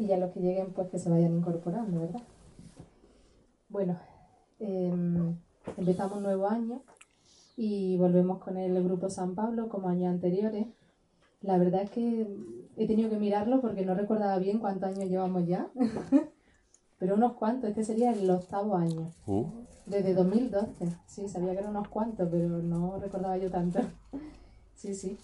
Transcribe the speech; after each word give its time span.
y 0.00 0.06
ya 0.06 0.16
los 0.16 0.32
que 0.32 0.40
lleguen 0.40 0.72
pues 0.72 0.88
que 0.88 0.98
se 0.98 1.10
vayan 1.10 1.36
incorporando, 1.36 2.00
¿verdad? 2.00 2.22
Bueno, 3.68 3.98
eh, 4.58 4.90
empezamos 5.76 6.16
un 6.16 6.22
nuevo 6.22 6.48
año 6.48 6.80
y 7.54 7.98
volvemos 7.98 8.38
con 8.38 8.56
el 8.56 8.82
grupo 8.82 9.10
San 9.10 9.34
Pablo 9.34 9.68
como 9.68 9.90
años 9.90 10.08
anteriores. 10.08 10.66
La 11.42 11.58
verdad 11.58 11.82
es 11.82 11.90
que 11.90 12.26
he 12.78 12.86
tenido 12.86 13.10
que 13.10 13.18
mirarlo 13.18 13.60
porque 13.60 13.84
no 13.84 13.94
recordaba 13.94 14.38
bien 14.38 14.58
cuántos 14.58 14.88
años 14.88 15.10
llevamos 15.10 15.46
ya, 15.46 15.68
pero 16.98 17.16
unos 17.16 17.34
cuantos, 17.34 17.68
este 17.68 17.84
sería 17.84 18.12
el 18.12 18.30
octavo 18.30 18.76
año. 18.76 19.10
Uh. 19.26 19.44
Desde 19.84 20.14
2012, 20.14 20.96
sí, 21.06 21.28
sabía 21.28 21.52
que 21.52 21.58
eran 21.58 21.76
unos 21.76 21.88
cuantos, 21.88 22.26
pero 22.30 22.48
no 22.48 22.98
recordaba 22.98 23.36
yo 23.36 23.50
tanto. 23.50 23.80
Sí, 24.76 24.94
sí. 24.94 25.18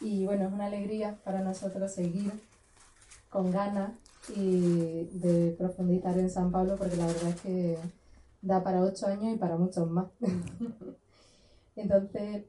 Y 0.00 0.26
bueno, 0.26 0.46
es 0.46 0.52
una 0.52 0.66
alegría 0.66 1.18
para 1.24 1.40
nosotros 1.40 1.90
seguir 1.90 2.30
con 3.30 3.50
ganas 3.50 3.90
y 4.36 5.04
de 5.12 5.54
profundizar 5.58 6.18
en 6.18 6.30
San 6.30 6.52
Pablo 6.52 6.76
porque 6.76 6.96
la 6.96 7.06
verdad 7.06 7.30
es 7.30 7.40
que 7.40 7.78
da 8.40 8.62
para 8.62 8.82
ocho 8.82 9.06
años 9.06 9.34
y 9.34 9.38
para 9.38 9.56
muchos 9.56 9.90
más. 9.90 10.06
Entonces, 11.76 12.44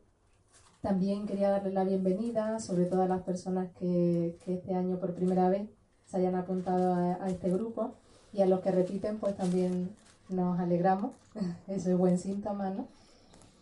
también 0.81 1.25
quería 1.25 1.49
darle 1.49 1.71
la 1.71 1.85
bienvenida, 1.85 2.59
sobre 2.59 2.85
todo 2.85 3.03
a 3.03 3.07
las 3.07 3.21
personas 3.21 3.69
que, 3.79 4.37
que 4.43 4.55
este 4.55 4.73
año 4.75 4.99
por 4.99 5.13
primera 5.13 5.49
vez 5.49 5.69
se 6.05 6.17
hayan 6.17 6.35
apuntado 6.35 6.93
a, 6.93 7.29
este 7.29 7.49
grupo 7.49 7.95
y 8.33 8.41
a 8.41 8.45
los 8.45 8.59
que 8.59 8.71
repiten, 8.71 9.17
pues 9.17 9.35
también 9.37 9.89
nos 10.29 10.59
alegramos. 10.59 11.13
Eso 11.67 11.89
es 11.89 11.97
buen 11.97 12.17
síntoma, 12.17 12.69
¿no? 12.69 12.87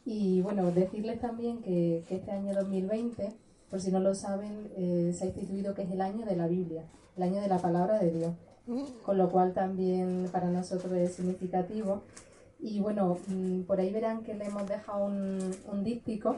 Y 0.04 0.42
bueno, 0.42 0.72
decirles 0.72 1.22
también 1.22 1.62
que, 1.62 2.04
que 2.08 2.16
este 2.16 2.32
año 2.32 2.56
2020, 2.56 3.32
por 3.70 3.80
si 3.80 3.92
no 3.92 4.00
lo 4.00 4.16
saben, 4.16 4.72
eh, 4.76 5.14
se 5.16 5.26
ha 5.26 5.28
instituido 5.28 5.76
que 5.76 5.84
es 5.84 5.92
el 5.92 6.02
año 6.02 6.26
de 6.26 6.36
la 6.36 6.48
Biblia, 6.48 6.84
el 7.18 7.24
año 7.24 7.42
de 7.42 7.48
la 7.48 7.60
palabra 7.60 8.00
de 8.00 8.12
Dios, 8.12 8.34
con 9.04 9.18
lo 9.18 9.30
cual 9.30 9.54
también 9.54 10.28
para 10.32 10.48
nosotros 10.48 10.94
es 10.94 11.14
significativo. 11.14 12.04
Y 12.60 12.80
bueno, 12.80 13.18
mm, 13.28 13.62
por 13.62 13.80
ahí 13.80 13.92
verán 13.92 14.24
que 14.24 14.36
le 14.36 14.46
hemos 14.46 14.68
dejado 14.68 15.06
un, 15.06 15.56
un 15.72 15.84
díptico, 15.84 16.38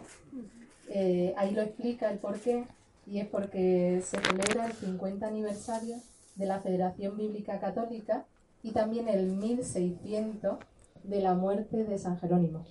eh, 0.90 1.34
ahí 1.38 1.52
lo 1.52 1.62
explica 1.62 2.10
el 2.10 2.20
porqué, 2.20 2.66
y 3.06 3.20
es 3.20 3.28
porque 3.28 4.02
se 4.04 4.18
celebra 4.20 4.68
el 4.68 4.74
50 4.74 5.28
aniversario 5.28 5.98
de 6.36 6.46
la 6.46 6.62
Federación 6.62 7.18
Bíblica 7.18 7.60
Católica 7.60 8.26
y 8.62 8.72
también 8.72 9.08
el 9.10 9.28
1600 9.28 10.58
de 11.04 11.22
la 11.22 11.34
muerte 11.34 11.84
de 11.84 11.98
San 11.98 12.18
Jerónimo. 12.18 12.66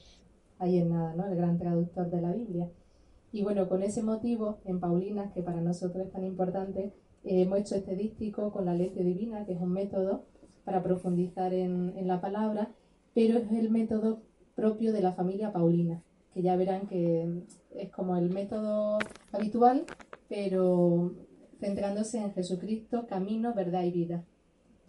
Ahí 0.58 0.78
en 0.78 0.90
nada, 0.90 1.14
¿no? 1.14 1.26
El 1.26 1.36
gran 1.36 1.58
traductor 1.58 2.10
de 2.10 2.20
la 2.20 2.32
Biblia. 2.32 2.70
Y 3.30 3.42
bueno, 3.42 3.68
con 3.68 3.82
ese 3.82 4.02
motivo, 4.02 4.58
en 4.64 4.80
Paulinas, 4.80 5.32
que 5.32 5.42
para 5.42 5.60
nosotros 5.60 6.06
es 6.06 6.12
tan 6.12 6.24
importante, 6.24 6.92
eh, 7.24 7.42
hemos 7.42 7.72
hecho 7.72 7.94
díptico 7.94 8.52
con 8.52 8.64
la 8.66 8.74
lección 8.74 9.06
divina, 9.06 9.44
que 9.44 9.52
es 9.52 9.60
un 9.60 9.72
método 9.72 10.24
para 10.64 10.82
profundizar 10.82 11.52
en, 11.52 11.94
en 11.96 12.06
la 12.06 12.20
palabra, 12.20 12.72
pero 13.14 13.38
es 13.38 13.50
el 13.52 13.70
método 13.70 14.22
propio 14.54 14.92
de 14.92 15.02
la 15.02 15.12
familia 15.12 15.52
Paulina, 15.52 16.02
que 16.34 16.42
ya 16.42 16.56
verán 16.56 16.86
que 16.86 17.44
es 17.74 17.90
como 17.90 18.16
el 18.16 18.30
método 18.30 18.98
habitual, 19.32 19.84
pero 20.28 21.12
centrándose 21.60 22.18
en 22.18 22.32
Jesucristo, 22.32 23.06
camino, 23.06 23.54
verdad 23.54 23.84
y 23.84 23.92
vida. 23.92 24.24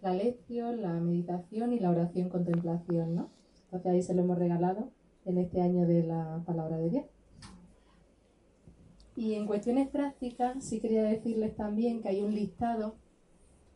La 0.02 0.14
lección, 0.14 0.82
la 0.82 0.94
meditación 0.94 1.72
y 1.72 1.80
la 1.80 1.92
oración 1.92 2.30
contemplación, 2.30 3.16
¿no? 3.16 3.30
Entonces 3.66 3.92
ahí 3.92 4.02
se 4.02 4.14
lo 4.14 4.24
hemos 4.24 4.38
regalado 4.38 4.90
en 5.26 5.38
este 5.38 5.62
año 5.62 5.86
de 5.86 6.04
la 6.04 6.44
palabra 6.46 6.78
de 6.78 6.90
Dios. 6.90 7.06
Y 9.16 9.36
en 9.36 9.46
cuestiones 9.46 9.90
prácticas, 9.90 10.64
sí 10.64 10.80
quería 10.80 11.04
decirles 11.04 11.56
también 11.56 12.02
que 12.02 12.10
hay 12.10 12.22
un 12.22 12.34
listado, 12.34 12.96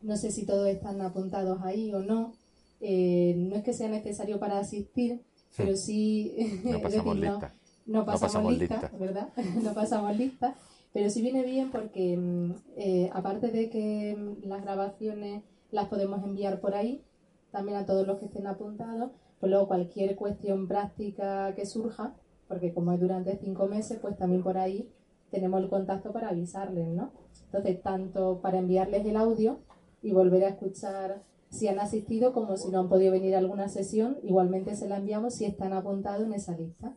no 0.02 0.16
sé 0.16 0.30
si 0.30 0.44
todos 0.44 0.68
están 0.68 1.00
apuntados 1.00 1.60
ahí 1.62 1.92
o 1.92 2.00
no, 2.00 2.32
eh, 2.80 3.34
no 3.36 3.56
es 3.56 3.64
que 3.64 3.72
sea 3.72 3.88
necesario 3.88 4.38
para 4.38 4.58
asistir, 4.58 5.20
pero 5.56 5.76
sí, 5.76 6.34
No 6.64 6.80
pasamos 6.82 7.16
decir, 7.16 7.30
lista. 7.30 7.54
no 7.86 8.04
pasamos, 8.04 8.20
pasamos 8.20 8.58
lista, 8.58 8.80
lista. 8.80 8.98
¿verdad? 8.98 9.28
no 9.62 9.74
pasamos 9.74 10.16
lista, 10.16 10.56
pero 10.92 11.10
sí 11.10 11.22
viene 11.22 11.42
bien 11.44 11.70
porque 11.70 12.16
mm, 12.16 12.52
eh, 12.76 13.10
aparte 13.12 13.48
de 13.48 13.70
que 13.70 14.16
mm, 14.16 14.48
las 14.48 14.62
grabaciones 14.62 15.42
las 15.70 15.88
podemos 15.88 16.24
enviar 16.24 16.60
por 16.60 16.74
ahí, 16.74 17.02
también 17.50 17.78
a 17.78 17.86
todos 17.86 18.06
los 18.06 18.18
que 18.18 18.26
estén 18.26 18.46
apuntados, 18.46 19.10
pues 19.40 19.50
luego 19.50 19.68
cualquier 19.68 20.16
cuestión 20.16 20.66
práctica 20.66 21.54
que 21.54 21.66
surja, 21.66 22.14
porque 22.48 22.72
como 22.72 22.92
es 22.92 23.00
durante 23.00 23.36
cinco 23.36 23.66
meses, 23.66 23.98
pues 24.00 24.16
también 24.16 24.42
por 24.42 24.58
ahí 24.58 24.88
tenemos 25.30 25.62
el 25.62 25.68
contacto 25.68 26.12
para 26.12 26.30
avisarles, 26.30 26.88
¿no? 26.88 27.12
Entonces, 27.46 27.82
tanto 27.82 28.40
para 28.40 28.58
enviarles 28.58 29.06
el 29.06 29.16
audio 29.16 29.60
y 30.02 30.12
volver 30.12 30.44
a 30.44 30.48
escuchar 30.48 31.22
si 31.50 31.66
han 31.68 31.78
asistido 31.78 32.32
como 32.32 32.56
si 32.56 32.70
no 32.70 32.80
han 32.80 32.88
podido 32.88 33.12
venir 33.12 33.34
a 33.34 33.38
alguna 33.38 33.68
sesión, 33.68 34.18
igualmente 34.22 34.74
se 34.74 34.88
la 34.88 34.98
enviamos 34.98 35.34
si 35.34 35.46
están 35.46 35.72
apuntados 35.72 36.26
en 36.26 36.34
esa 36.34 36.56
lista. 36.56 36.96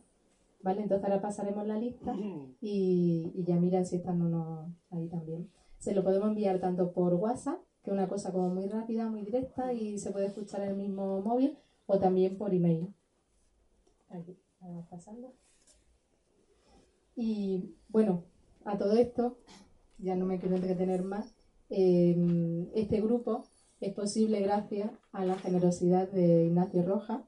¿Vale? 0.62 0.82
Entonces 0.82 1.04
ahora 1.04 1.20
pasaremos 1.20 1.66
la 1.66 1.76
lista 1.76 2.14
y, 2.60 3.32
y 3.34 3.44
ya 3.44 3.56
miran 3.56 3.84
si 3.84 3.96
están 3.96 4.22
o 4.22 4.28
no 4.28 4.72
ahí 4.90 5.08
también. 5.08 5.50
Se 5.78 5.92
lo 5.92 6.04
podemos 6.04 6.28
enviar 6.28 6.60
tanto 6.60 6.92
por 6.92 7.14
WhatsApp, 7.14 7.58
que 7.82 7.90
es 7.90 7.94
una 7.94 8.08
cosa 8.08 8.30
como 8.30 8.48
muy 8.48 8.68
rápida, 8.68 9.08
muy 9.08 9.22
directa 9.22 9.72
y 9.72 9.98
se 9.98 10.12
puede 10.12 10.26
escuchar 10.26 10.62
en 10.62 10.70
el 10.70 10.76
mismo 10.76 11.20
móvil, 11.20 11.58
o 11.86 11.98
también 11.98 12.38
por 12.38 12.54
email. 12.54 12.94
Aquí, 14.10 14.38
vamos 14.60 14.86
pasando. 14.88 15.34
Y 17.16 17.74
bueno, 17.88 18.24
a 18.64 18.78
todo 18.78 18.96
esto, 18.96 19.38
ya 19.98 20.16
no 20.16 20.26
me 20.26 20.38
quiero 20.38 20.56
entretener 20.56 21.02
más, 21.02 21.34
eh, 21.70 22.16
este 22.74 23.00
grupo 23.00 23.44
es 23.80 23.92
posible 23.94 24.40
gracias 24.40 24.90
a 25.12 25.24
la 25.24 25.36
generosidad 25.36 26.08
de 26.10 26.44
Ignacio 26.46 26.82
Roja, 26.82 27.24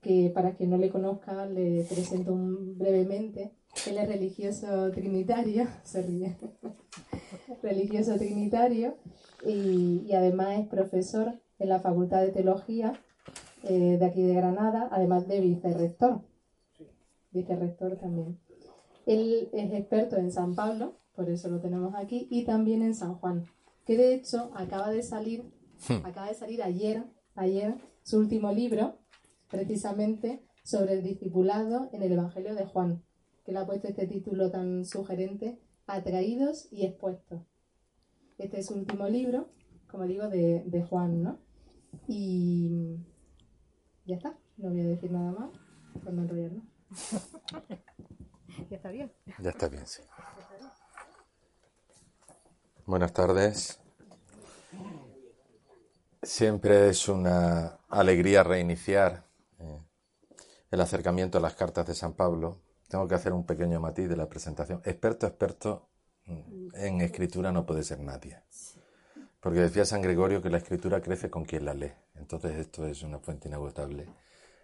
que 0.00 0.30
para 0.34 0.54
quien 0.54 0.70
no 0.70 0.76
le 0.78 0.90
conozca 0.90 1.46
le 1.46 1.84
presento 1.84 2.32
un- 2.32 2.78
brevemente. 2.78 3.52
Él 3.88 3.98
es 3.98 4.08
religioso 4.08 4.90
trinitario, 4.92 5.66
se 5.84 6.02
ríe, 6.02 6.36
religioso 7.62 8.16
trinitario 8.16 8.96
y, 9.44 10.04
y 10.06 10.12
además 10.12 10.58
es 10.60 10.66
profesor 10.68 11.34
en 11.58 11.68
la 11.68 11.80
Facultad 11.80 12.20
de 12.22 12.32
Teología 12.32 12.92
eh, 13.64 13.96
de 13.98 14.04
aquí 14.04 14.22
de 14.22 14.34
Granada, 14.34 14.88
además 14.90 15.26
de 15.28 15.40
vicerrector. 15.40 16.20
Vicerrector 17.32 17.96
también. 17.96 18.38
Él 19.06 19.48
es 19.52 19.72
experto 19.72 20.16
en 20.16 20.32
San 20.32 20.54
Pablo, 20.56 20.98
por 21.14 21.30
eso 21.30 21.48
lo 21.48 21.60
tenemos 21.60 21.94
aquí, 21.94 22.26
y 22.30 22.44
también 22.44 22.82
en 22.82 22.94
San 22.94 23.14
Juan, 23.14 23.46
que 23.86 23.96
de 23.96 24.14
hecho 24.14 24.50
acaba 24.54 24.90
de 24.90 25.02
salir, 25.02 25.44
acaba 26.04 26.26
de 26.28 26.34
salir 26.34 26.62
ayer, 26.62 27.04
ayer, 27.36 27.76
su 28.02 28.18
último 28.18 28.52
libro, 28.52 28.98
precisamente 29.48 30.44
sobre 30.64 30.94
el 30.94 31.04
discipulado 31.04 31.88
en 31.92 32.02
el 32.02 32.12
Evangelio 32.12 32.54
de 32.56 32.66
Juan, 32.66 33.04
que 33.44 33.52
le 33.52 33.60
ha 33.60 33.66
puesto 33.66 33.86
este 33.86 34.08
título 34.08 34.50
tan 34.50 34.84
sugerente, 34.84 35.60
Atraídos 35.86 36.66
y 36.72 36.84
expuestos. 36.84 37.42
Este 38.38 38.58
es 38.58 38.66
su 38.66 38.74
último 38.74 39.08
libro, 39.08 39.50
como 39.88 40.04
digo, 40.04 40.28
de, 40.28 40.64
de 40.66 40.82
Juan, 40.82 41.22
¿no? 41.22 41.38
Y 42.08 42.96
ya 44.04 44.16
está, 44.16 44.36
no 44.56 44.70
voy 44.70 44.80
a 44.80 44.84
decir 44.88 45.12
nada 45.12 45.30
más, 45.30 45.50
por 46.02 46.12
no 46.12 46.22
enrollarnos. 46.22 46.64
ya 48.70 48.76
está 48.76 48.90
bien. 48.90 49.12
Ya 49.38 49.50
está 49.50 49.68
bien, 49.68 49.86
sí. 49.86 50.02
Buenas 52.84 53.12
tardes. 53.12 53.80
Siempre 56.22 56.88
es 56.88 57.08
una 57.08 57.78
alegría 57.88 58.42
reiniciar 58.42 59.24
eh, 59.58 59.80
el 60.70 60.80
acercamiento 60.80 61.38
a 61.38 61.40
las 61.40 61.54
cartas 61.54 61.86
de 61.86 61.94
San 61.94 62.14
Pablo. 62.14 62.60
Tengo 62.88 63.06
que 63.08 63.14
hacer 63.14 63.32
un 63.32 63.44
pequeño 63.44 63.80
matiz 63.80 64.08
de 64.08 64.16
la 64.16 64.28
presentación. 64.28 64.80
Experto, 64.84 65.26
experto 65.26 65.88
mm, 66.26 66.74
en 66.74 67.00
escritura 67.00 67.52
no 67.52 67.66
puede 67.66 67.82
ser 67.82 68.00
nadie. 68.00 68.40
Porque 69.40 69.60
decía 69.60 69.84
San 69.84 70.02
Gregorio 70.02 70.42
que 70.42 70.50
la 70.50 70.58
escritura 70.58 71.00
crece 71.00 71.30
con 71.30 71.44
quien 71.44 71.64
la 71.64 71.74
lee. 71.74 71.92
Entonces 72.16 72.56
esto 72.56 72.86
es 72.86 73.02
una 73.02 73.18
fuente 73.18 73.48
inagotable. 73.48 74.08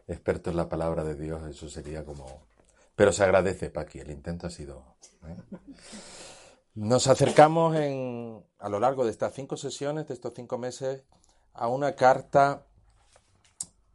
Experto 0.06 0.50
en 0.50 0.56
la 0.56 0.68
palabra 0.68 1.04
de 1.04 1.14
Dios, 1.14 1.46
eso 1.48 1.68
sería 1.68 2.04
como... 2.04 2.46
Pero 2.94 3.12
se 3.12 3.24
agradece, 3.24 3.70
Paqui, 3.70 4.00
el 4.00 4.10
intento 4.10 4.46
ha 4.46 4.50
sido... 4.50 4.96
¿eh? 5.26 5.36
Nos 6.74 7.06
acercamos 7.06 7.76
en, 7.76 8.42
a 8.58 8.68
lo 8.68 8.80
largo 8.80 9.04
de 9.04 9.10
estas 9.10 9.34
cinco 9.34 9.56
sesiones, 9.56 10.08
de 10.08 10.14
estos 10.14 10.32
cinco 10.34 10.56
meses, 10.56 11.04
a 11.52 11.68
una 11.68 11.94
carta 11.94 12.64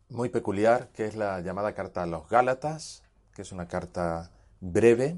muy 0.10 0.30
peculiar, 0.30 0.90
que 0.90 1.06
es 1.06 1.16
la 1.16 1.42
llamada 1.42 1.74
carta 1.74 2.04
a 2.04 2.06
los 2.06 2.30
Gálatas, 2.30 3.04
que 3.34 3.42
es 3.42 3.52
una 3.52 3.68
carta 3.68 4.32
breve, 4.60 5.18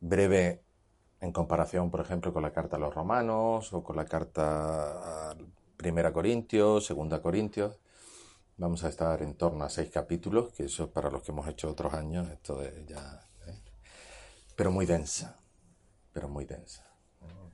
breve 0.00 0.62
en 1.20 1.32
comparación, 1.32 1.90
por 1.90 2.00
ejemplo, 2.00 2.32
con 2.32 2.42
la 2.42 2.52
carta 2.52 2.76
a 2.76 2.80
los 2.80 2.94
romanos 2.94 3.72
o 3.72 3.84
con 3.84 3.96
la 3.96 4.04
carta 4.04 5.30
a 5.30 5.36
Primera 5.76 6.12
Corintios, 6.12 6.86
Segunda 6.86 7.22
Corintios. 7.22 7.78
Vamos 8.62 8.84
a 8.84 8.90
estar 8.90 9.20
en 9.22 9.34
torno 9.34 9.64
a 9.64 9.68
seis 9.68 9.90
capítulos, 9.90 10.52
que 10.52 10.66
eso 10.66 10.88
para 10.88 11.10
los 11.10 11.24
que 11.24 11.32
hemos 11.32 11.48
hecho 11.48 11.68
otros 11.68 11.92
años, 11.94 12.30
esto 12.30 12.62
es 12.62 12.86
ya... 12.86 13.26
¿eh? 13.48 13.58
Pero 14.54 14.70
muy 14.70 14.86
densa, 14.86 15.36
pero 16.12 16.28
muy 16.28 16.44
densa, 16.44 16.86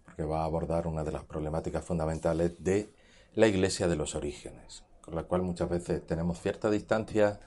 porque 0.05 0.25
va 0.25 0.43
a 0.43 0.45
abordar 0.45 0.87
una 0.87 1.05
de 1.05 1.13
las 1.13 1.25
problemáticas 1.25 1.83
fundamentales 1.83 2.63
de 2.63 2.93
la 3.33 3.47
Iglesia 3.47 3.89
de 3.89 3.97
los 3.97 4.15
orígenes, 4.17 4.85
con 5.01 5.15
la 5.15 5.23
cual 5.23 5.41
muchas 5.41 5.71
veces 5.71 6.07
tenemos 6.07 6.43
cierta 6.43 6.69
distancia, 6.69 7.41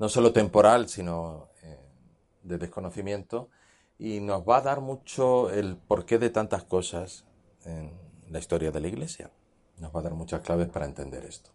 no 0.00 0.08
solo 0.08 0.32
temporal, 0.32 0.88
sino 0.88 1.50
eh, 1.62 1.78
de 2.42 2.58
desconocimiento, 2.58 3.48
y 3.96 4.18
nos 4.18 4.42
va 4.42 4.56
a 4.56 4.62
dar 4.62 4.80
mucho 4.80 5.50
el 5.50 5.76
porqué 5.76 6.18
de 6.18 6.30
tantas 6.30 6.64
cosas 6.64 7.24
en 7.64 7.92
la 8.28 8.40
historia 8.40 8.72
de 8.72 8.80
la 8.80 8.88
Iglesia. 8.88 9.30
Nos 9.78 9.94
va 9.94 10.00
a 10.00 10.02
dar 10.02 10.14
muchas 10.14 10.40
claves 10.40 10.68
para 10.68 10.86
entender 10.86 11.24
esto. 11.24 11.52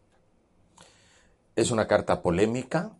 Es 1.60 1.72
una 1.72 1.88
carta 1.88 2.22
polémica, 2.22 2.94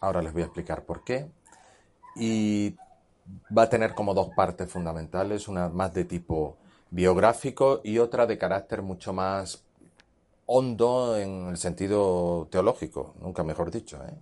ahora 0.00 0.20
les 0.20 0.32
voy 0.32 0.42
a 0.42 0.46
explicar 0.46 0.84
por 0.84 1.04
qué, 1.04 1.30
y 2.16 2.74
va 3.56 3.62
a 3.62 3.68
tener 3.68 3.94
como 3.94 4.14
dos 4.14 4.30
partes 4.34 4.68
fundamentales, 4.68 5.46
una 5.46 5.68
más 5.68 5.94
de 5.94 6.06
tipo 6.06 6.56
biográfico 6.90 7.82
y 7.84 7.98
otra 7.98 8.26
de 8.26 8.36
carácter 8.36 8.82
mucho 8.82 9.12
más 9.12 9.62
hondo 10.46 11.16
en 11.16 11.50
el 11.50 11.56
sentido 11.56 12.48
teológico, 12.50 13.14
nunca 13.20 13.44
mejor 13.44 13.70
dicho, 13.70 14.02
¿eh? 14.04 14.12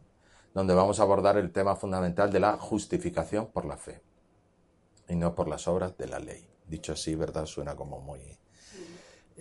donde 0.53 0.75
vamos 0.75 1.01
a 1.01 1.05
abordar 1.05 1.39
el 1.39 1.51
tema 1.51 1.77
fundamental 1.77 2.31
de 2.31 2.41
la 2.41 2.59
justificación 2.59 3.47
por 3.47 3.65
la 3.65 3.79
fe 3.79 4.03
y 5.09 5.17
no 5.17 5.35
por 5.35 5.49
las 5.49 5.67
obras 5.67 5.97
de 5.97 6.09
la 6.09 6.19
ley. 6.19 6.47
Dicho 6.67 6.93
así, 6.93 7.15
¿verdad? 7.15 7.47
Suena 7.47 7.75
como 7.75 8.03
muy... 8.03 8.21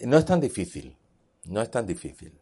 No 0.06 0.18
es 0.18 0.24
tan 0.24 0.40
difícil, 0.40 0.96
no 1.44 1.62
es 1.62 1.70
tan 1.70 1.86
difícil. 1.86 2.40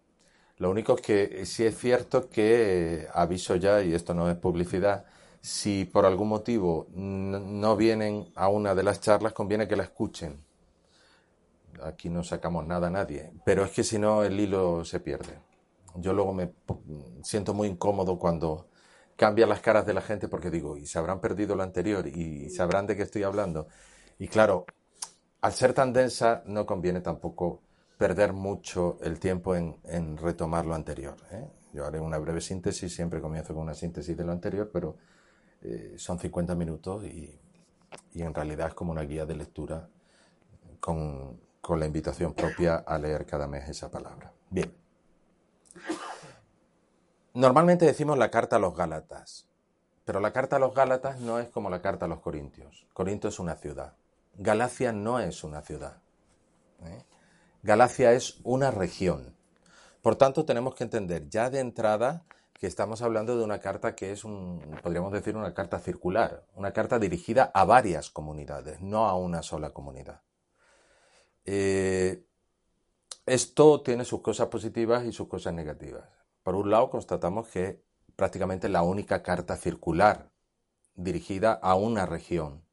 Lo 0.58 0.70
único 0.70 0.96
es 0.96 1.02
que 1.02 1.46
sí 1.46 1.66
es 1.66 1.78
cierto 1.78 2.30
que 2.30 3.04
eh, 3.04 3.08
aviso 3.14 3.56
ya, 3.56 3.82
y 3.82 3.94
esto 3.94 4.14
no 4.14 4.30
es 4.30 4.38
publicidad, 4.38 5.06
si 5.42 5.86
por 5.86 6.06
algún 6.06 6.30
motivo 6.30 6.88
no 6.94 7.76
vienen 7.76 8.32
a 8.36 8.48
una 8.48 8.74
de 8.74 8.84
las 8.84 9.02
charlas, 9.02 9.34
conviene 9.34 9.68
que 9.68 9.76
la 9.76 9.84
escuchen 9.84 10.46
aquí 11.84 12.10
no 12.10 12.24
sacamos 12.24 12.66
nada 12.66 12.88
a 12.88 12.90
nadie, 12.90 13.32
pero 13.44 13.66
es 13.66 13.72
que 13.72 13.84
si 13.84 14.00
no 14.00 14.24
el 14.24 14.40
hilo 14.40 14.86
se 14.86 15.00
pierde. 15.00 15.40
Yo 15.96 16.14
luego 16.14 16.34
me 16.34 16.52
siento 17.24 17.54
muy 17.54 17.68
incómodo 17.68 18.20
cuando 18.20 18.68
cambian 19.16 19.50
las 19.50 19.62
caras 19.62 19.86
de 19.86 19.94
la 19.94 20.02
gente 20.02 20.28
porque 20.28 20.50
digo, 20.50 20.78
y 20.78 20.86
se 20.86 21.00
habrán 21.00 21.22
perdido 21.22 21.56
lo 21.56 21.64
anterior 21.64 22.06
y 22.08 22.50
sabrán 22.50 22.86
de 22.86 22.96
qué 22.96 23.04
estoy 23.04 23.24
hablando. 23.24 23.68
Y 24.20 24.28
claro, 24.28 24.66
al 25.42 25.54
ser 25.54 25.74
tan 25.74 25.94
densa 25.94 26.44
no 26.46 26.66
conviene 26.66 27.02
tampoco 27.02 27.62
perder 27.98 28.34
mucho 28.34 28.98
el 29.02 29.20
tiempo 29.20 29.56
en, 29.56 30.18
retomar 30.18 30.66
lo 30.66 30.76
anterior. 30.76 31.16
¿eh? 31.32 31.48
Yo 31.74 31.86
haré 31.86 32.00
una 32.00 32.18
breve 32.18 32.42
síntesis, 32.42 32.94
siempre 32.94 33.22
comienzo 33.22 33.54
con 33.54 33.64
una 33.64 33.74
síntesis 33.74 34.16
de 34.16 34.24
lo 34.24 34.32
anterior, 34.32 34.70
pero 34.72 34.98
eh, 35.62 35.96
son 35.98 36.20
50 36.20 36.56
minutos 36.56 37.04
y, 37.06 37.40
en 38.14 38.34
realidad 38.34 38.70
es 38.70 38.74
como 38.74 38.92
una 38.92 39.04
guía 39.04 39.26
de 39.26 39.36
lectura 39.36 39.88
con 40.80 41.40
con 41.66 41.80
la 41.80 41.88
invitación 41.88 42.36
propia 42.36 42.76
a 42.76 43.00
leer 43.00 43.26
cada 43.26 43.48
mes 43.48 43.68
esa 43.68 43.90
palabra. 43.90 44.32
Bien. 44.52 44.72
Normalmente 47.34 47.86
decimos 47.86 48.20
la 48.20 48.30
carta 48.30 48.58
a 48.58 48.60
los 48.60 48.76
Gálatas, 48.76 49.48
pero 50.06 50.20
la 50.20 50.32
carta 50.32 50.58
a 50.58 50.60
los 50.60 50.76
Gálatas 50.76 51.20
no 51.22 51.40
es 51.40 51.50
como 51.50 51.72
la 51.72 51.82
carta 51.82 52.06
a 52.06 52.08
los 52.08 52.20
Corintios. 52.20 52.86
Corinto 52.94 53.28
es 53.30 53.40
una 53.40 53.56
ciudad. 53.56 53.96
Galacia 54.36 54.92
no 54.92 55.20
es 55.20 55.44
una 55.44 55.64
ciudad. 55.64 55.98
¿eh? 56.84 57.04
Galacia 57.66 58.14
es 58.14 58.40
una 58.44 58.70
región. 58.70 59.36
Por 60.04 60.18
tanto, 60.18 60.46
tenemos 60.46 60.76
que 60.76 60.84
entender 60.84 61.28
ya 61.30 61.50
de 61.50 61.62
entrada 61.62 62.24
que 62.54 62.68
estamos 62.68 63.02
hablando 63.02 63.36
de 63.36 63.44
una 63.44 63.60
carta 63.60 63.96
que 63.96 64.12
es 64.12 64.24
un, 64.24 64.62
podríamos 64.84 65.12
decir, 65.12 65.36
una 65.36 65.56
carta 65.56 65.80
circular, 65.80 66.46
una 66.54 66.74
carta 66.74 67.00
dirigida 67.00 67.50
a 67.56 67.66
varias 67.66 68.12
comunidades, 68.12 68.82
no 68.82 69.08
a 69.08 69.16
una 69.16 69.42
sola 69.42 69.72
comunidad. 69.72 70.22
Eh, 71.44 72.24
esto 73.26 73.82
tiene 73.82 74.06
sus 74.06 74.22
cosas 74.22 74.48
positivas 74.50 75.04
y 75.04 75.12
sus 75.12 75.28
cosas 75.28 75.56
negativas. 75.56 76.08
Por 76.44 76.54
un 76.54 76.70
lado, 76.70 76.92
constatamos 76.92 77.48
que 77.48 77.82
prácticamente 78.16 78.70
la 78.70 78.84
única 78.84 79.24
carta 79.24 79.58
circular 79.58 80.30
dirigida 80.94 81.54
a 81.54 81.74
una 81.74 82.06
región. 82.06 82.64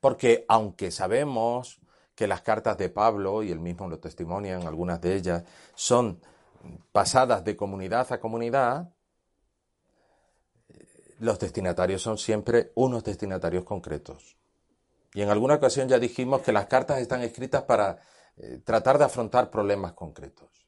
Porque 0.00 0.44
aunque 0.48 0.90
sabemos 0.90 1.78
que 2.14 2.26
las 2.26 2.42
cartas 2.42 2.78
de 2.78 2.88
Pablo, 2.88 3.42
y 3.42 3.50
él 3.50 3.60
mismo 3.60 3.88
lo 3.88 3.98
testimonian, 3.98 4.66
algunas 4.66 5.00
de 5.00 5.14
ellas, 5.14 5.44
son 5.74 6.20
pasadas 6.92 7.44
de 7.44 7.56
comunidad 7.56 8.12
a 8.12 8.20
comunidad, 8.20 8.92
los 11.18 11.38
destinatarios 11.38 12.02
son 12.02 12.18
siempre 12.18 12.72
unos 12.74 13.04
destinatarios 13.04 13.64
concretos. 13.64 14.36
Y 15.14 15.22
en 15.22 15.30
alguna 15.30 15.54
ocasión 15.54 15.88
ya 15.88 15.98
dijimos 15.98 16.42
que 16.42 16.52
las 16.52 16.66
cartas 16.66 16.98
están 16.98 17.22
escritas 17.22 17.62
para 17.62 17.98
eh, 18.36 18.60
tratar 18.64 18.98
de 18.98 19.04
afrontar 19.04 19.50
problemas 19.50 19.92
concretos. 19.92 20.66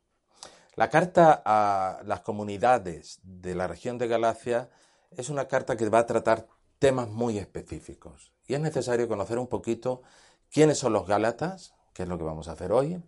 La 0.76 0.90
carta 0.90 1.42
a 1.44 2.02
las 2.04 2.20
comunidades 2.20 3.20
de 3.22 3.54
la 3.54 3.66
región 3.66 3.96
de 3.96 4.08
Galacia 4.08 4.70
es 5.10 5.28
una 5.28 5.46
carta 5.46 5.76
que 5.76 5.88
va 5.88 6.00
a 6.00 6.06
tratar 6.06 6.46
temas 6.78 7.08
muy 7.08 7.38
específicos. 7.38 8.32
Y 8.46 8.54
es 8.54 8.60
necesario 8.60 9.08
conocer 9.08 9.38
un 9.38 9.46
poquito 9.46 10.02
quiénes 10.54 10.78
son 10.78 10.92
los 10.92 11.08
Gálatas, 11.08 11.74
que 11.92 12.04
es 12.04 12.08
lo 12.08 12.16
que 12.16 12.22
vamos 12.22 12.46
a 12.46 12.52
hacer 12.52 12.70
hoy, 12.70 13.02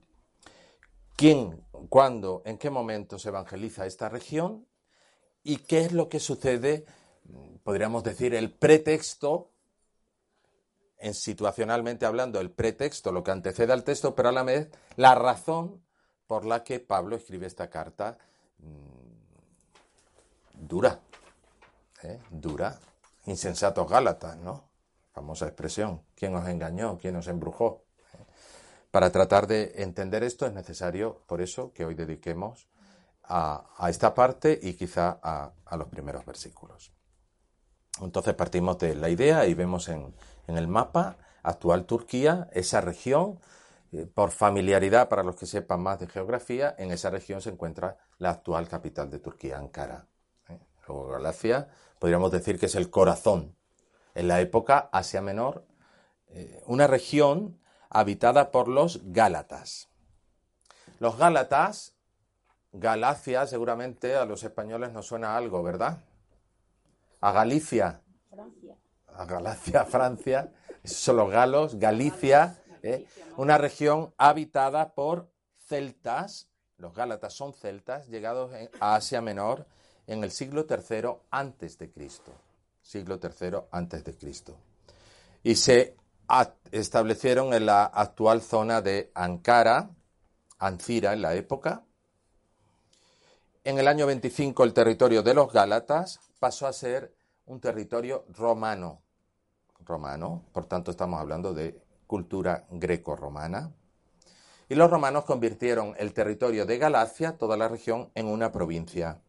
quién, 1.14 1.64
cuándo, 1.88 2.42
en 2.44 2.58
qué 2.58 2.70
momento 2.70 3.20
se 3.20 3.28
evangeliza 3.28 3.86
esta 3.86 4.08
región 4.08 4.66
y 5.44 5.58
qué 5.58 5.82
es 5.82 5.92
lo 5.92 6.08
que 6.08 6.18
sucede, 6.18 6.86
podríamos 7.62 8.02
decir, 8.02 8.34
el 8.34 8.52
pretexto 8.52 9.52
en 10.98 11.14
situacionalmente 11.14 12.04
hablando, 12.04 12.40
el 12.40 12.50
pretexto, 12.50 13.12
lo 13.12 13.22
que 13.22 13.30
antecede 13.30 13.72
al 13.72 13.84
texto, 13.84 14.16
pero 14.16 14.30
a 14.30 14.32
la 14.32 14.42
vez 14.42 14.68
la 14.96 15.14
razón 15.14 15.84
por 16.26 16.44
la 16.44 16.64
que 16.64 16.80
Pablo 16.80 17.14
escribe 17.14 17.46
esta 17.46 17.70
carta 17.70 18.18
mm, 18.58 20.66
dura, 20.66 20.98
¿eh? 22.02 22.18
dura, 22.28 22.76
insensatos 23.26 23.88
Gálatas, 23.88 24.36
¿no? 24.38 24.75
Famosa 25.16 25.46
expresión, 25.46 26.02
¿quién 26.14 26.34
os 26.34 26.46
engañó? 26.46 26.98
¿Quién 26.98 27.16
os 27.16 27.26
embrujó? 27.26 27.86
Para 28.90 29.10
tratar 29.10 29.46
de 29.46 29.72
entender 29.76 30.22
esto 30.22 30.44
es 30.44 30.52
necesario, 30.52 31.22
por 31.26 31.40
eso, 31.40 31.72
que 31.72 31.86
hoy 31.86 31.94
dediquemos 31.94 32.68
a, 33.24 33.64
esta 33.88 34.12
parte 34.12 34.60
y 34.62 34.74
quizá 34.74 35.18
a, 35.22 35.76
los 35.78 35.88
primeros 35.88 36.26
versículos. 36.26 36.92
Entonces 38.02 38.34
partimos 38.34 38.76
de 38.76 38.94
la 38.94 39.08
idea 39.08 39.46
y 39.46 39.54
vemos 39.54 39.88
en, 39.88 40.14
en 40.48 40.58
el 40.58 40.68
mapa 40.68 41.16
actual 41.42 41.86
Turquía, 41.86 42.50
esa 42.52 42.82
región, 42.82 43.40
eh, 43.92 44.04
por 44.04 44.32
familiaridad 44.32 45.08
para 45.08 45.22
los 45.22 45.36
que 45.36 45.46
sepan 45.46 45.80
más 45.80 45.98
de 45.98 46.08
geografía, 46.08 46.74
en 46.76 46.90
esa 46.90 47.08
región 47.08 47.40
se 47.40 47.48
encuentra 47.48 47.96
la 48.18 48.28
actual 48.32 48.68
capital 48.68 49.08
de 49.08 49.18
Turquía, 49.18 49.56
Ankara. 49.56 50.08
¿eh? 50.50 50.58
Luego 50.86 51.08
Galacia, 51.08 51.70
podríamos 51.98 52.30
decir 52.30 52.58
que 52.58 52.66
es 52.66 52.74
el 52.74 52.90
corazón. 52.90 53.55
En 54.16 54.28
la 54.28 54.40
época 54.40 54.88
Asia 54.92 55.22
Menor, 55.22 55.64
eh, 56.28 56.62
una 56.66 56.86
región 56.86 57.60
habitada 57.88 58.50
por 58.50 58.66
los 58.66 59.00
Gálatas. 59.12 59.88
Los 60.98 61.16
Gálatas, 61.16 61.94
Galacia, 62.72 63.46
seguramente 63.46 64.16
a 64.16 64.24
los 64.24 64.42
españoles 64.42 64.92
nos 64.92 65.06
suena 65.06 65.36
algo, 65.36 65.62
¿verdad? 65.62 65.98
A 67.20 67.30
Galicia. 67.32 68.00
Francia 68.28 68.76
a 69.16 69.24
Galacia, 69.24 69.84
Francia, 69.90 70.52
esos 70.82 70.98
son 70.98 71.16
los 71.16 71.30
galos, 71.30 71.78
Galicia, 71.78 72.62
¿eh? 72.82 73.06
una 73.36 73.58
región 73.58 74.12
habitada 74.16 74.94
por 74.94 75.28
celtas, 75.58 76.48
los 76.78 76.94
gálatas 76.94 77.32
son 77.32 77.54
celtas, 77.54 78.08
llegados 78.08 78.52
a 78.80 78.94
Asia 78.94 79.20
Menor 79.20 79.66
en 80.06 80.22
el 80.22 80.30
siglo 80.30 80.66
III 80.68 81.16
antes 81.30 81.78
de 81.78 81.90
Cristo, 81.90 82.32
siglo 82.86 83.18
III 83.20 84.16
Cristo. 84.18 84.56
Y 85.42 85.56
se 85.56 85.96
establecieron 86.70 87.52
en 87.52 87.66
la 87.66 87.84
actual 87.84 88.42
zona 88.42 88.80
de 88.80 89.10
Ankara, 89.14 89.90
Ancira 90.58 91.12
en 91.12 91.20
la 91.20 91.34
época. 91.34 91.84
En 93.64 93.78
el 93.78 93.88
año 93.88 94.06
25 94.06 94.64
el 94.64 94.72
territorio 94.72 95.22
de 95.22 95.34
los 95.34 95.52
Gálatas 95.52 96.20
pasó 96.38 96.66
a 96.66 96.72
ser 96.72 97.14
un 97.44 97.60
territorio 97.60 98.24
romano 98.30 99.02
romano, 99.86 100.44
por 100.52 100.66
tanto 100.66 100.90
estamos 100.90 101.20
hablando 101.20 101.54
de 101.54 101.80
cultura 102.06 102.66
greco-romana. 102.70 103.72
Y 104.68 104.74
los 104.74 104.90
romanos 104.90 105.24
convirtieron 105.24 105.94
el 105.96 106.12
territorio 106.12 106.66
de 106.66 106.78
Galacia, 106.78 107.38
toda 107.38 107.56
la 107.56 107.68
región, 107.68 108.10
en 108.14 108.26
una 108.26 108.50
provincia. 108.50 109.20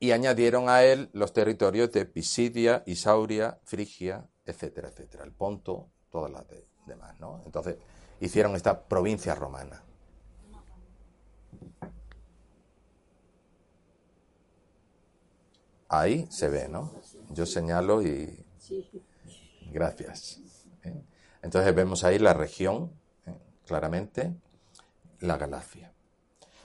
Y 0.00 0.12
añadieron 0.12 0.68
a 0.68 0.84
él 0.84 1.10
los 1.12 1.32
territorios 1.32 1.90
de 1.92 2.06
Pisidia, 2.06 2.82
Isauria, 2.86 3.58
Frigia, 3.64 4.28
etcétera, 4.44 4.88
etcétera. 4.88 5.24
El 5.24 5.32
Ponto, 5.32 5.90
todas 6.10 6.30
las 6.30 6.44
demás, 6.86 7.18
¿no? 7.18 7.42
Entonces 7.44 7.76
hicieron 8.20 8.54
esta 8.54 8.86
provincia 8.86 9.34
romana. 9.34 9.82
Ahí 15.88 16.26
se 16.30 16.48
ve, 16.48 16.68
¿no? 16.68 16.92
Yo 17.30 17.46
señalo 17.46 18.02
y... 18.02 18.44
Gracias. 19.72 20.40
¿eh? 20.84 20.94
Entonces 21.42 21.74
vemos 21.74 22.04
ahí 22.04 22.18
la 22.18 22.34
región, 22.34 22.92
¿eh? 23.26 23.34
claramente, 23.66 24.34
la 25.20 25.38
Galacia. 25.38 25.92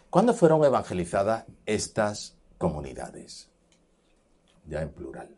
¿Cuándo 0.09 0.33
fueron 0.33 0.63
evangelizadas 0.63 1.45
estas 1.65 2.37
comunidades? 2.63 3.50
Ya 4.65 4.82
en 4.82 4.93
plural. 4.93 5.36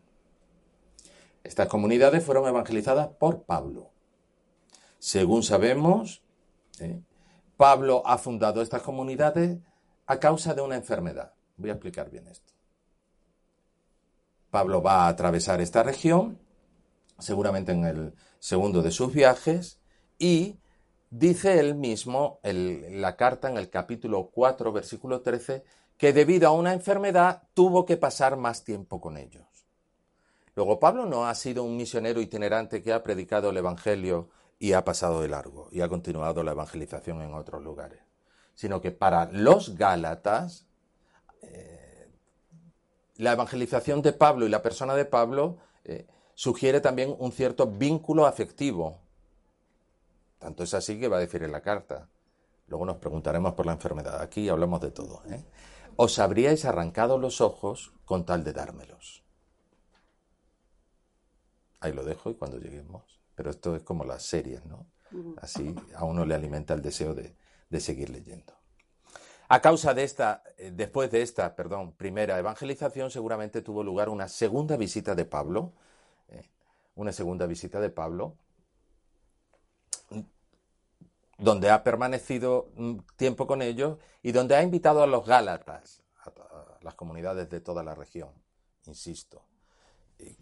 Estas 1.42 1.66
comunidades 1.66 2.24
fueron 2.24 2.46
evangelizadas 2.46 3.08
por 3.08 3.42
Pablo. 3.42 3.90
Según 5.00 5.42
sabemos, 5.42 6.22
¿eh? 6.78 7.00
Pablo 7.56 8.04
ha 8.06 8.16
fundado 8.18 8.62
estas 8.62 8.82
comunidades 8.82 9.58
a 10.06 10.20
causa 10.20 10.54
de 10.54 10.62
una 10.62 10.76
enfermedad. 10.76 11.32
Voy 11.56 11.70
a 11.70 11.72
explicar 11.72 12.10
bien 12.10 12.28
esto. 12.28 12.52
Pablo 14.50 14.80
va 14.80 15.06
a 15.06 15.08
atravesar 15.08 15.60
esta 15.60 15.82
región, 15.82 16.38
seguramente 17.18 17.72
en 17.72 17.86
el 17.86 18.14
segundo 18.38 18.82
de 18.82 18.92
sus 18.92 19.12
viajes, 19.12 19.80
y 20.16 20.60
dice 21.10 21.58
él 21.58 21.74
mismo 21.74 22.38
en 22.44 23.00
la 23.00 23.16
carta 23.16 23.50
en 23.50 23.56
el 23.56 23.68
capítulo 23.68 24.30
4, 24.32 24.70
versículo 24.70 25.22
13, 25.22 25.64
que 25.96 26.12
debido 26.12 26.48
a 26.48 26.52
una 26.52 26.72
enfermedad 26.72 27.42
tuvo 27.54 27.86
que 27.86 27.96
pasar 27.96 28.36
más 28.36 28.64
tiempo 28.64 29.00
con 29.00 29.16
ellos. 29.16 29.44
Luego, 30.54 30.80
Pablo 30.80 31.06
no 31.06 31.26
ha 31.26 31.34
sido 31.34 31.64
un 31.64 31.76
misionero 31.76 32.20
itinerante 32.20 32.82
que 32.82 32.92
ha 32.92 33.02
predicado 33.02 33.50
el 33.50 33.56
Evangelio 33.58 34.30
y 34.58 34.72
ha 34.72 34.84
pasado 34.84 35.20
de 35.20 35.28
largo 35.28 35.68
y 35.70 35.82
ha 35.82 35.88
continuado 35.88 36.42
la 36.42 36.52
evangelización 36.52 37.20
en 37.20 37.34
otros 37.34 37.62
lugares, 37.62 38.00
sino 38.54 38.80
que 38.80 38.90
para 38.90 39.30
los 39.32 39.76
Gálatas, 39.76 40.66
eh, 41.42 42.08
la 43.16 43.32
evangelización 43.32 44.00
de 44.00 44.14
Pablo 44.14 44.46
y 44.46 44.48
la 44.48 44.62
persona 44.62 44.94
de 44.94 45.04
Pablo 45.04 45.58
eh, 45.84 46.06
sugiere 46.34 46.80
también 46.80 47.14
un 47.18 47.32
cierto 47.32 47.66
vínculo 47.66 48.26
afectivo. 48.26 49.00
Tanto 50.38 50.62
es 50.62 50.72
así 50.72 50.98
que 50.98 51.08
va 51.08 51.18
a 51.18 51.20
decir 51.20 51.42
en 51.42 51.52
la 51.52 51.60
carta. 51.60 52.08
Luego 52.68 52.84
nos 52.84 52.96
preguntaremos 52.96 53.54
por 53.54 53.66
la 53.66 53.72
enfermedad. 53.72 54.20
Aquí 54.20 54.48
hablamos 54.48 54.80
de 54.80 54.90
todo. 54.90 55.22
¿eh? 55.30 55.44
Os 55.96 56.18
habríais 56.18 56.64
arrancado 56.64 57.18
los 57.18 57.40
ojos 57.40 57.92
con 58.04 58.24
tal 58.24 58.44
de 58.44 58.52
dármelos. 58.52 59.24
Ahí 61.80 61.92
lo 61.92 62.04
dejo 62.04 62.30
y 62.30 62.34
cuando 62.34 62.58
lleguemos. 62.58 63.20
Pero 63.34 63.50
esto 63.50 63.76
es 63.76 63.82
como 63.82 64.04
las 64.04 64.22
series, 64.22 64.64
¿no? 64.64 64.86
Así 65.40 65.74
a 65.94 66.04
uno 66.04 66.24
le 66.24 66.34
alimenta 66.34 66.74
el 66.74 66.82
deseo 66.82 67.14
de 67.14 67.80
seguir 67.80 68.10
leyendo. 68.10 68.56
A 69.48 69.60
causa 69.60 69.94
de 69.94 70.02
esta, 70.02 70.42
eh, 70.58 70.72
después 70.74 71.10
de 71.10 71.22
esta, 71.22 71.54
perdón, 71.54 71.92
primera 71.92 72.38
evangelización, 72.38 73.10
seguramente 73.10 73.62
tuvo 73.62 73.84
lugar 73.84 74.08
una 74.08 74.28
segunda 74.28 74.76
visita 74.76 75.14
de 75.14 75.24
Pablo, 75.24 75.72
eh, 76.28 76.50
una 76.96 77.12
segunda 77.12 77.46
visita 77.46 77.80
de 77.80 77.90
Pablo, 77.90 78.36
donde 81.38 81.70
ha 81.70 81.82
permanecido 81.82 82.70
tiempo 83.16 83.46
con 83.46 83.62
ellos 83.62 83.98
y 84.22 84.32
donde 84.32 84.56
ha 84.56 84.62
invitado 84.62 85.02
a 85.02 85.06
los 85.06 85.26
Gálatas, 85.26 86.02
a, 86.24 86.32
las 86.82 86.94
comunidades 86.94 87.50
de 87.50 87.60
toda 87.60 87.82
la 87.82 87.94
región, 87.94 88.30
insisto, 88.86 89.42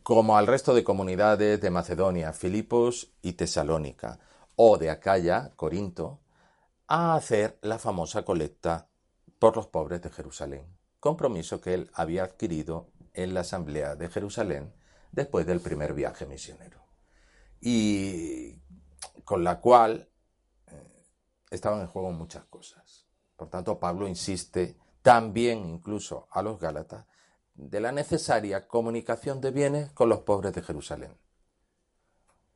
como 0.02 0.36
al 0.36 0.46
resto 0.46 0.74
de 0.74 0.84
comunidades 0.84 1.60
de 1.60 1.70
Macedonia, 1.70 2.32
Filipos 2.32 3.12
y 3.22 3.32
Tesalónica, 3.32 4.20
o 4.56 4.78
de 4.78 4.90
Acaya, 4.90 5.52
Corinto, 5.56 6.20
a 6.86 7.16
hacer 7.16 7.58
la 7.62 7.78
famosa 7.78 8.24
colecta 8.24 8.88
por 9.38 9.56
los 9.56 9.66
pobres 9.66 10.00
de 10.02 10.10
Jerusalén, 10.10 10.64
compromiso 11.00 11.60
que 11.60 11.74
él 11.74 11.90
había 11.94 12.24
adquirido 12.24 12.88
en 13.14 13.34
la 13.34 13.40
Asamblea 13.40 13.96
de 13.96 14.08
Jerusalén 14.08 14.72
después 15.10 15.46
del 15.46 15.60
primer 15.60 15.92
viaje 15.92 16.26
misionero, 16.26 16.84
y 17.60 18.56
con 19.24 19.42
la 19.42 19.60
cual 19.60 20.08
estaban 21.50 21.80
en 21.80 21.86
juego 21.86 22.10
muchas 22.12 22.44
cosas. 22.44 23.06
Por 23.36 23.48
tanto, 23.48 23.78
Pablo 23.78 24.08
insiste 24.08 24.76
también 25.02 25.64
incluso 25.68 26.28
a 26.30 26.42
los 26.42 26.58
Gálatas 26.58 27.06
de 27.54 27.80
la 27.80 27.92
necesaria 27.92 28.66
comunicación 28.66 29.40
de 29.40 29.50
bienes 29.50 29.92
con 29.92 30.08
los 30.08 30.20
pobres 30.20 30.54
de 30.54 30.62
Jerusalén. 30.62 31.16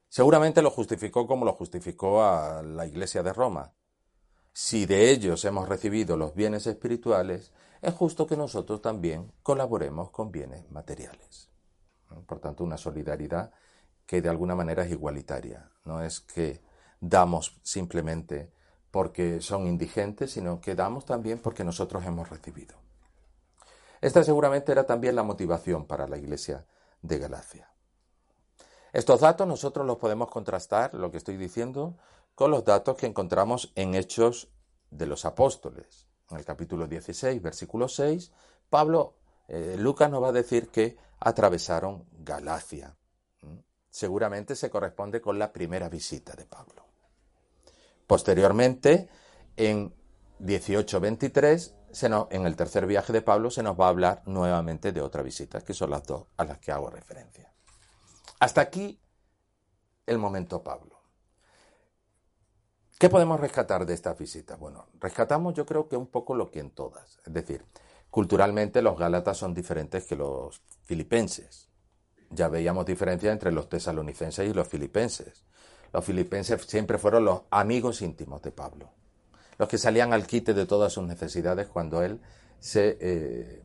Seguramente 0.08 0.62
lo 0.62 0.70
justificó 0.70 1.26
como 1.26 1.44
lo 1.44 1.52
justificó 1.52 2.22
a 2.22 2.62
la 2.62 2.86
Iglesia 2.86 3.22
de 3.22 3.32
Roma, 3.32 3.74
si 4.60 4.86
de 4.86 5.10
ellos 5.10 5.44
hemos 5.44 5.68
recibido 5.68 6.16
los 6.16 6.34
bienes 6.34 6.66
espirituales, 6.66 7.52
es 7.80 7.94
justo 7.94 8.26
que 8.26 8.36
nosotros 8.36 8.82
también 8.82 9.32
colaboremos 9.44 10.10
con 10.10 10.32
bienes 10.32 10.68
materiales. 10.72 11.48
Por 12.26 12.40
tanto, 12.40 12.64
una 12.64 12.76
solidaridad 12.76 13.52
que 14.04 14.20
de 14.20 14.28
alguna 14.28 14.56
manera 14.56 14.82
es 14.82 14.90
igualitaria. 14.90 15.70
No 15.84 16.02
es 16.02 16.18
que 16.18 16.60
damos 16.98 17.60
simplemente 17.62 18.52
porque 18.90 19.40
son 19.40 19.66
indigentes, 19.66 20.32
sino 20.32 20.60
que 20.60 20.74
damos 20.74 21.04
también 21.04 21.38
porque 21.38 21.64
nosotros 21.64 22.04
hemos 22.04 22.30
recibido. 22.30 22.76
Esta 24.00 24.22
seguramente 24.22 24.72
era 24.72 24.84
también 24.84 25.16
la 25.16 25.22
motivación 25.22 25.86
para 25.86 26.06
la 26.06 26.16
iglesia 26.16 26.64
de 27.02 27.18
Galacia. 27.18 27.70
Estos 28.92 29.20
datos 29.20 29.46
nosotros 29.46 29.86
los 29.86 29.98
podemos 29.98 30.30
contrastar, 30.30 30.94
lo 30.94 31.10
que 31.10 31.18
estoy 31.18 31.36
diciendo, 31.36 31.96
con 32.34 32.50
los 32.50 32.64
datos 32.64 32.96
que 32.96 33.06
encontramos 33.06 33.72
en 33.74 33.94
Hechos 33.94 34.48
de 34.90 35.06
los 35.06 35.24
Apóstoles. 35.24 36.08
En 36.30 36.38
el 36.38 36.44
capítulo 36.44 36.86
16, 36.86 37.42
versículo 37.42 37.88
6, 37.88 38.32
Pablo, 38.70 39.14
eh, 39.48 39.76
Lucas 39.78 40.10
nos 40.10 40.22
va 40.22 40.28
a 40.28 40.32
decir 40.32 40.68
que 40.68 40.96
atravesaron 41.20 42.06
Galacia. 42.12 42.96
¿Mm? 43.42 43.58
Seguramente 43.90 44.54
se 44.54 44.70
corresponde 44.70 45.20
con 45.20 45.38
la 45.38 45.52
primera 45.52 45.88
visita 45.88 46.34
de 46.34 46.46
Pablo. 46.46 46.87
Posteriormente, 48.08 49.08
en 49.56 49.94
18:23, 50.40 51.74
en 52.30 52.46
el 52.46 52.56
tercer 52.56 52.86
viaje 52.86 53.12
de 53.12 53.22
Pablo, 53.22 53.50
se 53.50 53.62
nos 53.62 53.78
va 53.78 53.86
a 53.86 53.90
hablar 53.90 54.22
nuevamente 54.24 54.92
de 54.92 55.02
otra 55.02 55.22
visita, 55.22 55.60
que 55.60 55.74
son 55.74 55.90
las 55.90 56.04
dos 56.04 56.26
a 56.38 56.44
las 56.44 56.58
que 56.58 56.72
hago 56.72 56.88
referencia. 56.88 57.52
Hasta 58.40 58.62
aquí 58.62 58.98
el 60.06 60.18
momento 60.18 60.64
Pablo. 60.64 61.02
¿Qué 62.98 63.10
podemos 63.10 63.38
rescatar 63.38 63.84
de 63.84 63.92
esta 63.92 64.14
visita? 64.14 64.56
Bueno, 64.56 64.86
rescatamos 64.98 65.52
yo 65.54 65.66
creo 65.66 65.86
que 65.86 65.96
un 65.96 66.06
poco 66.06 66.34
lo 66.34 66.50
que 66.50 66.60
en 66.60 66.70
todas. 66.70 67.18
Es 67.26 67.32
decir, 67.32 67.64
culturalmente 68.10 68.80
los 68.80 68.98
gálatas 68.98 69.36
son 69.36 69.52
diferentes 69.52 70.06
que 70.06 70.16
los 70.16 70.62
filipenses. 70.84 71.68
Ya 72.30 72.48
veíamos 72.48 72.86
diferencia 72.86 73.30
entre 73.32 73.52
los 73.52 73.68
tesalonicenses 73.68 74.48
y 74.48 74.54
los 74.54 74.66
filipenses. 74.66 75.44
Los 75.92 76.04
filipenses 76.04 76.62
siempre 76.62 76.98
fueron 76.98 77.24
los 77.24 77.42
amigos 77.50 78.02
íntimos 78.02 78.42
de 78.42 78.52
Pablo, 78.52 78.90
los 79.58 79.68
que 79.68 79.78
salían 79.78 80.12
al 80.12 80.26
quite 80.26 80.54
de 80.54 80.66
todas 80.66 80.92
sus 80.92 81.04
necesidades 81.04 81.66
cuando 81.68 82.02
él 82.02 82.20
se 82.58 82.98
eh, 83.00 83.62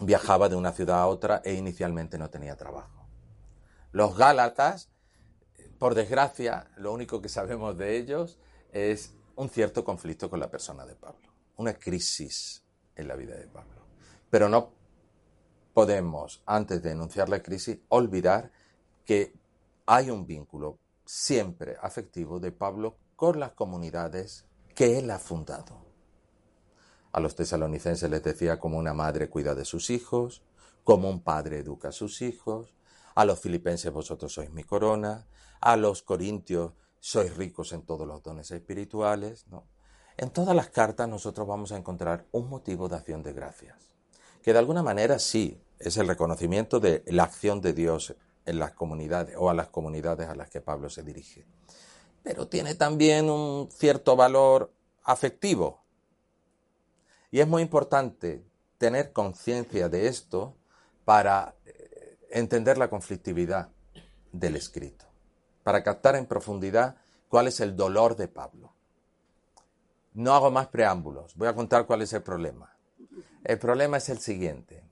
viajaba 0.00 0.48
de 0.48 0.56
una 0.56 0.72
ciudad 0.72 1.00
a 1.00 1.06
otra 1.06 1.42
e 1.44 1.54
inicialmente 1.54 2.18
no 2.18 2.30
tenía 2.30 2.56
trabajo. 2.56 3.06
Los 3.92 4.16
gálatas 4.16 4.90
por 5.80 5.94
desgracia, 5.94 6.70
lo 6.76 6.92
único 6.92 7.22
que 7.22 7.30
sabemos 7.30 7.76
de 7.78 7.96
ellos 7.96 8.38
es 8.70 9.14
un 9.34 9.48
cierto 9.48 9.82
conflicto 9.82 10.28
con 10.28 10.38
la 10.38 10.50
persona 10.50 10.84
de 10.84 10.94
Pablo, 10.94 11.32
una 11.56 11.72
crisis 11.72 12.62
en 12.94 13.08
la 13.08 13.16
vida 13.16 13.34
de 13.34 13.46
Pablo. 13.46 13.86
Pero 14.28 14.50
no 14.50 14.74
podemos, 15.72 16.42
antes 16.44 16.82
de 16.82 16.90
denunciar 16.90 17.30
la 17.30 17.42
crisis, 17.42 17.78
olvidar 17.88 18.52
que 19.06 19.32
hay 19.86 20.10
un 20.10 20.26
vínculo 20.26 20.78
siempre 21.10 21.76
afectivo 21.82 22.38
de 22.38 22.52
Pablo 22.52 22.96
con 23.16 23.40
las 23.40 23.52
comunidades 23.52 24.44
que 24.76 24.96
él 24.96 25.10
ha 25.10 25.18
fundado. 25.18 25.84
A 27.10 27.18
los 27.18 27.34
tesalonicenses 27.34 28.08
les 28.08 28.22
decía 28.22 28.60
como 28.60 28.78
una 28.78 28.94
madre 28.94 29.28
cuida 29.28 29.56
de 29.56 29.64
sus 29.64 29.90
hijos, 29.90 30.44
como 30.84 31.10
un 31.10 31.20
padre 31.20 31.58
educa 31.58 31.88
a 31.88 31.92
sus 31.92 32.22
hijos, 32.22 32.76
a 33.16 33.24
los 33.24 33.40
filipenses 33.40 33.92
vosotros 33.92 34.32
sois 34.32 34.52
mi 34.52 34.62
corona, 34.62 35.26
a 35.60 35.76
los 35.76 36.02
corintios 36.02 36.74
sois 37.00 37.36
ricos 37.36 37.72
en 37.72 37.82
todos 37.82 38.06
los 38.06 38.22
dones 38.22 38.52
espirituales. 38.52 39.48
¿no? 39.48 39.64
En 40.16 40.30
todas 40.30 40.54
las 40.54 40.70
cartas 40.70 41.08
nosotros 41.08 41.44
vamos 41.44 41.72
a 41.72 41.76
encontrar 41.76 42.24
un 42.30 42.48
motivo 42.48 42.88
de 42.88 42.94
acción 42.94 43.24
de 43.24 43.32
gracias, 43.32 43.96
que 44.42 44.52
de 44.52 44.60
alguna 44.60 44.84
manera 44.84 45.18
sí 45.18 45.60
es 45.80 45.96
el 45.96 46.06
reconocimiento 46.06 46.78
de 46.78 47.02
la 47.08 47.24
acción 47.24 47.60
de 47.60 47.72
Dios 47.72 48.14
en 48.46 48.58
las 48.58 48.72
comunidades 48.72 49.34
o 49.38 49.50
a 49.50 49.54
las 49.54 49.68
comunidades 49.68 50.28
a 50.28 50.34
las 50.34 50.50
que 50.50 50.60
Pablo 50.60 50.90
se 50.90 51.02
dirige. 51.02 51.46
Pero 52.22 52.48
tiene 52.48 52.74
también 52.74 53.30
un 53.30 53.68
cierto 53.70 54.16
valor 54.16 54.72
afectivo. 55.04 55.82
Y 57.30 57.40
es 57.40 57.46
muy 57.46 57.62
importante 57.62 58.44
tener 58.78 59.12
conciencia 59.12 59.88
de 59.88 60.08
esto 60.08 60.56
para 61.04 61.54
eh, 61.66 62.18
entender 62.30 62.78
la 62.78 62.88
conflictividad 62.88 63.68
del 64.32 64.56
escrito, 64.56 65.06
para 65.62 65.82
captar 65.82 66.16
en 66.16 66.26
profundidad 66.26 66.96
cuál 67.28 67.46
es 67.46 67.60
el 67.60 67.76
dolor 67.76 68.16
de 68.16 68.28
Pablo. 68.28 68.72
No 70.14 70.34
hago 70.34 70.50
más 70.50 70.66
preámbulos, 70.68 71.36
voy 71.36 71.48
a 71.48 71.54
contar 71.54 71.86
cuál 71.86 72.02
es 72.02 72.12
el 72.12 72.22
problema. 72.22 72.76
El 73.44 73.58
problema 73.58 73.96
es 73.96 74.08
el 74.08 74.18
siguiente. 74.18 74.82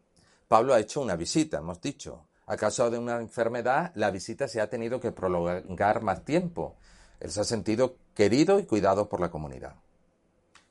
Pablo 0.47 0.73
ha 0.73 0.81
hecho 0.81 1.01
una 1.01 1.17
visita, 1.17 1.59
hemos 1.59 1.81
dicho. 1.81 2.28
A 2.49 2.57
causa 2.57 2.89
de 2.89 2.99
una 2.99 3.21
enfermedad, 3.21 3.93
la 3.95 4.11
visita 4.11 4.49
se 4.49 4.63
ha 4.63 4.71
tenido 4.71 5.01
que 5.01 5.13
prolongar 5.13 6.01
más 6.01 6.25
tiempo. 6.25 6.77
Él 7.21 7.31
se 7.31 7.43
ha 7.43 7.45
sentido 7.45 7.97
querido 8.15 8.59
y 8.59 8.65
cuidado 8.65 9.11
por 9.11 9.21
la 9.21 9.31
comunidad. 9.31 9.75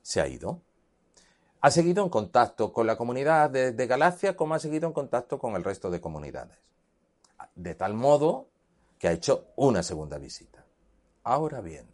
Se 0.02 0.20
ha 0.20 0.26
ido. 0.26 0.60
Ha 1.60 1.70
seguido 1.70 2.02
en 2.02 2.10
contacto 2.10 2.72
con 2.72 2.88
la 2.88 2.96
comunidad 2.96 3.50
de, 3.50 3.70
de 3.70 3.86
Galacia 3.86 4.36
como 4.36 4.56
ha 4.56 4.58
seguido 4.58 4.88
en 4.88 4.92
contacto 4.92 5.38
con 5.38 5.54
el 5.54 5.62
resto 5.62 5.88
de 5.88 6.00
comunidades. 6.00 6.58
De 7.54 7.76
tal 7.76 7.94
modo 7.94 8.48
que 8.98 9.06
ha 9.06 9.12
hecho 9.12 9.46
una 9.54 9.84
segunda 9.84 10.18
visita. 10.18 10.64
Ahora 11.22 11.60
bien, 11.60 11.86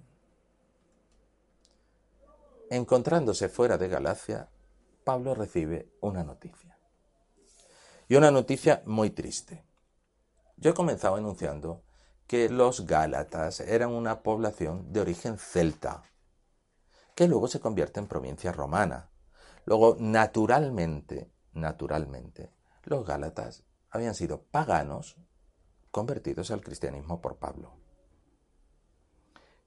encontrándose 2.70 3.50
fuera 3.50 3.76
de 3.76 3.88
Galacia, 3.88 4.48
Pablo 5.04 5.34
recibe 5.34 5.90
una 6.00 6.24
noticia. 6.24 6.78
Y 8.08 8.16
una 8.16 8.30
noticia 8.30 8.82
muy 8.86 9.10
triste. 9.10 9.62
Yo 10.56 10.70
he 10.70 10.74
comenzado 10.74 11.18
enunciando 11.18 11.84
que 12.26 12.48
los 12.48 12.86
Gálatas 12.86 13.60
eran 13.60 13.90
una 13.90 14.22
población 14.22 14.92
de 14.92 15.00
origen 15.00 15.38
celta, 15.38 16.02
que 17.14 17.28
luego 17.28 17.48
se 17.48 17.60
convierte 17.60 18.00
en 18.00 18.06
provincia 18.06 18.52
romana. 18.52 19.10
Luego, 19.66 19.96
naturalmente, 19.98 21.30
naturalmente, 21.52 22.52
los 22.84 23.06
Gálatas 23.06 23.64
habían 23.90 24.14
sido 24.14 24.42
paganos 24.42 25.16
convertidos 25.90 26.50
al 26.50 26.62
cristianismo 26.62 27.20
por 27.20 27.36
Pablo. 27.38 27.76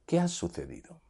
¿Qué 0.05 0.19
ha 0.19 0.27
sucedido? 0.27 1.01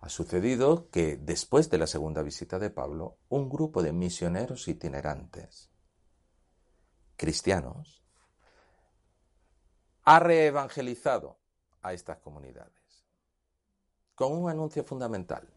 Ha 0.00 0.08
sucedido 0.08 0.90
que 0.90 1.16
después 1.16 1.70
de 1.70 1.78
la 1.78 1.86
segunda 1.86 2.22
visita 2.22 2.58
de 2.58 2.70
Pablo, 2.70 3.18
un 3.28 3.48
grupo 3.48 3.82
de 3.82 3.92
misioneros 3.92 4.68
itinerantes 4.68 5.70
cristianos 7.16 8.03
ha 10.04 10.18
reevangelizado 10.18 11.38
a 11.82 11.92
estas 11.92 12.18
comunidades 12.18 13.04
con 14.14 14.32
un 14.32 14.50
anuncio 14.50 14.84
fundamental. 14.84 15.48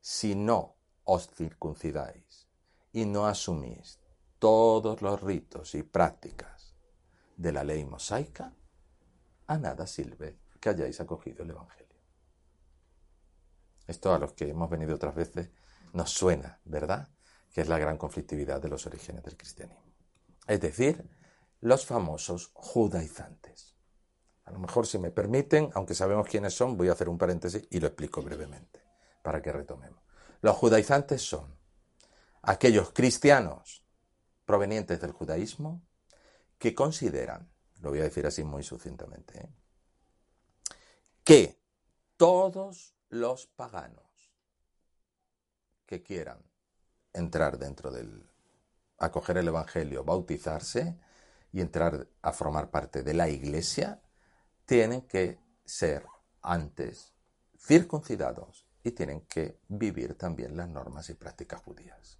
Si 0.00 0.34
no 0.34 0.74
os 1.04 1.28
circuncidáis 1.28 2.48
y 2.92 3.04
no 3.04 3.26
asumís 3.26 3.98
todos 4.38 5.02
los 5.02 5.22
ritos 5.22 5.74
y 5.74 5.82
prácticas 5.82 6.74
de 7.36 7.52
la 7.52 7.64
ley 7.64 7.84
mosaica, 7.84 8.52
a 9.46 9.58
nada 9.58 9.86
sirve 9.86 10.38
que 10.60 10.70
hayáis 10.70 11.00
acogido 11.00 11.44
el 11.44 11.50
Evangelio. 11.50 11.82
Esto 13.86 14.14
a 14.14 14.18
los 14.18 14.32
que 14.32 14.48
hemos 14.48 14.70
venido 14.70 14.94
otras 14.94 15.14
veces 15.14 15.50
nos 15.92 16.10
suena, 16.10 16.60
¿verdad? 16.64 17.08
Que 17.52 17.60
es 17.60 17.68
la 17.68 17.78
gran 17.78 17.98
conflictividad 17.98 18.60
de 18.60 18.68
los 18.68 18.86
orígenes 18.86 19.22
del 19.22 19.36
cristianismo. 19.36 19.92
Es 20.46 20.60
decir, 20.60 21.08
los 21.62 21.86
famosos 21.86 22.50
judaizantes. 22.54 23.76
A 24.44 24.50
lo 24.50 24.58
mejor, 24.58 24.86
si 24.86 24.98
me 24.98 25.12
permiten, 25.12 25.70
aunque 25.74 25.94
sabemos 25.94 26.26
quiénes 26.26 26.54
son, 26.54 26.76
voy 26.76 26.88
a 26.88 26.92
hacer 26.92 27.08
un 27.08 27.16
paréntesis 27.16 27.66
y 27.70 27.78
lo 27.78 27.86
explico 27.86 28.20
brevemente, 28.20 28.80
para 29.22 29.40
que 29.40 29.52
retomemos. 29.52 30.02
Los 30.40 30.56
judaizantes 30.56 31.22
son 31.22 31.56
aquellos 32.42 32.90
cristianos 32.90 33.86
provenientes 34.44 35.00
del 35.00 35.12
judaísmo 35.12 35.80
que 36.58 36.74
consideran, 36.74 37.48
lo 37.80 37.90
voy 37.90 38.00
a 38.00 38.04
decir 38.04 38.26
así 38.26 38.42
muy 38.42 38.64
sucintamente, 38.64 39.38
¿eh? 39.38 39.48
que 41.22 41.62
todos 42.16 42.96
los 43.08 43.46
paganos 43.46 44.34
que 45.86 46.02
quieran 46.02 46.42
entrar 47.12 47.56
dentro 47.56 47.92
del, 47.92 48.28
acoger 48.98 49.36
el 49.36 49.46
Evangelio, 49.46 50.02
bautizarse 50.02 50.98
y 51.52 51.60
entrar 51.60 52.08
a 52.22 52.32
formar 52.32 52.70
parte 52.70 53.02
de 53.02 53.14
la 53.14 53.28
iglesia, 53.28 54.00
tienen 54.64 55.02
que 55.02 55.38
ser 55.64 56.06
antes 56.40 57.12
circuncidados 57.58 58.66
y 58.82 58.90
tienen 58.92 59.22
que 59.22 59.60
vivir 59.68 60.14
también 60.14 60.56
las 60.56 60.68
normas 60.68 61.08
y 61.10 61.14
prácticas 61.14 61.62
judías. 61.62 62.18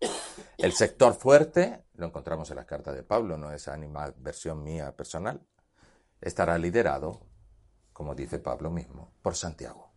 El 0.59 0.73
sector 0.73 1.15
fuerte, 1.15 1.85
lo 1.95 2.07
encontramos 2.07 2.51
en 2.51 2.57
la 2.57 2.67
carta 2.67 2.93
de 2.93 3.03
Pablo, 3.03 3.37
no 3.37 3.53
es 3.53 3.69
animal 3.69 4.15
versión 4.19 4.63
mía 4.63 4.95
personal, 4.95 5.41
estará 6.21 6.57
liderado, 6.59 7.27
como 7.93 8.15
dice 8.15 8.39
Pablo 8.39 8.71
mismo, 8.71 9.13
por 9.23 9.35
Santiago 9.35 9.93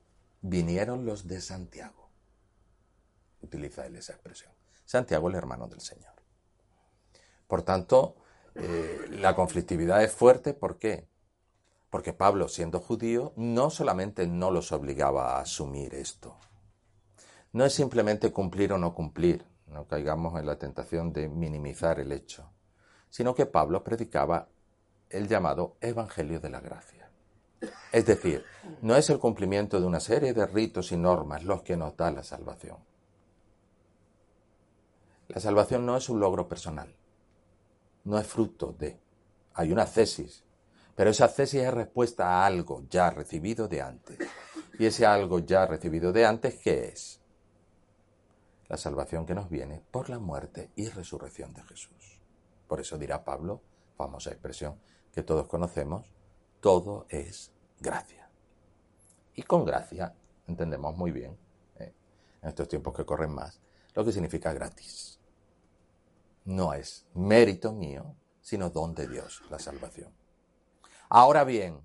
vinieron 0.48 1.06
los 1.06 1.28
de 1.28 1.42
Santiago. 1.42 2.12
Utiliza 3.42 3.86
él 3.86 3.96
esa 3.96 4.14
expresión. 4.14 4.54
Santiago 4.86 5.30
el 5.30 5.36
hermano 5.36 5.68
del 5.68 5.82
Señor. 5.82 6.14
Por 7.48 7.64
tanto, 7.64 8.18
eh, 8.56 9.08
la 9.12 9.36
conflictividad 9.36 10.04
es 10.04 10.12
fuerte, 10.12 10.54
¿por 10.54 10.78
qué? 10.78 11.08
Porque 11.90 12.14
Pablo, 12.14 12.48
siendo 12.48 12.80
judío, 12.80 13.34
no 13.36 13.70
solamente 13.70 14.28
no 14.28 14.52
los 14.52 14.72
obligaba 14.72 15.36
a 15.36 15.42
asumir 15.42 15.94
esto. 15.94 16.36
No 17.52 17.66
es 17.66 17.74
simplemente 17.74 18.32
cumplir 18.32 18.74
o 18.74 18.78
no 18.78 18.94
cumplir, 18.94 19.46
no 19.68 19.86
caigamos 19.88 20.40
en 20.40 20.46
la 20.46 20.58
tentación 20.58 21.14
de 21.14 21.28
minimizar 21.28 22.00
el 22.00 22.12
hecho, 22.12 22.50
sino 23.10 23.36
que 23.36 23.46
Pablo 23.46 23.84
predicaba 23.84 24.48
el 25.10 25.28
llamado 25.28 25.76
Evangelio 25.82 26.40
de 26.40 26.50
la 26.50 26.60
Gracia. 26.60 27.10
Es 27.92 28.06
decir, 28.06 28.44
no 28.82 28.96
es 28.96 29.10
el 29.10 29.20
cumplimiento 29.20 29.80
de 29.80 29.86
una 29.86 30.00
serie 30.00 30.34
de 30.34 30.46
ritos 30.46 30.92
y 30.92 30.98
normas 30.98 31.44
los 31.44 31.62
que 31.62 31.78
nos 31.78 31.96
da 31.96 32.12
la 32.12 32.24
salvación. 32.24 32.78
La 35.30 35.40
salvación 35.40 35.86
no 35.86 35.98
es 35.98 36.10
un 36.10 36.20
logro 36.20 36.48
personal, 36.48 36.94
no 38.06 38.18
es 38.18 38.26
fruto 38.26 38.74
de. 38.78 39.00
Hay 39.54 39.72
una 39.72 39.86
cesis, 39.86 40.44
pero 40.96 41.10
esa 41.10 41.28
cesis 41.28 41.62
es 41.62 41.74
respuesta 41.74 42.28
a 42.28 42.46
algo 42.46 42.84
ya 42.90 43.10
recibido 43.10 43.68
de 43.68 43.82
antes. 43.82 44.18
Y 44.80 44.86
ese 44.86 45.06
algo 45.06 45.40
ya 45.40 45.66
recibido 45.66 46.12
de 46.12 46.26
antes, 46.26 46.56
¿qué 46.56 46.86
es? 46.86 47.22
La 48.68 48.78
salvación 48.78 49.26
que 49.26 49.36
nos 49.36 49.50
viene 49.50 49.82
por 49.92 50.10
la 50.10 50.20
muerte 50.20 50.72
y 50.76 50.90
resurrección 50.90 51.54
de 51.54 51.64
Jesús. 51.64 52.20
Por 52.68 52.80
eso 52.80 52.98
dirá 52.98 53.24
Pablo, 53.24 53.62
famosa 53.96 54.32
expresión 54.32 54.80
que 55.12 55.24
todos 55.24 55.48
conocemos, 55.48 56.12
todo 56.60 57.06
es 57.10 57.52
gracia. 57.80 58.30
Y 59.34 59.44
con 59.44 59.66
gracia 59.66 60.14
entendemos 60.48 60.96
muy 60.96 61.12
bien, 61.12 61.38
eh, 61.78 61.94
en 62.42 62.50
estos 62.50 62.68
tiempos 62.68 62.94
que 62.94 63.06
corren 63.06 63.34
más, 63.34 63.62
lo 63.94 64.04
que 64.04 64.12
significa 64.12 64.52
gratis. 64.54 65.20
No 66.46 66.74
es 66.74 67.06
mérito 67.14 67.74
mío, 67.74 68.16
sino 68.42 68.70
don 68.70 68.94
de 68.96 69.08
Dios, 69.08 69.42
la 69.50 69.60
salvación. 69.60 70.14
Ahora 71.10 71.44
bien, 71.44 71.82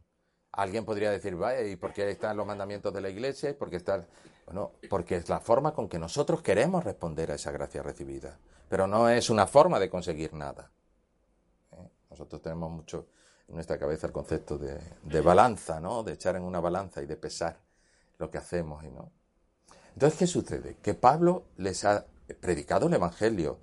alguien 0.52 0.84
podría 0.84 1.10
decir, 1.10 1.36
¿y 1.66 1.76
por 1.76 1.92
qué 1.92 2.10
están 2.10 2.36
los 2.36 2.46
mandamientos 2.46 2.92
de 2.92 3.00
la 3.00 3.08
iglesia? 3.08 3.56
Porque 3.58 3.76
está, 3.76 4.06
bueno, 4.46 4.72
porque 4.88 5.16
es 5.16 5.28
la 5.28 5.40
forma 5.40 5.72
con 5.72 5.88
que 5.88 5.98
nosotros 5.98 6.42
queremos 6.42 6.84
responder 6.84 7.30
a 7.30 7.34
esa 7.34 7.50
gracia 7.50 7.82
recibida. 7.82 8.38
Pero 8.68 8.86
no 8.86 9.08
es 9.08 9.30
una 9.30 9.46
forma 9.46 9.80
de 9.80 9.90
conseguir 9.90 10.34
nada. 10.34 10.70
¿eh? 11.72 11.90
Nosotros 12.10 12.42
tenemos 12.42 12.70
mucho, 12.70 13.08
en 13.48 13.54
nuestra 13.54 13.78
cabeza 13.78 14.06
el 14.06 14.12
concepto 14.12 14.58
de, 14.58 15.20
balanza, 15.22 15.80
¿no? 15.80 16.02
De 16.02 16.12
echar 16.12 16.36
en 16.36 16.42
una 16.42 16.60
balanza 16.60 17.02
y 17.02 17.06
de 17.06 17.16
pesar 17.16 17.58
lo 18.18 18.30
que 18.30 18.38
hacemos 18.38 18.84
y 18.84 18.90
no. 18.90 19.10
Entonces, 19.94 20.18
¿qué 20.18 20.26
sucede? 20.26 20.76
Que 20.82 20.94
Pablo 20.94 21.46
les 21.56 21.84
ha 21.84 22.06
predicado 22.40 22.86
el 22.86 22.94
Evangelio, 22.94 23.58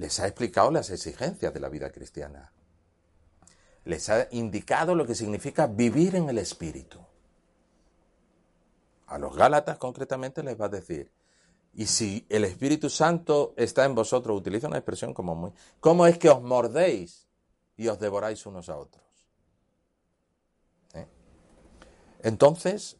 les 0.00 0.18
ha 0.18 0.26
explicado 0.26 0.70
las 0.70 0.88
exigencias 0.88 1.52
de 1.52 1.60
la 1.60 1.68
vida 1.68 1.92
cristiana, 1.92 2.50
les 3.84 4.08
ha 4.08 4.28
indicado 4.30 4.94
lo 4.94 5.06
que 5.06 5.14
significa 5.14 5.66
vivir 5.66 6.16
en 6.16 6.30
el 6.30 6.38
Espíritu. 6.38 6.98
A 9.08 9.18
los 9.18 9.36
Gálatas 9.36 9.76
concretamente 9.76 10.42
les 10.42 10.58
va 10.58 10.66
a 10.66 10.70
decir, 10.70 11.12
y 11.74 11.84
si 11.84 12.24
el 12.30 12.44
Espíritu 12.46 12.88
Santo 12.88 13.52
está 13.58 13.84
en 13.84 13.94
vosotros, 13.94 14.38
utiliza 14.38 14.68
una 14.68 14.78
expresión 14.78 15.12
como 15.12 15.34
muy, 15.34 15.52
¿cómo 15.80 16.06
es 16.06 16.16
que 16.16 16.30
os 16.30 16.40
mordéis 16.40 17.28
y 17.76 17.88
os 17.88 18.00
devoráis 18.00 18.46
unos 18.46 18.70
a 18.70 18.78
otros? 18.78 19.04
Entonces, 22.22 22.96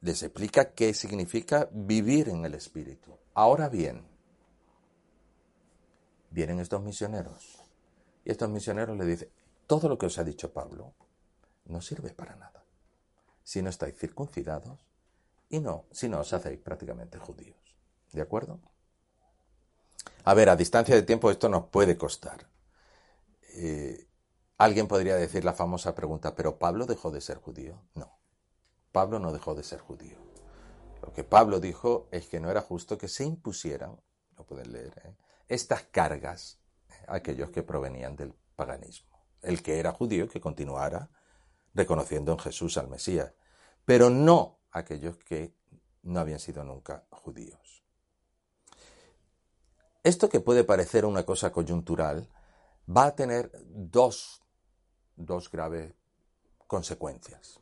les 0.00 0.22
explica 0.22 0.72
qué 0.72 0.94
significa 0.94 1.68
vivir 1.72 2.30
en 2.30 2.46
el 2.46 2.54
Espíritu. 2.54 3.18
Ahora 3.34 3.68
bien, 3.68 4.11
vienen 6.32 6.60
estos 6.60 6.82
misioneros 6.82 7.62
y 8.24 8.30
estos 8.30 8.48
misioneros 8.48 8.96
le 8.96 9.04
dicen, 9.04 9.30
todo 9.66 9.88
lo 9.88 9.98
que 9.98 10.06
os 10.06 10.18
ha 10.18 10.24
dicho 10.24 10.52
Pablo 10.52 10.94
no 11.66 11.80
sirve 11.80 12.10
para 12.10 12.36
nada. 12.36 12.64
Si 13.44 13.62
no 13.62 13.70
estáis 13.70 13.96
circuncidados 13.96 14.80
y 15.48 15.60
no, 15.60 15.84
si 15.90 16.08
no 16.08 16.20
os 16.20 16.32
hacéis 16.32 16.58
prácticamente 16.60 17.18
judíos. 17.18 17.56
¿De 18.12 18.22
acuerdo? 18.22 18.60
A 20.24 20.34
ver, 20.34 20.48
a 20.48 20.56
distancia 20.56 20.94
de 20.94 21.02
tiempo 21.02 21.30
esto 21.30 21.48
nos 21.48 21.66
puede 21.66 21.96
costar. 21.96 22.48
Eh, 23.54 24.06
alguien 24.58 24.88
podría 24.88 25.16
decir 25.16 25.44
la 25.44 25.52
famosa 25.52 25.94
pregunta, 25.94 26.34
¿pero 26.34 26.58
Pablo 26.58 26.86
dejó 26.86 27.10
de 27.10 27.20
ser 27.20 27.38
judío? 27.38 27.82
No, 27.94 28.18
Pablo 28.92 29.18
no 29.18 29.32
dejó 29.32 29.54
de 29.54 29.64
ser 29.64 29.80
judío. 29.80 30.18
Lo 31.02 31.12
que 31.12 31.24
Pablo 31.24 31.58
dijo 31.58 32.08
es 32.12 32.28
que 32.28 32.40
no 32.40 32.50
era 32.50 32.62
justo 32.62 32.96
que 32.96 33.08
se 33.08 33.24
impusieran, 33.24 34.00
lo 34.36 34.46
pueden 34.46 34.72
leer, 34.72 35.02
¿eh? 35.04 35.16
Estas 35.52 35.82
cargas 35.82 36.58
a 37.06 37.16
aquellos 37.16 37.50
que 37.50 37.62
provenían 37.62 38.16
del 38.16 38.32
paganismo. 38.56 39.26
El 39.42 39.62
que 39.62 39.78
era 39.78 39.92
judío 39.92 40.26
que 40.28 40.40
continuara 40.40 41.10
reconociendo 41.74 42.32
en 42.32 42.38
Jesús 42.38 42.78
al 42.78 42.88
Mesías, 42.88 43.34
pero 43.84 44.08
no 44.08 44.60
aquellos 44.70 45.16
que 45.18 45.54
no 46.04 46.20
habían 46.20 46.38
sido 46.38 46.64
nunca 46.64 47.04
judíos. 47.10 47.84
Esto 50.02 50.28
que 50.28 50.40
puede 50.40 50.64
parecer 50.64 51.04
una 51.04 51.24
cosa 51.24 51.52
coyuntural 51.52 52.28
va 52.88 53.06
a 53.06 53.14
tener 53.14 53.52
dos, 53.68 54.42
dos 55.16 55.50
graves 55.50 55.92
consecuencias. 56.66 57.60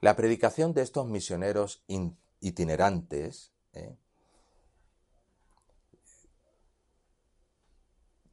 La 0.00 0.16
predicación 0.16 0.72
de 0.72 0.82
estos 0.82 1.06
misioneros 1.06 1.84
itinerantes 2.40 3.52
¿eh? 3.74 3.96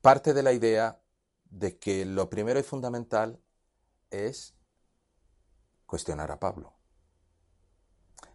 Parte 0.05 0.35
de 0.35 0.43
la 0.43 0.53
idea 0.53 1.01
de 1.45 1.79
que 1.79 2.05
lo 2.05 2.29
primero 2.29 2.59
y 2.59 2.61
fundamental 2.61 3.41
es 4.11 4.53
cuestionar 5.87 6.29
a 6.29 6.39
Pablo. 6.39 6.75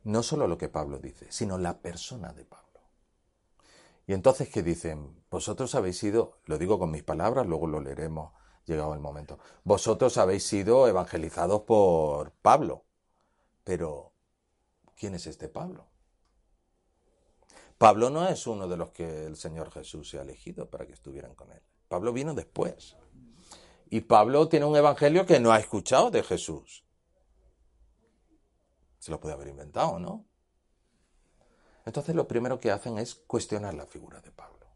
No 0.03 0.25
solo 0.25 0.49
lo 0.49 0.59
que 0.59 0.69
Pablo 0.69 0.99
dice, 0.99 1.31
sino 1.31 1.59
la 1.59 1.79
persona 1.79 2.33
de 2.33 2.45
Pablo. 2.45 2.81
Y 4.09 4.15
entonces, 4.15 4.49
¿qué 4.49 4.65
dicen? 4.65 5.23
Vosotros 5.31 5.77
habéis 5.77 5.97
sido, 5.97 6.41
lo 6.47 6.59
digo 6.59 6.77
con 6.81 6.91
mis 6.91 7.05
palabras, 7.05 7.47
luego 7.47 7.69
lo 7.69 7.79
leeremos 7.79 8.33
llegado 8.65 8.93
el 8.93 8.99
momento, 8.99 9.39
vosotros 9.63 10.19
habéis 10.19 10.45
sido 10.45 10.89
evangelizados 10.89 11.61
por 11.61 12.33
Pablo. 12.33 12.85
Pero, 13.63 14.13
¿quién 14.97 15.15
es 15.15 15.29
este 15.29 15.49
Pablo? 15.49 15.87
Pablo 17.81 18.11
no 18.11 18.29
es 18.29 18.47
uno 18.47 18.69
de 18.69 18.77
los 18.77 18.91
que 18.91 19.25
el 19.25 19.37
Señor 19.37 19.71
Jesús 19.71 20.11
se 20.11 20.19
ha 20.19 20.21
elegido 20.21 20.69
para 20.69 20.87
que 20.87 20.93
estuvieran 20.93 21.35
con 21.35 21.51
él. 21.51 21.63
Pablo 21.89 22.13
vino 22.13 22.35
después. 22.35 22.95
Y 23.89 24.03
Pablo 24.03 24.51
tiene 24.51 24.67
un 24.67 24.77
evangelio 24.77 25.25
que 25.25 25.41
no 25.41 25.51
ha 25.51 25.59
escuchado 25.59 26.11
de 26.11 26.23
Jesús. 26.23 26.85
Se 28.99 29.11
lo 29.11 29.19
puede 29.19 29.33
haber 29.33 29.49
inventado, 29.49 29.99
¿no? 29.99 30.27
Entonces 31.87 32.15
lo 32.15 32.29
primero 32.29 32.61
que 32.61 32.71
hacen 32.71 32.99
es 32.99 33.15
cuestionar 33.15 33.73
la 33.73 33.87
figura 33.87 34.21
de 34.21 34.31
Pablo. 34.31 34.67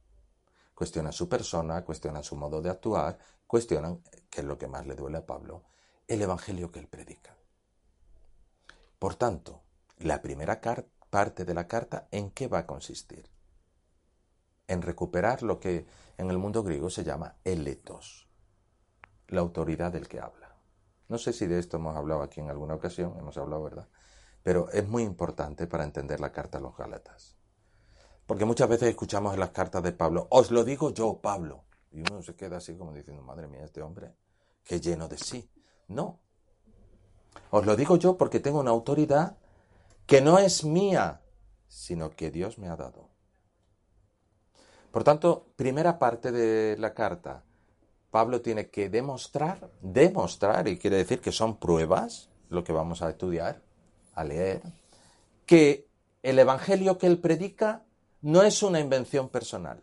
Cuestionan 0.75 1.13
su 1.13 1.29
persona, 1.29 1.85
cuestionan 1.85 2.25
su 2.25 2.37
modo 2.37 2.63
de 2.63 2.71
actuar, 2.71 3.19
cuestionan, 3.47 4.03
que 4.31 4.41
es 4.41 4.47
lo 4.47 4.57
que 4.57 4.67
más 4.67 4.87
le 4.87 4.95
duele 4.95 5.19
a 5.19 5.27
Pablo, 5.27 5.65
el 6.09 6.23
evangelio 6.23 6.73
que 6.73 6.79
él 6.79 6.89
predica. 6.89 7.37
Por 8.99 9.15
tanto, 9.17 9.61
la 9.99 10.23
primera 10.23 10.63
parte 11.15 11.45
de 11.45 11.55
la 11.55 11.69
carta, 11.69 12.09
¿en 12.11 12.33
qué 12.33 12.49
va 12.49 12.59
a 12.59 12.67
consistir? 12.67 13.31
En 14.67 14.83
recuperar 14.83 15.45
lo 15.45 15.61
que 15.61 15.87
en 16.19 16.29
el 16.29 16.39
mundo 16.39 16.65
griego 16.65 16.91
se 16.91 17.05
llama 17.05 17.37
eletos, 17.45 18.29
la 19.29 19.41
autoridad 19.41 19.93
del 19.93 20.09
que 20.09 20.19
habla. 20.19 20.57
No 21.07 21.17
sé 21.17 21.33
si 21.33 21.47
de 21.47 21.61
esto 21.61 21.77
hemos 21.77 21.95
hablado 21.97 22.21
aquí 22.21 22.41
en 22.41 22.51
alguna 22.51 22.75
ocasión, 22.75 23.15
hemos 23.17 23.39
hablado, 23.39 23.63
¿verdad? 23.63 23.89
Pero 24.43 24.69
es 24.71 24.89
muy 24.89 25.05
importante 25.05 25.69
para 25.69 25.85
entender 25.85 26.19
la 26.19 26.33
carta 26.33 26.59
a 26.59 26.61
los 26.61 26.77
Gálatas. 26.77 27.37
Porque 28.27 28.45
muchas 28.45 28.69
veces 28.69 28.89
escuchamos 28.89 29.35
en 29.35 29.39
las 29.39 29.51
cartas 29.51 29.85
de 29.85 29.93
Pablo, 29.93 30.27
os 30.31 30.51
lo 30.51 30.65
digo 30.65 30.93
yo, 30.93 31.21
Pablo. 31.21 31.63
Y 31.93 32.01
uno 32.01 32.23
se 32.23 32.35
queda 32.35 32.57
así 32.57 32.77
como 32.77 32.93
diciendo, 32.93 33.23
madre 33.23 33.47
mía, 33.47 33.63
este 33.63 33.83
hombre, 33.83 34.17
que 34.65 34.81
lleno 34.81 35.07
de 35.07 35.19
sí. 35.19 35.49
No. 35.87 36.19
Os 37.51 37.65
lo 37.65 37.77
digo 37.77 37.95
yo 37.99 38.19
porque 38.19 38.41
tengo 38.41 38.59
una 38.59 38.73
autoridad 38.73 39.39
que 40.07 40.21
no 40.21 40.39
es 40.39 40.65
mía, 40.65 41.21
sino 41.69 42.11
que 42.11 42.31
Dios 42.31 42.59
me 42.59 42.69
ha 42.69 42.77
dado. 42.77 43.09
Por 44.91 45.03
tanto, 45.03 45.49
primera 45.57 45.99
parte 45.99 46.31
de 46.31 46.77
la 46.79 46.95
carta, 46.95 47.43
Pablo 48.11 48.41
tiene 48.43 48.69
que 48.69 48.89
demostrar, 48.89 49.71
demostrar, 49.81 50.69
y 50.69 50.79
quiere 50.79 50.99
decir 50.99 51.21
que 51.21 51.33
son 51.33 51.57
pruebas, 51.57 52.29
lo 52.49 52.63
que 52.63 52.73
vamos 52.73 53.03
a 53.03 53.11
estudiar, 53.11 53.61
a 54.15 54.23
leer, 54.23 54.63
que 55.47 55.89
el 56.23 56.39
Evangelio 56.39 56.97
que 56.97 57.09
él 57.09 57.19
predica 57.19 57.83
no 58.23 58.43
es 58.43 58.63
una 58.63 58.79
invención 58.79 59.29
personal, 59.29 59.83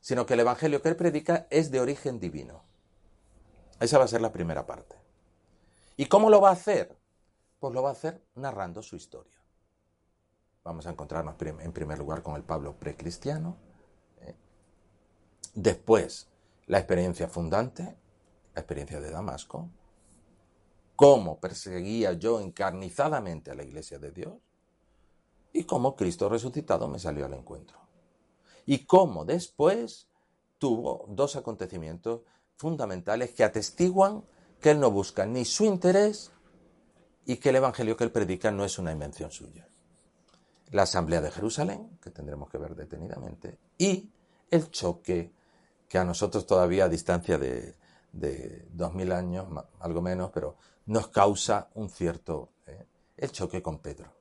sino 0.00 0.24
que 0.24 0.34
el 0.34 0.40
Evangelio 0.40 0.80
que 0.82 0.90
él 0.90 0.96
predica 0.96 1.46
es 1.50 1.70
de 1.70 1.80
origen 1.80 2.20
divino. 2.20 2.62
Esa 3.80 3.98
va 3.98 4.04
a 4.04 4.08
ser 4.08 4.20
la 4.20 4.32
primera 4.32 4.66
parte. 4.66 4.94
¿Y 5.96 6.06
cómo 6.06 6.30
lo 6.30 6.40
va 6.40 6.50
a 6.50 6.52
hacer? 6.52 6.96
Pues 7.60 7.74
lo 7.74 7.82
va 7.82 7.90
a 7.90 7.92
hacer 7.92 8.22
narrando 8.34 8.82
su 8.82 8.96
historia. 8.96 9.38
Vamos 10.64 10.86
a 10.86 10.90
encontrarnos 10.90 11.36
en 11.40 11.72
primer 11.72 11.98
lugar 11.98 12.22
con 12.22 12.34
el 12.34 12.42
Pablo 12.42 12.74
precristiano, 12.76 13.56
¿eh? 14.22 14.34
después 15.54 16.28
la 16.66 16.78
experiencia 16.78 17.28
fundante, 17.28 17.82
la 18.54 18.60
experiencia 18.60 19.00
de 19.00 19.10
Damasco, 19.10 19.68
cómo 20.96 21.38
perseguía 21.38 22.12
yo 22.14 22.40
encarnizadamente 22.40 23.50
a 23.50 23.54
la 23.54 23.62
iglesia 23.62 23.98
de 23.98 24.10
Dios 24.10 24.34
y 25.52 25.64
cómo 25.64 25.96
Cristo 25.96 26.28
resucitado 26.28 26.88
me 26.88 26.98
salió 26.98 27.26
al 27.26 27.34
encuentro. 27.34 27.78
Y 28.66 28.84
cómo 28.84 29.24
después 29.24 30.08
tuvo 30.58 31.06
dos 31.08 31.36
acontecimientos 31.36 32.20
fundamentales 32.56 33.32
que 33.32 33.44
atestiguan 33.44 34.24
que 34.60 34.72
él 34.72 34.80
no 34.80 34.90
busca 34.90 35.24
ni 35.24 35.44
su 35.46 35.64
interés 35.64 36.32
y 37.26 37.36
que 37.36 37.50
el 37.50 37.56
evangelio 37.56 37.96
que 37.96 38.04
él 38.04 38.12
predica 38.12 38.50
no 38.50 38.64
es 38.64 38.78
una 38.78 38.92
invención 38.92 39.30
suya. 39.30 39.66
La 40.70 40.82
asamblea 40.82 41.20
de 41.20 41.30
Jerusalén, 41.30 41.98
que 42.02 42.10
tendremos 42.10 42.48
que 42.48 42.58
ver 42.58 42.74
detenidamente, 42.74 43.58
y 43.78 44.08
el 44.50 44.70
choque 44.70 45.32
que 45.88 45.98
a 45.98 46.04
nosotros 46.04 46.46
todavía 46.46 46.84
a 46.84 46.88
distancia 46.88 47.38
de, 47.38 47.74
de 48.12 48.66
dos 48.72 48.94
mil 48.94 49.12
años, 49.12 49.46
algo 49.80 50.00
menos, 50.00 50.30
pero 50.32 50.56
nos 50.86 51.08
causa 51.08 51.68
un 51.74 51.88
cierto 51.88 52.50
eh, 52.66 52.86
el 53.16 53.30
choque 53.32 53.62
con 53.62 53.78
Pedro. 53.78 54.12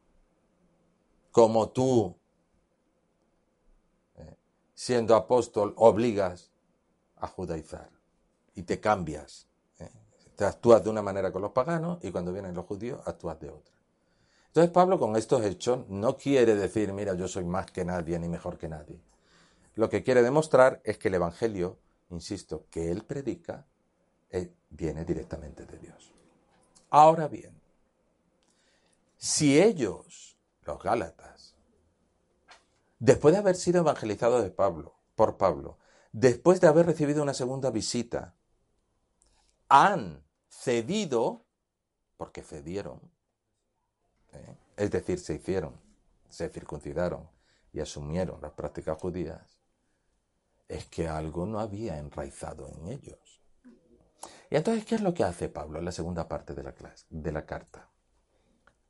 Como 1.31 1.69
tú, 1.69 2.15
eh, 4.15 4.37
siendo 4.73 5.15
apóstol, 5.15 5.73
obligas 5.77 6.51
a 7.17 7.27
judaizar 7.27 7.89
y 8.55 8.63
te 8.63 8.79
cambias. 8.79 9.48
Eh, 10.39 10.45
actúas 10.45 10.83
de 10.83 10.89
una 10.89 11.01
manera 11.01 11.31
con 11.31 11.41
los 11.41 11.51
paganos 11.51 11.99
y 12.01 12.11
cuando 12.11 12.31
vienen 12.31 12.55
los 12.55 12.65
judíos 12.65 13.01
actúas 13.05 13.39
de 13.39 13.49
otra. 13.49 13.73
Entonces 14.47 14.71
Pablo 14.71 14.97
con 14.97 15.15
estos 15.15 15.43
hechos 15.43 15.87
no 15.89 16.17
quiere 16.17 16.55
decir, 16.55 16.91
mira, 16.93 17.13
yo 17.13 17.27
soy 17.27 17.45
más 17.45 17.69
que 17.71 17.85
nadie 17.85 18.17
ni 18.19 18.27
mejor 18.27 18.57
que 18.57 18.67
nadie. 18.67 18.99
Lo 19.75 19.89
que 19.89 20.03
quiere 20.03 20.23
demostrar 20.23 20.81
es 20.83 20.97
que 20.97 21.09
el 21.09 21.15
Evangelio, 21.15 21.77
insisto, 22.09 22.65
que 22.71 22.91
él 22.91 23.03
predica, 23.03 23.65
viene 24.69 25.05
directamente 25.05 25.65
de 25.65 25.77
Dios. 25.77 26.13
Ahora 26.89 27.27
bien, 27.27 27.59
si 29.17 29.61
ellos, 29.61 30.37
los 30.63 30.81
Gálatas, 30.81 31.55
después 32.97 33.33
de 33.33 33.39
haber 33.39 33.55
sido 33.55 33.81
evangelizados 33.81 34.43
de 34.43 34.51
Pablo, 34.51 34.95
por 35.15 35.37
Pablo, 35.37 35.77
después 36.11 36.61
de 36.61 36.67
haber 36.67 36.85
recibido 36.85 37.21
una 37.21 37.33
segunda 37.33 37.69
visita, 37.71 38.33
han 39.67 40.23
cedido, 40.59 41.45
porque 42.17 42.43
cedieron, 42.43 42.99
¿eh? 44.33 44.55
es 44.75 44.91
decir, 44.91 45.19
se 45.19 45.35
hicieron, 45.35 45.79
se 46.29 46.49
circuncidaron 46.49 47.29
y 47.71 47.79
asumieron 47.79 48.41
las 48.41 48.51
prácticas 48.51 48.99
judías, 48.99 49.59
es 50.67 50.85
que 50.85 51.07
algo 51.07 51.45
no 51.45 51.59
había 51.59 51.97
enraizado 51.97 52.67
en 52.67 52.87
ellos. 52.89 53.41
Y 54.49 54.55
entonces, 54.55 54.85
¿qué 54.85 54.95
es 54.95 55.01
lo 55.01 55.13
que 55.13 55.23
hace 55.23 55.47
Pablo 55.47 55.79
en 55.79 55.85
la 55.85 55.91
segunda 55.91 56.27
parte 56.27 56.53
de 56.53 56.63
la, 56.63 56.73
clase, 56.73 57.05
de 57.09 57.31
la 57.31 57.45
carta? 57.45 57.89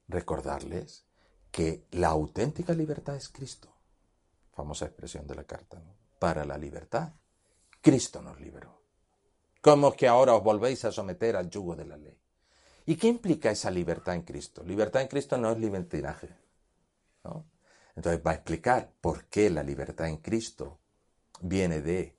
Recordarles 0.07 1.05
que 1.51 1.85
la 1.91 2.07
auténtica 2.07 2.73
libertad 2.73 3.15
es 3.15 3.29
Cristo. 3.29 3.69
Famosa 4.53 4.85
expresión 4.85 5.27
de 5.27 5.35
la 5.35 5.43
carta. 5.43 5.81
Para 6.17 6.45
la 6.45 6.57
libertad, 6.57 7.13
Cristo 7.81 8.21
nos 8.21 8.39
liberó. 8.39 8.78
¿Cómo 9.61 9.93
que 9.93 10.07
ahora 10.07 10.35
os 10.35 10.43
volvéis 10.43 10.85
a 10.85 10.91
someter 10.91 11.35
al 11.35 11.49
yugo 11.49 11.75
de 11.75 11.85
la 11.85 11.97
ley? 11.97 12.17
¿Y 12.85 12.95
qué 12.95 13.07
implica 13.07 13.51
esa 13.51 13.69
libertad 13.69 14.15
en 14.15 14.21
Cristo? 14.23 14.63
Libertad 14.63 15.01
en 15.01 15.07
Cristo 15.07 15.37
no 15.37 15.51
es 15.51 15.59
libertinaje. 15.59 16.29
Entonces 17.95 18.21
va 18.25 18.31
a 18.31 18.35
explicar 18.35 18.93
por 19.01 19.25
qué 19.25 19.49
la 19.49 19.61
libertad 19.61 20.07
en 20.07 20.17
Cristo 20.17 20.79
viene 21.41 21.81
de 21.81 22.15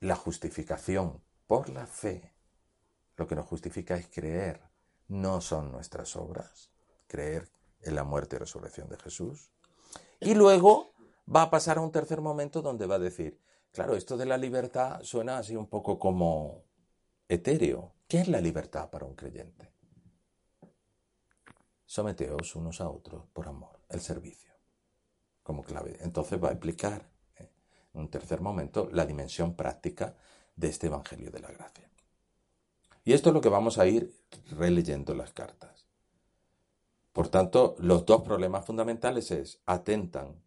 la 0.00 0.16
justificación 0.16 1.22
por 1.46 1.68
la 1.68 1.86
fe. 1.86 2.32
Lo 3.16 3.26
que 3.26 3.36
nos 3.36 3.46
justifica 3.46 3.94
es 3.94 4.08
creer, 4.08 4.60
no 5.08 5.40
son 5.40 5.70
nuestras 5.70 6.16
obras. 6.16 6.70
Creer 7.06 7.48
en 7.82 7.94
la 7.94 8.04
muerte 8.04 8.36
y 8.36 8.38
resurrección 8.40 8.88
de 8.88 8.98
Jesús. 8.98 9.52
Y 10.18 10.34
luego 10.34 10.92
va 11.32 11.42
a 11.42 11.50
pasar 11.50 11.78
a 11.78 11.82
un 11.82 11.92
tercer 11.92 12.20
momento 12.20 12.62
donde 12.62 12.86
va 12.86 12.96
a 12.96 13.00
decir, 13.00 13.38
claro, 13.72 13.96
esto 13.96 14.16
de 14.16 14.26
la 14.26 14.36
libertad 14.36 15.02
suena 15.02 15.38
así 15.38 15.56
un 15.56 15.66
poco 15.66 15.98
como 15.98 16.64
etéreo. 17.28 17.94
¿Qué 18.06 18.20
es 18.20 18.28
la 18.28 18.40
libertad 18.40 18.90
para 18.90 19.06
un 19.06 19.14
creyente? 19.14 19.72
Someteos 21.84 22.54
unos 22.56 22.80
a 22.80 22.88
otros 22.88 23.26
por 23.32 23.48
amor, 23.48 23.80
el 23.88 24.00
servicio, 24.00 24.52
como 25.42 25.62
clave. 25.62 25.98
Entonces 26.00 26.42
va 26.42 26.48
a 26.48 26.52
explicar 26.52 27.08
¿eh? 27.36 27.50
en 27.94 28.00
un 28.00 28.08
tercer 28.08 28.40
momento 28.40 28.88
la 28.92 29.06
dimensión 29.06 29.54
práctica 29.54 30.14
de 30.56 30.68
este 30.68 30.86
Evangelio 30.86 31.30
de 31.30 31.40
la 31.40 31.50
Gracia. 31.50 31.90
Y 33.04 33.14
esto 33.14 33.30
es 33.30 33.34
lo 33.34 33.40
que 33.40 33.48
vamos 33.48 33.78
a 33.78 33.86
ir 33.86 34.14
releyendo 34.50 35.14
las 35.14 35.32
cartas. 35.32 35.86
Por 37.12 37.28
tanto, 37.28 37.76
los 37.78 38.06
dos 38.06 38.22
problemas 38.22 38.64
fundamentales 38.64 39.30
es 39.30 39.60
atentan 39.66 40.42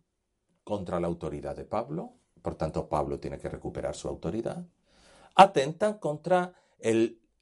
contra 0.64 1.00
la 1.00 1.08
autoridad 1.08 1.56
de 1.56 1.66
Pablo, 1.66 2.14
por 2.46 2.54
tanto 2.54 2.88
Pablo 2.88 3.20
tiene 3.20 3.40
que 3.40 3.50
recuperar 3.50 3.96
su 3.96 4.08
autoridad, 4.08 4.64
atentan 5.34 5.98
contra 5.98 6.54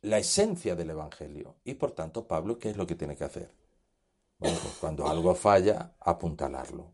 la 0.01 0.17
esencia 0.17 0.77
del 0.77 0.91
Evangelio 0.91 1.57
y 1.65 1.73
por 1.73 1.91
tanto 1.91 2.25
Pablo, 2.25 2.57
¿qué 2.57 2.69
es 2.69 2.77
lo 2.77 2.87
que 2.87 2.95
tiene 2.95 3.17
que 3.17 3.25
hacer? 3.25 3.51
Bueno, 4.39 4.57
pues 4.61 4.75
cuando 4.79 5.05
algo 5.05 5.35
falla, 5.35 5.91
apuntalarlo. 5.99 6.93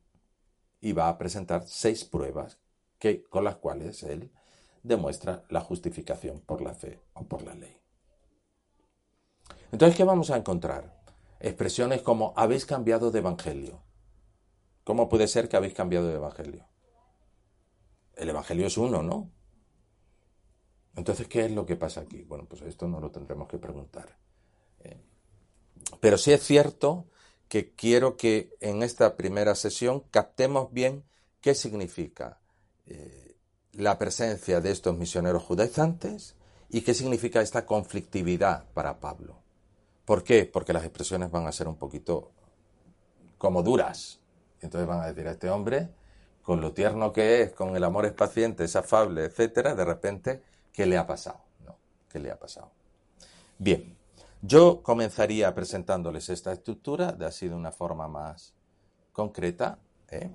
Y 0.81 0.93
va 0.93 1.07
a 1.07 1.19
presentar 1.19 1.67
seis 1.67 2.03
pruebas 2.03 2.57
que, 2.97 3.21
con 3.25 3.43
las 3.43 3.57
cuales 3.57 4.01
él 4.01 4.31
demuestra 4.81 5.43
la 5.49 5.61
justificación 5.61 6.39
por 6.39 6.61
la 6.61 6.73
fe 6.73 6.99
o 7.13 7.25
por 7.25 7.43
la 7.43 7.53
ley. 7.53 7.77
Entonces, 9.71 9.95
¿qué 9.95 10.03
vamos 10.03 10.31
a 10.31 10.37
encontrar? 10.37 10.99
Expresiones 11.39 12.01
como 12.01 12.33
habéis 12.35 12.65
cambiado 12.65 13.11
de 13.11 13.19
evangelio. 13.19 13.83
¿Cómo 14.83 15.09
puede 15.09 15.27
ser 15.27 15.47
que 15.47 15.57
habéis 15.57 15.75
cambiado 15.75 16.07
de 16.07 16.15
evangelio? 16.15 16.65
El 18.19 18.29
evangelio 18.29 18.67
es 18.67 18.77
uno, 18.77 19.01
¿no? 19.01 19.31
Entonces, 20.95 21.27
¿qué 21.27 21.45
es 21.45 21.51
lo 21.51 21.65
que 21.65 21.77
pasa 21.77 22.01
aquí? 22.01 22.23
Bueno, 22.23 22.45
pues 22.45 22.61
esto 22.63 22.87
no 22.87 22.99
lo 22.99 23.09
tendremos 23.09 23.47
que 23.47 23.57
preguntar. 23.57 24.17
Eh, 24.81 25.01
pero 26.01 26.17
sí 26.17 26.33
es 26.33 26.43
cierto 26.43 27.05
que 27.47 27.73
quiero 27.73 28.17
que 28.17 28.55
en 28.59 28.83
esta 28.83 29.15
primera 29.15 29.55
sesión 29.55 30.01
captemos 30.11 30.71
bien 30.73 31.05
qué 31.39 31.55
significa 31.55 32.39
eh, 32.85 33.37
la 33.71 33.97
presencia 33.97 34.59
de 34.59 34.71
estos 34.71 34.97
misioneros 34.97 35.43
judaizantes 35.43 36.35
y 36.69 36.81
qué 36.81 36.93
significa 36.93 37.41
esta 37.41 37.65
conflictividad 37.65 38.65
para 38.73 38.99
Pablo. 38.99 39.39
¿Por 40.03 40.23
qué? 40.23 40.45
Porque 40.45 40.73
las 40.73 40.83
expresiones 40.83 41.31
van 41.31 41.47
a 41.47 41.51
ser 41.53 41.69
un 41.69 41.77
poquito 41.77 42.31
como 43.37 43.63
duras. 43.63 44.19
Entonces 44.59 44.85
van 44.85 45.01
a 45.01 45.07
decir 45.07 45.25
a 45.27 45.31
este 45.31 45.49
hombre, 45.49 45.89
con 46.49 46.61
lo 46.61 46.73
tierno 46.73 47.13
que 47.13 47.43
es, 47.43 47.53
con 47.53 47.75
el 47.75 47.83
amor 47.83 48.07
es 48.07 48.13
paciente, 48.13 48.63
es 48.63 48.75
afable, 48.75 49.25
etcétera, 49.25 49.75
de 49.75 49.85
repente, 49.85 50.41
¿qué 50.73 50.87
le 50.87 50.97
ha 50.97 51.05
pasado? 51.05 51.41
¿No? 51.63 51.77
¿Qué 52.09 52.17
le 52.17 52.31
ha 52.31 52.39
pasado? 52.39 52.71
Bien, 53.59 53.95
yo 54.41 54.81
comenzaría 54.81 55.53
presentándoles 55.53 56.27
esta 56.29 56.51
estructura 56.51 57.11
de 57.11 57.27
así 57.27 57.47
de 57.47 57.53
una 57.53 57.71
forma 57.71 58.07
más 58.07 58.55
concreta, 59.13 59.77
¿eh? 60.09 60.31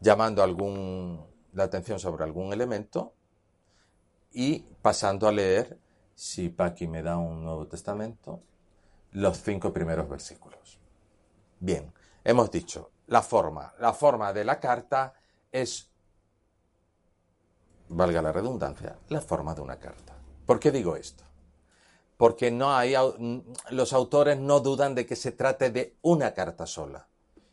llamando 0.00 0.42
algún, 0.42 1.24
la 1.52 1.62
atención 1.62 2.00
sobre 2.00 2.24
algún 2.24 2.52
elemento 2.52 3.14
y 4.32 4.64
pasando 4.82 5.28
a 5.28 5.32
leer 5.32 5.78
si 6.16 6.48
Paqui 6.48 6.88
me 6.88 7.04
da 7.04 7.18
un 7.18 7.44
Nuevo 7.44 7.68
Testamento, 7.68 8.42
los 9.12 9.40
cinco 9.42 9.72
primeros 9.72 10.08
versículos. 10.08 10.80
Bien, 11.60 11.92
hemos 12.24 12.50
dicho, 12.50 12.90
la 13.12 13.20
forma. 13.20 13.74
La 13.78 13.92
forma 13.92 14.32
de 14.32 14.42
la 14.42 14.58
carta 14.58 15.12
es, 15.52 15.90
valga 17.88 18.22
la 18.22 18.32
redundancia, 18.32 18.96
la 19.10 19.20
forma 19.20 19.54
de 19.54 19.60
una 19.60 19.78
carta. 19.78 20.14
¿Por 20.46 20.58
qué 20.58 20.70
digo 20.70 20.96
esto? 20.96 21.22
Porque 22.16 22.50
no 22.50 22.74
hay, 22.74 22.94
los 23.68 23.92
autores 23.92 24.38
no 24.38 24.60
dudan 24.60 24.94
de 24.94 25.04
que 25.04 25.14
se 25.14 25.32
trate 25.32 25.68
de 25.68 25.98
una 26.00 26.32
carta 26.32 26.64
sola. 26.66 27.06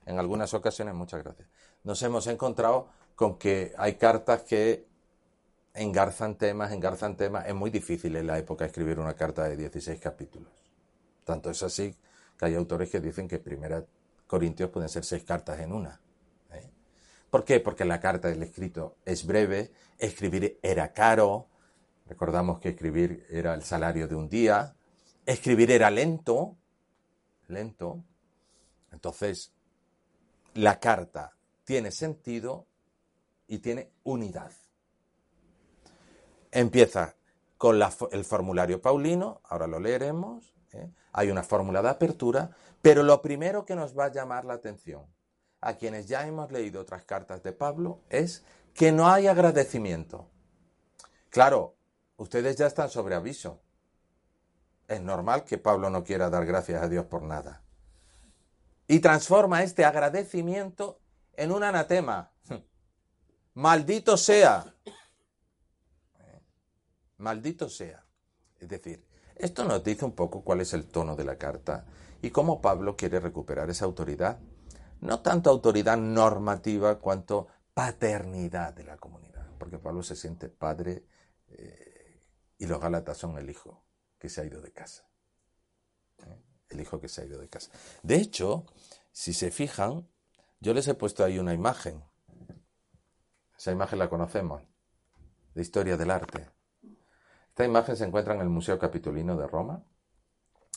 En 0.06 0.18
algunas 0.18 0.54
ocasiones, 0.54 0.94
muchas 0.94 1.24
gracias, 1.26 1.50
nos 1.84 2.02
hemos 2.04 2.26
encontrado 2.28 2.88
con 3.16 3.38
que 3.38 3.74
hay 3.78 3.96
cartas 3.96 4.44
que 4.44 4.88
engarzan 5.74 6.36
temas, 6.36 6.72
engarzan 6.72 7.18
temas. 7.18 7.48
Es 7.48 7.54
muy 7.54 7.70
difícil 7.70 8.16
en 8.16 8.28
la 8.28 8.38
época 8.38 8.64
escribir 8.64 8.98
una 8.98 9.14
carta 9.14 9.44
de 9.44 9.58
16 9.58 10.00
capítulos. 10.00 10.54
Tanto 11.26 11.50
es 11.50 11.62
así 11.64 11.94
que 12.38 12.46
hay 12.46 12.56
autores 12.56 12.90
que 12.90 13.02
dicen 13.02 13.28
que 13.28 13.40
Primera 13.40 13.84
Corintios 14.30 14.70
pueden 14.70 14.90
ser 14.90 15.04
seis 15.04 15.24
cartas 15.24 15.60
en 15.60 15.74
una. 15.74 16.00
¿eh? 16.54 16.70
¿Por 17.32 17.44
qué? 17.44 17.60
Porque 17.60 17.84
la 17.84 18.00
carta 18.00 18.28
del 18.28 18.44
escrito 18.44 18.98
es 19.04 19.26
breve, 19.26 19.72
escribir 19.98 20.60
era 20.62 20.94
caro, 20.94 21.48
recordamos 22.06 22.60
que 22.60 22.70
escribir 22.70 23.26
era 23.32 23.56
el 23.56 23.64
salario 23.64 24.08
de 24.08 24.14
un 24.14 24.30
día, 24.30 24.76
escribir 25.26 25.72
era 25.72 25.90
lento, 25.90 26.58
lento. 27.48 28.04
Entonces, 28.92 29.52
la 30.54 30.80
carta 30.80 31.36
tiene 31.64 31.90
sentido 31.90 32.68
y 33.48 33.58
tiene 33.58 33.94
unidad. 34.04 34.52
Empieza 36.52 37.16
con 37.58 37.82
el 38.12 38.26
formulario 38.26 38.80
paulino, 38.80 39.42
ahora 39.46 39.66
lo 39.66 39.80
leeremos, 39.80 40.54
¿eh? 40.74 40.88
Hay 41.12 41.32
una 41.32 41.44
fórmula 41.44 41.82
de 41.82 41.90
apertura, 41.90 42.52
pero 42.82 43.04
lo 43.04 43.22
primero 43.22 43.66
que 43.66 43.76
nos 43.76 43.98
va 43.98 44.06
a 44.06 44.12
llamar 44.12 44.46
la 44.46 44.54
atención 44.54 45.06
a 45.62 45.74
quienes 45.76 46.08
ya 46.08 46.26
hemos 46.26 46.52
leído 46.52 46.82
otras 46.82 47.04
cartas 47.04 47.44
de 47.44 47.52
Pablo 47.52 48.02
es 48.10 48.44
que 48.74 48.92
no 48.92 49.10
hay 49.10 49.28
agradecimiento. 49.28 50.30
Claro, 51.30 51.76
ustedes 52.18 52.56
ya 52.56 52.68
están 52.68 52.90
sobre 52.90 53.16
aviso. 53.16 53.62
Es 54.88 55.02
normal 55.02 55.44
que 55.44 55.58
Pablo 55.58 55.90
no 55.90 56.04
quiera 56.04 56.30
dar 56.30 56.46
gracias 56.46 56.82
a 56.82 56.88
Dios 56.88 57.06
por 57.06 57.24
nada. 57.24 57.62
Y 58.88 59.00
transforma 59.00 59.64
este 59.64 59.86
agradecimiento 59.86 61.00
en 61.34 61.52
un 61.52 61.64
anatema. 61.64 62.32
Maldito 63.54 64.18
sea 64.18 64.74
maldito 67.20 67.70
sea. 67.70 68.04
Es 68.60 68.68
decir, 68.68 69.06
esto 69.40 69.64
nos 69.64 69.82
dice 69.84 70.04
un 70.04 70.12
poco 70.12 70.44
cuál 70.44 70.60
es 70.60 70.74
el 70.74 70.86
tono 70.86 71.16
de 71.16 71.24
la 71.24 71.38
carta 71.38 71.86
y 72.22 72.30
cómo 72.30 72.62
Pablo 72.62 72.98
quiere 72.98 73.22
recuperar 73.22 73.70
esa 73.70 73.86
autoridad. 73.86 74.38
No 75.00 75.22
tanto 75.22 75.50
autoridad 75.50 75.98
normativa 75.98 77.00
cuanto 77.00 77.48
paternidad 77.74 78.74
de 78.74 78.84
la 78.84 78.98
comunidad, 78.98 79.48
porque 79.58 79.78
Pablo 79.78 80.04
se 80.04 80.18
siente 80.18 80.50
padre 80.50 81.06
eh, 81.48 82.22
y 82.58 82.66
los 82.66 82.82
Gálatas 82.82 83.18
son 83.18 83.38
el 83.38 83.50
hijo 83.50 83.86
que 84.18 84.28
se 84.28 84.42
ha 84.42 84.46
ido 84.46 84.62
de 84.62 84.74
casa. 84.74 85.10
¿eh? 86.28 86.44
El 86.68 86.82
hijo 86.82 87.00
que 87.00 87.08
se 87.08 87.22
ha 87.22 87.26
ido 87.26 87.40
de 87.40 87.48
casa. 87.48 87.72
De 88.04 88.16
hecho, 88.16 88.66
si 89.14 89.32
se 89.32 89.52
fijan, 89.52 90.06
yo 90.60 90.74
les 90.74 90.86
he 90.90 90.96
puesto 90.96 91.24
ahí 91.24 91.40
una 91.40 91.54
imagen. 91.54 92.04
Esa 93.58 93.72
imagen 93.72 94.00
la 94.00 94.10
conocemos, 94.10 94.62
de 95.56 95.62
historia 95.62 95.96
del 95.96 96.12
arte. 96.12 96.59
Esta 97.60 97.68
imagen 97.68 97.98
se 97.98 98.06
encuentra 98.06 98.34
en 98.36 98.40
el 98.40 98.48
Museo 98.48 98.80
Capitolino 98.80 99.36
de 99.36 99.46
Roma 99.46 99.84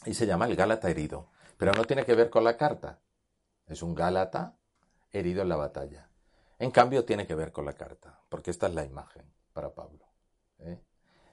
y 0.05 0.15
se 0.15 0.27
llama 0.27 0.47
el 0.47 0.57
Gálata 0.57 0.91
herido, 0.91 1.29
pero 1.57 1.71
no 1.75 1.85
tiene 1.85 2.05
que 2.05 2.17
ver 2.17 2.29
con 2.29 2.43
la 2.43 2.57
carta. 2.57 2.99
Es 3.69 3.85
un 3.85 3.95
Gálata 3.95 4.59
herido 5.13 5.43
en 5.43 5.49
la 5.49 5.55
batalla. 5.55 6.11
En 6.59 6.73
cambio, 6.73 7.05
tiene 7.05 7.25
que 7.25 7.37
ver 7.37 7.53
con 7.53 7.67
la 7.67 7.75
carta, 7.75 8.19
porque 8.29 8.51
esta 8.51 8.67
es 8.67 8.75
la 8.75 8.85
imagen 8.85 9.33
para 9.53 9.73
Pablo. 9.73 10.09
¿eh? 10.59 10.83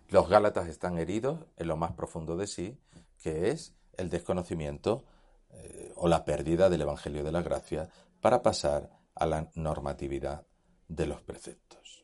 Los 0.09 0.29
Gálatas 0.29 0.67
están 0.67 0.99
heridos 0.99 1.43
en 1.57 1.67
lo 1.67 1.77
más 1.77 1.93
profundo 1.93 2.37
de 2.37 2.45
sí, 2.45 2.79
que 3.17 3.49
es 3.49 3.73
el 3.97 4.11
desconocimiento 4.11 5.03
eh, 5.49 5.91
o 5.95 6.07
la 6.07 6.25
pérdida 6.25 6.69
del 6.69 6.81
Evangelio 6.81 7.23
de 7.23 7.31
la 7.31 7.41
Gracia 7.41 7.89
para 8.21 8.43
pasar 8.43 8.91
a 9.15 9.25
la 9.25 9.49
normatividad 9.55 10.45
de 10.87 11.07
los 11.07 11.23
preceptos. 11.23 11.98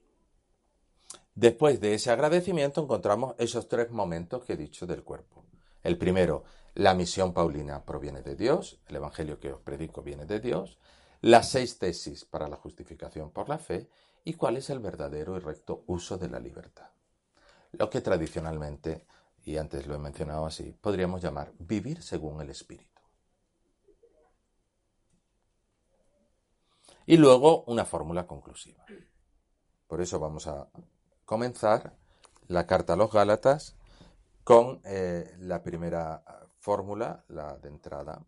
Después 1.36 1.82
de 1.82 1.94
ese 1.94 2.12
agradecimiento 2.12 2.82
encontramos 2.82 3.36
esos 3.38 3.68
tres 3.68 3.92
momentos 3.92 4.46
que 4.46 4.54
he 4.54 4.58
dicho 4.58 4.88
del 4.88 5.04
cuerpo. 5.04 5.44
El 5.84 5.98
primero, 5.98 6.46
la 6.76 6.94
misión 6.94 7.34
paulina 7.34 7.84
proviene 7.84 8.22
de 8.22 8.38
Dios, 8.38 8.80
el 8.88 8.96
Evangelio 8.96 9.38
que 9.38 9.52
os 9.52 9.60
predico 9.60 10.02
viene 10.02 10.26
de 10.26 10.40
Dios, 10.40 10.78
las 11.20 11.50
seis 11.50 11.78
tesis 11.78 12.24
para 12.24 12.48
la 12.48 12.56
justificación 12.56 13.32
por 13.32 13.50
la 13.50 13.58
fe 13.58 13.90
y 14.24 14.36
cuál 14.36 14.56
es 14.56 14.70
el 14.70 14.80
verdadero 14.80 15.36
y 15.36 15.40
recto 15.40 15.84
uso 15.88 16.18
de 16.18 16.30
la 16.30 16.40
libertad. 16.40 16.90
Lo 17.74 17.90
que 17.90 18.00
tradicionalmente, 18.00 19.06
y 19.44 19.58
antes 19.58 19.88
lo 19.88 19.96
he 19.96 20.00
mencionado 20.00 20.46
así, 20.46 20.72
podríamos 20.80 21.22
llamar 21.22 21.52
vivir 21.60 22.02
según 22.02 22.40
el 22.42 22.50
Espíritu. 22.50 23.02
Y 27.06 27.18
luego 27.18 27.66
una 27.66 27.84
fórmula 27.84 28.26
conclusiva. 28.26 28.86
Por 29.86 30.02
eso 30.02 30.18
vamos 30.18 30.48
a 30.48 30.68
comenzar 31.26 31.94
la 32.48 32.68
carta 32.68 32.94
a 32.94 32.96
los 32.96 33.12
Gálatas 33.12 33.76
con 34.44 34.80
eh, 34.86 35.36
la 35.40 35.64
primera 35.64 36.24
fórmula, 36.60 37.24
la 37.28 37.58
de 37.58 37.70
entrada, 37.70 38.24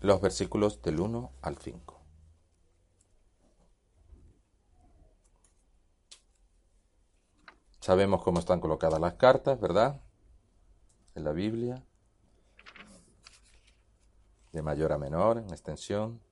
los 0.00 0.20
versículos 0.20 0.82
del 0.82 1.00
1 1.00 1.32
al 1.42 1.58
5. 1.58 2.00
Sabemos 7.80 8.22
cómo 8.22 8.38
están 8.38 8.60
colocadas 8.60 8.98
las 8.98 9.14
cartas, 9.14 9.60
¿verdad? 9.60 10.00
En 11.14 11.24
la 11.24 11.32
Biblia. 11.32 11.84
De 14.52 14.62
mayor 14.62 14.92
a 14.92 14.98
menor, 14.98 15.36
en 15.36 15.50
extensión. 15.50 16.23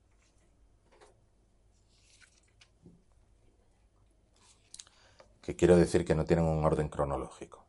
Que 5.43 5.57
quiero 5.57 5.75
decir 5.75 6.05
que 6.05 6.15
no 6.15 6.23
tienen 6.23 6.45
un 6.45 6.63
orden 6.63 6.87
cronológico. 6.87 7.65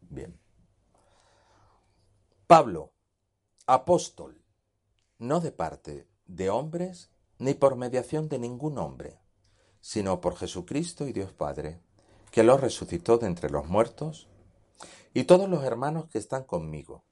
Bien. 0.00 0.38
Pablo, 2.46 2.92
apóstol, 3.66 4.40
no 5.18 5.40
de 5.40 5.50
parte 5.50 6.06
de 6.26 6.50
hombres 6.50 7.10
ni 7.38 7.54
por 7.54 7.74
mediación 7.74 8.28
de 8.28 8.38
ningún 8.38 8.78
hombre, 8.78 9.18
sino 9.80 10.20
por 10.20 10.36
Jesucristo 10.36 11.08
y 11.08 11.12
Dios 11.12 11.32
Padre, 11.32 11.80
que 12.30 12.44
lo 12.44 12.58
resucitó 12.58 13.18
de 13.18 13.26
entre 13.26 13.50
los 13.50 13.66
muertos, 13.66 14.28
y 15.14 15.24
todos 15.24 15.48
los 15.48 15.64
hermanos 15.64 16.08
que 16.08 16.18
están 16.18 16.44
conmigo, 16.44 17.02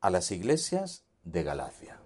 a 0.00 0.10
las 0.10 0.30
iglesias 0.30 1.04
de 1.24 1.42
Galacia. 1.42 2.00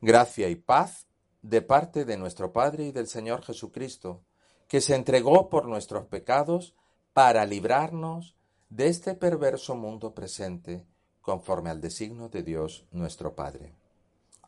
Gracia 0.00 0.48
y 0.48 0.56
paz 0.56 1.06
de 1.42 1.60
parte 1.60 2.04
de 2.04 2.16
nuestro 2.16 2.52
Padre 2.52 2.84
y 2.84 2.92
del 2.92 3.08
Señor 3.08 3.42
Jesucristo, 3.42 4.22
que 4.68 4.80
se 4.80 4.94
entregó 4.94 5.50
por 5.50 5.66
nuestros 5.66 6.06
pecados 6.06 6.74
para 7.12 7.44
librarnos 7.44 8.36
de 8.70 8.86
este 8.86 9.14
perverso 9.14 9.74
mundo 9.74 10.14
presente, 10.14 10.86
conforme 11.20 11.70
al 11.70 11.80
designio 11.80 12.28
de 12.28 12.42
Dios 12.42 12.86
nuestro 12.90 13.34
Padre. 13.34 13.74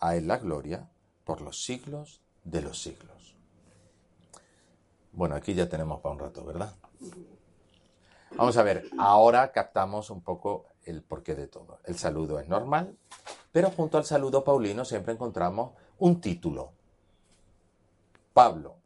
A 0.01 0.17
Él 0.17 0.27
la 0.27 0.39
gloria 0.39 0.89
por 1.25 1.41
los 1.41 1.65
siglos 1.65 2.21
de 2.43 2.63
los 2.63 2.81
siglos. 2.83 3.37
Bueno, 5.13 5.35
aquí 5.35 5.55
ya 5.55 5.69
tenemos 5.69 6.01
para 6.01 6.15
un 6.15 6.19
rato, 6.19 6.45
¿verdad? 6.45 6.75
Vamos 8.37 8.57
a 8.57 8.63
ver, 8.63 8.89
ahora 8.99 9.53
captamos 9.53 10.11
un 10.11 10.23
poco 10.23 10.67
el 10.85 11.03
porqué 11.03 11.35
de 11.35 11.47
todo. 11.47 11.79
El 11.85 11.97
saludo 11.97 12.41
es 12.41 12.49
normal, 12.49 12.97
pero 13.53 13.71
junto 13.71 13.97
al 13.97 14.05
saludo 14.05 14.43
paulino 14.43 14.85
siempre 14.85 15.13
encontramos 15.13 15.73
un 15.99 16.21
título. 16.21 16.73
Pablo, 18.35 18.81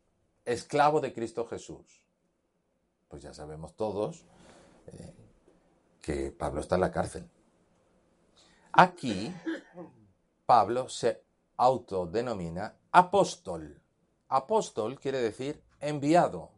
esclavo 0.45 1.01
de 1.01 1.15
Cristo 1.15 1.47
Jesús. 1.47 2.03
Pues 3.09 3.23
ya 3.23 3.33
sabemos 3.33 3.75
todos 3.75 4.27
eh, 4.87 5.15
que 6.03 6.31
Pablo 6.31 6.61
está 6.61 6.75
en 6.75 6.83
la 6.83 6.93
cárcel. 6.93 7.31
Aquí, 8.73 9.35
Pablo 10.45 10.91
se 10.91 11.25
autodenomina 11.57 12.77
apóstol. 12.93 13.81
Apóstol 14.29 15.01
quiere 15.01 15.23
decir 15.23 15.65
enviado. 15.81 16.51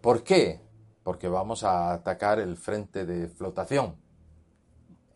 ¿Por 0.00 0.22
qué? 0.22 0.60
Porque 1.02 1.26
vamos 1.26 1.64
a 1.64 1.92
atacar 1.92 2.38
el 2.38 2.56
frente 2.56 3.04
de 3.04 3.26
flotación. 3.26 4.00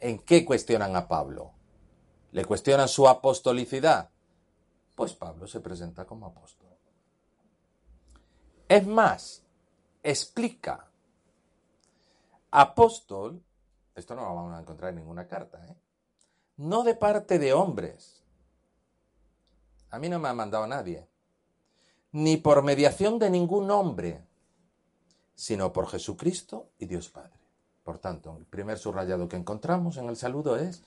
¿En 0.00 0.18
qué 0.18 0.44
cuestionan 0.44 0.96
a 0.96 1.06
Pablo? 1.06 1.52
¿Le 2.32 2.44
cuestionan 2.44 2.88
su 2.88 3.08
apostolicidad? 3.08 4.10
Pues 4.98 5.14
Pablo 5.14 5.46
se 5.46 5.60
presenta 5.60 6.04
como 6.04 6.26
apóstol. 6.26 6.76
Es 8.68 8.84
más, 8.84 9.44
explica. 10.02 10.90
Apóstol 12.50 13.40
esto 13.98 14.14
no 14.14 14.22
lo 14.22 14.34
vamos 14.34 14.54
a 14.54 14.60
encontrar 14.60 14.90
en 14.90 14.96
ninguna 14.96 15.26
carta, 15.26 15.64
¿eh? 15.66 15.76
No 16.56 16.84
de 16.84 16.94
parte 16.94 17.38
de 17.38 17.52
hombres. 17.52 18.22
A 19.90 19.98
mí 19.98 20.08
no 20.08 20.18
me 20.18 20.28
ha 20.28 20.34
mandado 20.34 20.66
nadie. 20.66 21.08
Ni 22.12 22.36
por 22.36 22.62
mediación 22.62 23.18
de 23.18 23.28
ningún 23.28 23.70
hombre, 23.70 24.24
sino 25.34 25.72
por 25.72 25.88
Jesucristo 25.88 26.70
y 26.78 26.86
Dios 26.86 27.08
Padre. 27.08 27.40
Por 27.82 27.98
tanto, 27.98 28.36
el 28.36 28.46
primer 28.46 28.78
subrayado 28.78 29.28
que 29.28 29.36
encontramos 29.36 29.96
en 29.96 30.08
el 30.08 30.16
saludo 30.16 30.56
es 30.56 30.82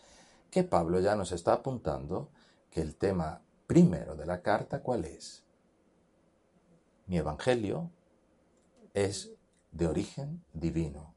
que 0.50 0.64
Pablo 0.64 1.00
ya 1.00 1.16
nos 1.16 1.32
está 1.32 1.54
apuntando 1.54 2.30
que 2.70 2.82
el 2.82 2.96
tema 2.96 3.42
primero 3.72 4.18
de 4.18 4.26
la 4.26 4.42
carta, 4.42 4.82
¿cuál 4.82 5.06
es? 5.06 5.46
Mi 7.08 7.18
evangelio 7.18 7.90
es 8.94 9.32
de 9.72 9.88
origen 9.88 10.44
divino. 10.52 11.16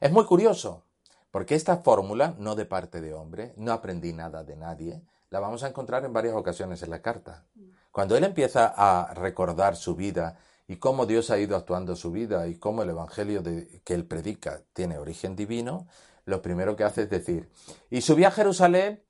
Es 0.00 0.10
muy 0.10 0.24
curioso, 0.24 0.82
porque 1.30 1.54
esta 1.54 1.76
fórmula, 1.76 2.34
no 2.38 2.56
de 2.56 2.64
parte 2.64 3.00
de 3.00 3.14
hombre, 3.14 3.54
no 3.56 3.70
aprendí 3.70 4.12
nada 4.12 4.42
de 4.42 4.56
nadie, 4.56 5.00
la 5.30 5.38
vamos 5.38 5.62
a 5.62 5.68
encontrar 5.68 6.04
en 6.04 6.12
varias 6.12 6.34
ocasiones 6.34 6.82
en 6.82 6.90
la 6.90 7.02
carta. 7.02 7.44
Cuando 7.92 8.16
él 8.16 8.24
empieza 8.24 8.74
a 8.76 9.14
recordar 9.14 9.76
su 9.76 9.94
vida 9.94 10.40
y 10.66 10.78
cómo 10.78 11.06
Dios 11.06 11.30
ha 11.30 11.38
ido 11.38 11.54
actuando 11.54 11.94
su 11.94 12.10
vida 12.10 12.48
y 12.48 12.56
cómo 12.56 12.82
el 12.82 12.90
Evangelio 12.90 13.44
que 13.44 13.94
él 13.94 14.06
predica 14.06 14.60
tiene 14.72 14.98
origen 14.98 15.36
divino, 15.36 15.86
lo 16.24 16.42
primero 16.42 16.74
que 16.74 16.82
hace 16.82 17.02
es 17.02 17.10
decir, 17.10 17.48
y 17.90 18.00
subí 18.00 18.24
a 18.24 18.32
Jerusalén, 18.32 19.00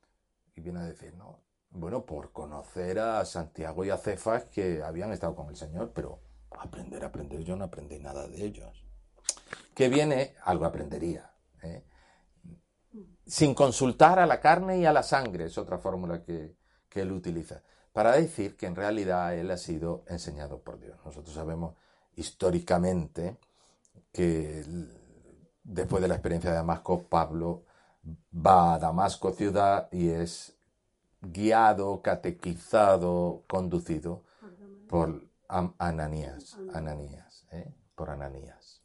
y 0.55 0.61
viene 0.61 0.81
a 0.81 0.85
decir, 0.85 1.15
no, 1.15 1.41
bueno, 1.71 2.05
por 2.05 2.33
conocer 2.33 2.99
a 2.99 3.25
Santiago 3.25 3.85
y 3.85 3.91
a 3.91 3.97
Cefas 3.97 4.45
que 4.45 4.83
habían 4.83 5.13
estado 5.13 5.35
con 5.35 5.49
el 5.49 5.57
Señor, 5.57 5.93
pero 5.95 6.21
aprender, 6.51 7.05
aprender, 7.05 7.41
yo 7.43 7.57
no 7.57 7.65
aprendí 7.65 7.99
nada 7.99 8.27
de 8.27 8.45
ellos. 8.45 8.85
Que 9.75 9.89
viene, 9.89 10.35
algo 10.45 10.65
aprendería. 10.65 11.31
¿eh? 11.63 11.85
sin 13.31 13.55
consultar 13.55 14.19
a 14.19 14.27
la 14.27 14.41
carne 14.41 14.79
y 14.79 14.87
a 14.87 14.93
la 14.93 15.05
sangre, 15.05 15.45
es 15.45 15.57
otra 15.57 15.79
fórmula 15.79 16.23
que, 16.25 16.57
él 16.93 17.13
utiliza, 17.13 17.63
para 17.93 18.13
decir 18.13 18.57
que 18.57 18.67
en 18.67 18.75
realidad 18.75 19.37
él 19.37 19.51
ha 19.53 19.57
sido 19.57 20.03
enseñado 20.09 20.59
por 20.59 20.81
Dios. 20.81 20.99
Nosotros 21.05 21.33
sabemos 21.33 21.77
históricamente 22.17 23.39
que 24.13 24.65
después 25.63 26.03
de 26.03 26.09
la 26.09 26.15
experiencia 26.15 26.51
de 26.51 26.57
Damasco, 26.57 27.05
Pablo 27.05 27.63
va 28.35 28.75
a 28.75 28.79
Damasco 28.81 29.33
ciudad 29.33 29.89
y 29.93 30.09
es 30.09 30.59
guiado, 31.21 32.03
catequizado, 32.03 33.45
conducido 33.49 34.25
por 34.89 35.25
Ananías, 35.49 36.59
Ananías, 36.73 37.47
¿eh? 37.53 37.73
por 37.95 38.11
Ananías, 38.11 38.83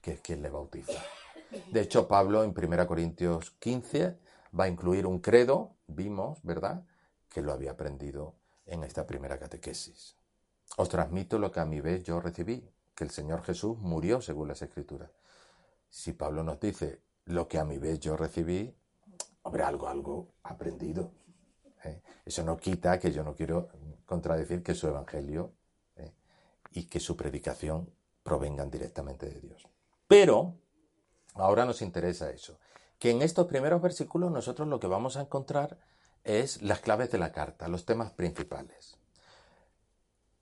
que 0.00 0.12
es 0.12 0.20
quien 0.20 0.42
le 0.42 0.50
bautiza. 0.50 1.00
De 1.70 1.80
hecho, 1.80 2.08
Pablo 2.08 2.42
en 2.42 2.54
1 2.56 2.86
Corintios 2.86 3.50
15 3.52 4.18
va 4.58 4.64
a 4.64 4.68
incluir 4.68 5.06
un 5.06 5.20
credo, 5.20 5.76
vimos, 5.86 6.38
¿verdad?, 6.42 6.84
que 7.28 7.42
lo 7.42 7.52
había 7.52 7.72
aprendido 7.72 8.34
en 8.66 8.84
esta 8.84 9.06
primera 9.06 9.38
catequesis. 9.38 10.16
Os 10.76 10.88
transmito 10.88 11.38
lo 11.38 11.50
que 11.50 11.60
a 11.60 11.64
mi 11.64 11.80
vez 11.80 12.02
yo 12.04 12.20
recibí, 12.20 12.68
que 12.94 13.04
el 13.04 13.10
Señor 13.10 13.42
Jesús 13.42 13.78
murió 13.78 14.20
según 14.20 14.48
las 14.48 14.62
Escrituras. 14.62 15.10
Si 15.88 16.12
Pablo 16.12 16.42
nos 16.42 16.60
dice 16.60 17.00
lo 17.26 17.48
que 17.48 17.58
a 17.58 17.64
mi 17.64 17.78
vez 17.78 18.00
yo 18.00 18.16
recibí, 18.16 18.74
hombre, 19.42 19.62
algo, 19.62 19.88
algo 19.88 20.28
aprendido. 20.42 21.12
¿Eh? 21.84 22.02
Eso 22.24 22.42
no 22.44 22.56
quita 22.56 22.98
que 22.98 23.12
yo 23.12 23.22
no 23.22 23.34
quiero 23.34 23.68
contradecir 24.06 24.62
que 24.62 24.74
su 24.74 24.88
evangelio 24.88 25.52
¿eh? 25.96 26.12
y 26.72 26.84
que 26.84 27.00
su 27.00 27.16
predicación 27.16 27.90
provengan 28.22 28.70
directamente 28.70 29.26
de 29.26 29.40
Dios. 29.40 29.66
Pero 30.06 30.56
Ahora 31.34 31.64
nos 31.64 31.82
interesa 31.82 32.30
eso. 32.30 32.58
Que 32.98 33.10
en 33.10 33.22
estos 33.22 33.46
primeros 33.46 33.82
versículos 33.82 34.30
nosotros 34.30 34.68
lo 34.68 34.80
que 34.80 34.86
vamos 34.86 35.16
a 35.16 35.22
encontrar 35.22 35.78
es 36.22 36.62
las 36.62 36.80
claves 36.80 37.10
de 37.10 37.18
la 37.18 37.32
carta, 37.32 37.68
los 37.68 37.84
temas 37.84 38.12
principales. 38.12 38.96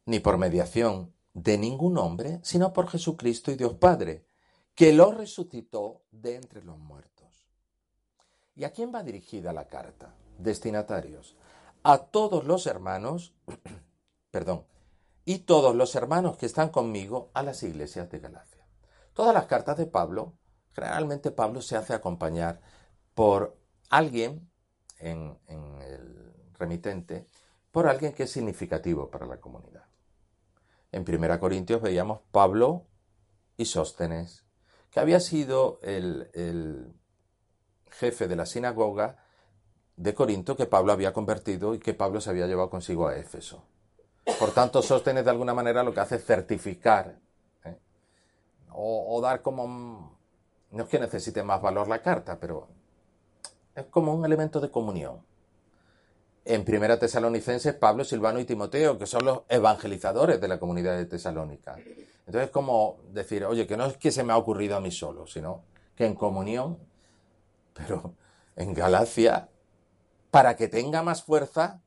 Ni 0.05 0.20
por 0.20 0.38
mediación 0.38 1.12
de 1.34 1.59
ningún 1.59 1.97
hombre, 1.99 2.40
sino 2.43 2.72
por 2.72 2.88
Jesucristo 2.88 3.51
y 3.51 3.57
Dios 3.57 3.74
Padre, 3.74 4.26
que 4.74 4.93
lo 4.93 5.12
resucitó 5.12 6.03
de 6.11 6.36
entre 6.36 6.62
los 6.62 6.78
muertos. 6.78 7.49
¿Y 8.55 8.64
a 8.64 8.72
quién 8.72 8.95
va 8.95 9.03
dirigida 9.03 9.53
la 9.53 9.66
carta? 9.66 10.14
Destinatarios. 10.43 11.36
A 11.82 11.99
todos 11.99 12.45
los 12.45 12.66
hermanos, 12.66 13.34
perdón, 14.30 14.66
y 15.24 15.40
todos 15.40 15.74
los 15.74 15.95
hermanos 15.95 16.36
que 16.36 16.47
están 16.47 16.70
conmigo 16.70 17.30
a 17.34 17.43
las 17.43 17.62
iglesias 17.62 18.11
de 18.11 18.18
Galacia. 18.18 18.66
Todas 19.12 19.34
las 19.34 19.47
cartas 19.47 19.76
de 19.76 19.86
Pablo 19.86 20.34
Generalmente 20.74 21.30
Pablo 21.30 21.61
se 21.61 21.76
hace 21.76 21.95
acompañar 21.95 22.61
por 23.14 23.59
alguien 23.90 24.51
en, 24.99 25.38
el 25.49 26.32
remitente, 26.55 27.26
por 27.70 27.86
alguien 27.86 28.12
que 28.12 28.24
es 28.24 28.30
significativo 28.30 29.11
para 29.11 29.26
la 29.26 29.38
comunidad. 29.38 29.84
En 30.90 31.05
1 31.07 31.40
Corintios 31.40 31.82
veíamos 31.82 32.20
Pablo 32.30 32.86
y 33.57 33.66
Sóstenes, 33.66 34.47
que 34.90 35.01
había 35.01 35.20
sido 35.20 35.78
el, 35.82 36.30
el 36.34 36.95
jefe 37.90 38.28
de 38.28 38.36
la 38.36 38.47
sinagoga 38.47 39.22
de 40.03 40.14
Corinto 40.14 40.57
que 40.57 40.66
Pablo 40.66 40.92
había 40.92 41.12
convertido 41.12 41.74
y 41.74 41.78
que 41.78 41.94
Pablo 41.94 42.20
se 42.20 42.30
había 42.30 42.46
llevado 42.46 42.68
consigo 42.68 43.07
a 43.07 43.16
Éfeso. 43.16 43.62
Por 44.38 44.50
tanto, 44.50 44.82
Sóstenes 44.82 45.24
de 45.24 45.30
alguna 45.30 45.55
manera 45.55 45.84
lo 45.84 45.94
que 45.94 46.00
hace 46.00 46.16
es 46.16 46.24
certificar 46.24 47.16
¿eh? 47.64 47.76
o, 48.72 49.20
dar 49.20 49.42
como... 49.42 50.18
No 50.72 50.84
es 50.84 50.88
que 50.88 50.98
necesite 50.98 51.42
más 51.42 51.61
valor 51.61 51.86
la 51.86 52.00
carta, 52.00 52.38
pero 52.40 52.66
es 53.74 53.84
como 53.86 54.14
un 54.14 54.24
elemento 54.24 54.59
de 54.59 54.70
comunión. 54.70 55.20
En 56.44 56.64
Primera 56.64 56.98
Tesalonicenses, 56.98 57.74
Pablo, 57.74 58.05
Silvano 58.05 58.40
y 58.40 58.44
Timoteo, 58.44 58.98
que 58.98 59.07
son 59.07 59.24
los 59.24 59.42
evangelizadores 59.48 60.40
de 60.40 60.48
la 60.48 60.59
comunidad 60.59 60.96
de 60.96 61.05
Tesalónica. 61.05 61.76
Entonces, 62.26 62.50
como 62.50 62.98
decir, 63.12 63.44
oye, 63.44 63.66
que 63.66 63.76
no 63.76 63.86
es 63.86 63.96
que 63.98 64.11
se 64.11 64.24
me 64.24 64.32
ha 64.32 64.36
ocurrido 64.36 64.76
a 64.76 64.80
mí 64.80 64.90
solo, 64.90 65.26
sino 65.26 65.62
que 65.94 66.07
en 66.07 66.14
comunión, 66.14 66.78
pero 67.74 68.14
en 68.57 68.72
Galacia, 68.74 69.48
para 70.33 70.57
que 70.57 70.66
tenga 70.66 71.03
más 71.03 71.24
fuerza, 71.24 71.83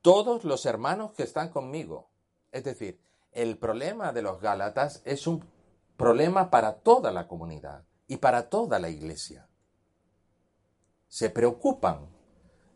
todos 0.00 0.44
los 0.44 0.66
hermanos 0.66 1.10
que 1.14 1.24
están 1.24 1.48
conmigo. 1.48 2.08
Es 2.52 2.62
decir, 2.62 3.00
el 3.32 3.58
problema 3.58 4.12
de 4.12 4.22
los 4.22 4.40
Gálatas 4.40 5.02
es 5.04 5.26
un 5.26 5.44
problema 5.96 6.48
para 6.48 6.76
toda 6.76 7.10
la 7.10 7.26
comunidad 7.26 7.82
y 8.06 8.18
para 8.18 8.48
toda 8.48 8.78
la 8.78 8.88
iglesia. 8.88 9.48
Se 11.08 11.28
preocupan 11.28 12.06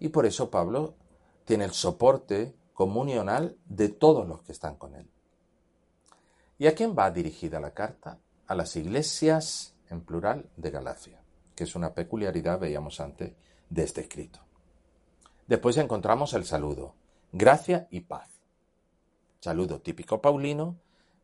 y 0.01 0.09
por 0.09 0.27
eso 0.27 0.51
Pablo 0.51 0.97
tiene 1.45 1.67
el 1.67 1.73
soporte 1.73 2.57
comunional 2.75 3.57
de 3.67 3.91
todos 3.91 4.27
los 4.27 4.43
que 4.43 4.51
están 4.51 4.75
con 4.75 4.97
él. 4.97 5.09
¿Y 6.59 6.67
a 6.67 6.75
quién 6.75 6.97
va 6.99 7.13
dirigida 7.13 7.61
la 7.61 7.75
carta? 7.75 8.19
A 8.49 8.57
las 8.57 8.75
iglesias, 8.75 9.73
en 9.89 10.01
plural, 10.01 10.51
de 10.57 10.73
Galacia, 10.73 11.23
que 11.55 11.63
es 11.63 11.77
una 11.77 11.95
peculiaridad, 11.95 12.59
veíamos 12.59 12.99
antes, 12.99 13.35
de 13.69 13.85
este 13.85 14.01
escrito. 14.01 14.50
Después 15.51 15.77
encontramos 15.79 16.33
el 16.35 16.45
saludo, 16.45 16.95
gracia 17.33 17.89
y 17.91 18.03
paz. 18.03 18.29
Saludo 19.41 19.81
típico 19.81 20.23
paulino 20.23 20.77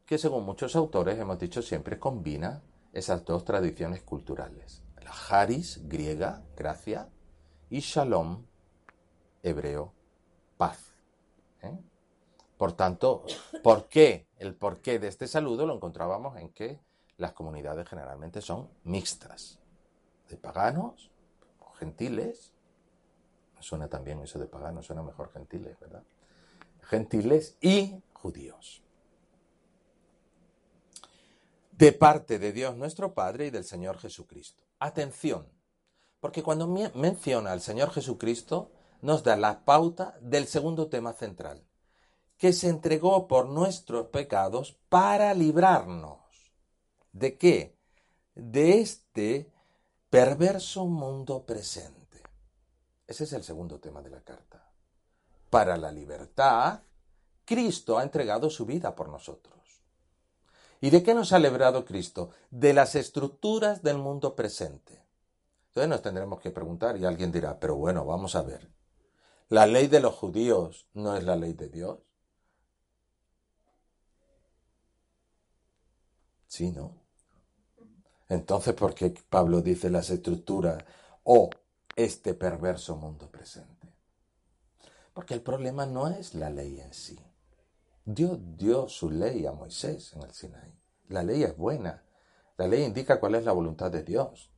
que 0.05 0.19
según 0.19 0.45
muchos 0.45 0.75
autores 0.75 1.17
hemos 1.17 1.39
dicho 1.39 1.63
siempre 1.63 2.01
combina 2.01 2.61
esas 2.93 3.25
dos 3.25 3.45
tradiciones 3.45 4.03
culturales. 4.03 4.83
La 5.01 5.13
haris 5.13 5.81
griega, 5.87 6.43
gracia, 6.57 7.09
y 7.71 7.79
shalom 7.79 8.45
hebreo, 9.45 9.93
paz. 10.57 10.97
¿eh? 11.63 11.79
Por 12.59 12.73
tanto, 12.73 13.27
¿por 13.63 13.87
qué? 13.87 14.27
El 14.39 14.57
porqué 14.57 14.99
de 14.99 15.07
este 15.07 15.29
saludo 15.29 15.67
lo 15.67 15.75
encontrábamos 15.77 16.37
en 16.39 16.49
que 16.49 16.81
las 17.17 17.31
comunidades 17.31 17.89
generalmente 17.89 18.43
son 18.43 18.71
mixtas, 18.83 19.61
de 20.29 20.37
paganos, 20.37 21.13
gentiles, 21.79 22.56
Suena 23.67 23.89
también 23.89 24.21
eso 24.21 24.39
de 24.39 24.47
pagano, 24.47 24.81
suena 24.81 25.03
mejor 25.03 25.33
gentiles, 25.33 25.77
¿verdad? 25.81 26.05
Gentiles 26.83 27.57
y 27.61 28.01
judíos. 28.13 28.81
De 31.73 31.91
parte 31.91 32.39
de 32.39 32.53
Dios 32.53 32.77
nuestro 32.77 33.13
Padre 33.13 33.47
y 33.47 33.51
del 33.51 33.65
Señor 33.65 33.99
Jesucristo. 33.99 34.63
Atención, 34.79 35.49
porque 36.21 36.45
cuando 36.45 36.69
menciona 36.69 37.51
al 37.51 37.61
Señor 37.61 37.91
Jesucristo, 37.91 38.71
nos 39.03 39.25
da 39.25 39.37
la 39.37 39.65
pauta 39.65 40.17
del 40.21 40.47
segundo 40.47 40.89
tema 40.89 41.13
central, 41.13 41.67
que 42.39 42.53
se 42.53 42.69
entregó 42.69 43.27
por 43.27 43.49
nuestros 43.49 44.11
pecados 44.11 44.79
para 44.89 45.35
librarnos. 45.35 46.21
¿De 47.13 47.37
qué? 47.37 47.77
De 48.37 48.81
este 48.81 49.51
perverso 50.09 50.87
mundo 50.87 51.45
presente. 51.45 52.06
Ese 53.07 53.25
es 53.25 53.33
el 53.33 53.45
segundo 53.45 53.79
tema 53.79 54.03
de 54.03 54.11
la 54.11 54.23
carta. 54.23 54.71
Para 55.51 55.77
la 55.77 55.93
libertad, 55.93 56.83
Cristo 57.45 57.99
ha 57.99 58.03
entregado 58.03 58.51
su 58.51 58.67
vida 58.67 58.95
por 58.95 59.09
nosotros. 59.09 59.55
¿Y 60.81 60.91
de 60.91 61.03
qué 61.03 61.15
nos 61.15 61.33
ha 61.33 61.39
librado 61.39 61.85
Cristo? 61.85 62.31
De 62.51 62.75
las 62.75 62.95
estructuras 62.95 63.83
del 63.83 63.99
mundo 63.99 64.35
presente. 64.35 65.05
Entonces 65.69 65.89
nos 65.89 66.03
tendremos 66.03 66.41
que 66.41 66.51
preguntar 66.51 66.97
y 66.97 67.05
alguien 67.05 67.31
dirá, 67.31 67.59
pero 67.59 67.77
bueno, 67.77 68.05
vamos 68.05 68.35
a 68.35 68.43
ver. 68.43 68.71
¿La 69.49 69.67
ley 69.67 69.87
de 69.87 70.01
los 70.01 70.15
judíos 70.15 70.87
no 70.95 71.17
es 71.17 71.23
la 71.23 71.37
ley 71.37 71.53
de 71.53 71.69
Dios? 71.69 71.99
Sí, 76.49 76.73
¿no? 76.73 76.95
Entonces, 78.29 78.75
¿por 78.75 78.95
qué 78.95 79.15
Pablo 79.29 79.61
dice 79.61 79.91
las 79.91 80.11
estructuras 80.11 80.83
o 81.23 81.51
este 81.97 82.35
perverso 82.35 82.97
mundo 82.97 83.31
presente. 83.31 83.89
Porque 85.15 85.35
el 85.35 85.41
problema 85.41 85.87
no 85.87 86.09
es 86.09 86.35
la 86.35 86.51
ley 86.51 86.79
en 86.79 86.93
sí. 86.93 87.19
Dios 88.05 88.39
dio 88.57 88.89
su 88.89 89.11
ley 89.11 89.47
a 89.47 89.53
Moisés 89.53 90.13
en 90.13 90.23
el 90.23 90.33
Sinaí. 90.33 90.79
La 91.09 91.23
ley 91.23 91.43
es 91.43 91.57
buena. 91.57 92.05
La 92.59 92.69
ley 92.69 92.85
indica 92.85 93.19
cuál 93.19 93.35
es 93.35 93.45
la 93.45 93.53
voluntad 93.53 93.91
de 93.91 94.03
Dios. 94.03 94.51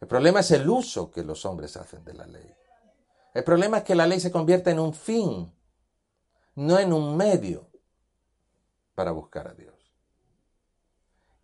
El 0.00 0.08
problema 0.08 0.40
es 0.40 0.50
el 0.50 0.68
uso 0.68 1.10
que 1.10 1.22
los 1.22 1.44
hombres 1.44 1.76
hacen 1.76 2.04
de 2.04 2.14
la 2.14 2.26
ley. 2.26 2.54
El 3.34 3.44
problema 3.44 3.78
es 3.78 3.84
que 3.84 3.94
la 3.94 4.06
ley 4.06 4.20
se 4.20 4.30
convierte 4.30 4.70
en 4.70 4.80
un 4.80 4.94
fin, 4.94 5.52
no 6.56 6.78
en 6.78 6.92
un 6.92 7.16
medio 7.16 7.68
para 8.94 9.12
buscar 9.12 9.48
a 9.48 9.54
Dios. 9.54 9.74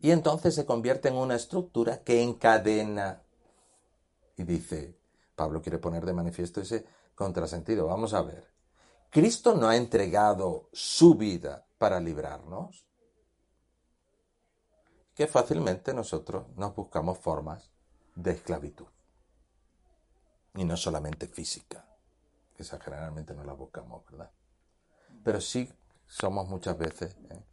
Y 0.00 0.10
entonces 0.10 0.54
se 0.54 0.66
convierte 0.66 1.08
en 1.08 1.14
una 1.14 1.36
estructura 1.36 2.02
que 2.02 2.22
encadena 2.22 3.22
y 4.36 4.42
dice, 4.42 4.98
Pablo 5.34 5.60
quiere 5.60 5.78
poner 5.78 6.04
de 6.04 6.12
manifiesto 6.12 6.60
ese 6.60 6.84
contrasentido. 7.14 7.86
Vamos 7.86 8.14
a 8.14 8.22
ver. 8.22 8.52
Cristo 9.10 9.54
no 9.54 9.68
ha 9.68 9.76
entregado 9.76 10.68
su 10.72 11.14
vida 11.14 11.66
para 11.78 12.00
librarnos. 12.00 12.86
Que 15.14 15.26
fácilmente 15.26 15.94
nosotros 15.94 16.48
nos 16.56 16.74
buscamos 16.74 17.18
formas 17.18 17.70
de 18.16 18.32
esclavitud. 18.32 18.86
Y 20.54 20.64
no 20.64 20.76
solamente 20.76 21.28
física, 21.28 21.84
esa 22.56 22.80
generalmente 22.80 23.34
no 23.34 23.44
la 23.44 23.52
buscamos, 23.52 24.04
¿verdad? 24.06 24.30
Pero 25.22 25.40
sí 25.40 25.72
somos 26.06 26.48
muchas 26.48 26.76
veces 26.76 27.16
¿eh? 27.30 27.44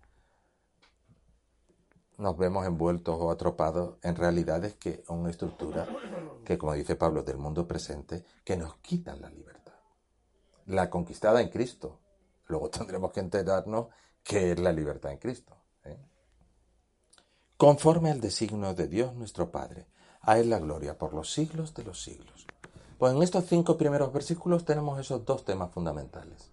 Nos 2.22 2.38
vemos 2.38 2.66
envueltos 2.68 3.18
o 3.20 3.32
atropados 3.32 3.96
en 4.04 4.16
realidades 4.16 4.76
que 4.76 5.04
una 5.08 5.32
estructura 5.32 5.88
que, 6.46 6.58
como 6.58 6.74
dice 6.74 6.96
Pablo, 6.96 7.24
del 7.24 7.38
mundo 7.38 7.68
presente, 7.68 8.24
que 8.44 8.56
nos 8.56 8.76
quitan 8.78 9.20
la 9.22 9.30
libertad. 9.30 9.74
La 10.68 10.90
conquistada 10.90 11.42
en 11.42 11.50
Cristo. 11.50 12.00
Luego 12.48 12.70
tendremos 12.78 13.12
que 13.12 13.22
enterarnos 13.22 13.88
qué 14.24 14.52
es 14.52 14.60
la 14.60 14.72
libertad 14.72 15.12
en 15.12 15.18
Cristo. 15.18 15.58
¿eh? 15.84 15.98
Conforme 17.58 18.12
al 18.12 18.22
designio 18.22 18.76
de 18.76 18.88
Dios 18.88 19.16
nuestro 19.16 19.50
Padre, 19.50 19.88
a 20.22 20.38
Él 20.38 20.52
la 20.52 20.60
gloria 20.60 21.00
por 21.00 21.16
los 21.16 21.34
siglos 21.34 21.74
de 21.74 21.84
los 21.84 22.04
siglos. 22.04 22.46
Pues 23.00 23.16
en 23.16 23.24
estos 23.24 23.46
cinco 23.48 23.78
primeros 23.78 24.14
versículos 24.14 24.64
tenemos 24.64 25.00
esos 25.00 25.26
dos 25.26 25.44
temas 25.44 25.72
fundamentales. 25.72 26.52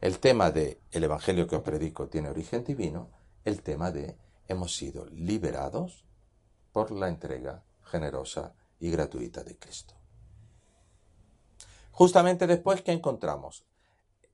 El 0.00 0.18
tema 0.20 0.50
de 0.50 0.80
el 0.90 1.04
Evangelio 1.04 1.46
que 1.46 1.56
os 1.56 1.62
predico 1.62 2.08
tiene 2.08 2.30
origen 2.30 2.64
divino, 2.64 3.10
el 3.44 3.62
tema 3.62 3.90
de 3.90 4.16
hemos 4.52 4.76
sido 4.76 5.06
liberados 5.06 6.04
por 6.72 6.90
la 6.90 7.08
entrega 7.08 7.64
generosa 7.84 8.54
y 8.78 8.90
gratuita 8.90 9.42
de 9.44 9.58
Cristo. 9.58 9.94
Justamente 11.90 12.46
después, 12.46 12.82
¿qué 12.82 12.92
encontramos? 12.92 13.64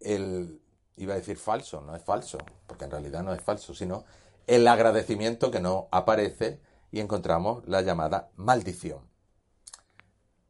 El, 0.00 0.62
iba 0.96 1.14
a 1.14 1.16
decir 1.16 1.36
falso, 1.36 1.80
no 1.80 1.96
es 1.96 2.02
falso, 2.02 2.38
porque 2.66 2.84
en 2.84 2.90
realidad 2.90 3.22
no 3.22 3.32
es 3.32 3.42
falso, 3.42 3.74
sino 3.74 4.04
el 4.46 4.66
agradecimiento 4.68 5.50
que 5.50 5.60
no 5.60 5.88
aparece 5.90 6.60
y 6.90 7.00
encontramos 7.00 7.66
la 7.66 7.82
llamada 7.82 8.30
maldición. 8.36 9.08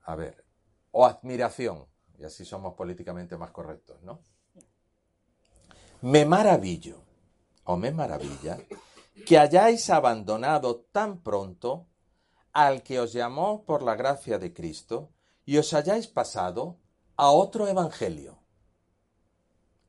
A 0.05 0.15
ver, 0.15 0.45
o 0.91 1.07
admiración, 1.07 1.87
y 2.19 2.25
así 2.25 2.45
somos 2.45 2.75
políticamente 2.75 3.37
más 3.37 3.51
correctos, 3.51 4.03
¿no? 4.03 4.21
Me 6.03 6.25
maravillo, 6.25 7.03
o 7.65 7.77
me 7.77 7.91
maravilla, 7.91 8.59
que 9.27 9.39
hayáis 9.39 9.91
abandonado 9.91 10.87
tan 10.93 11.23
pronto 11.23 11.87
al 12.53 12.83
que 12.83 13.01
os 13.01 13.13
llamó 13.13 13.65
por 13.65 13.83
la 13.83 13.95
gracia 13.95 14.39
de 14.39 14.53
Cristo 14.53 15.11
y 15.45 15.59
os 15.59 15.73
hayáis 15.75 16.07
pasado 16.07 16.79
a 17.17 17.31
otro 17.31 17.69
evangelio. 17.69 18.39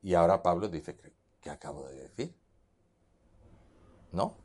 Y 0.02 0.14
ahora 0.14 0.42
Pablo 0.42 0.68
dice, 0.68 0.96
¿qué 1.40 1.50
acabo 1.50 1.86
de 1.88 1.96
decir? 1.96 2.34
No, 4.12 4.36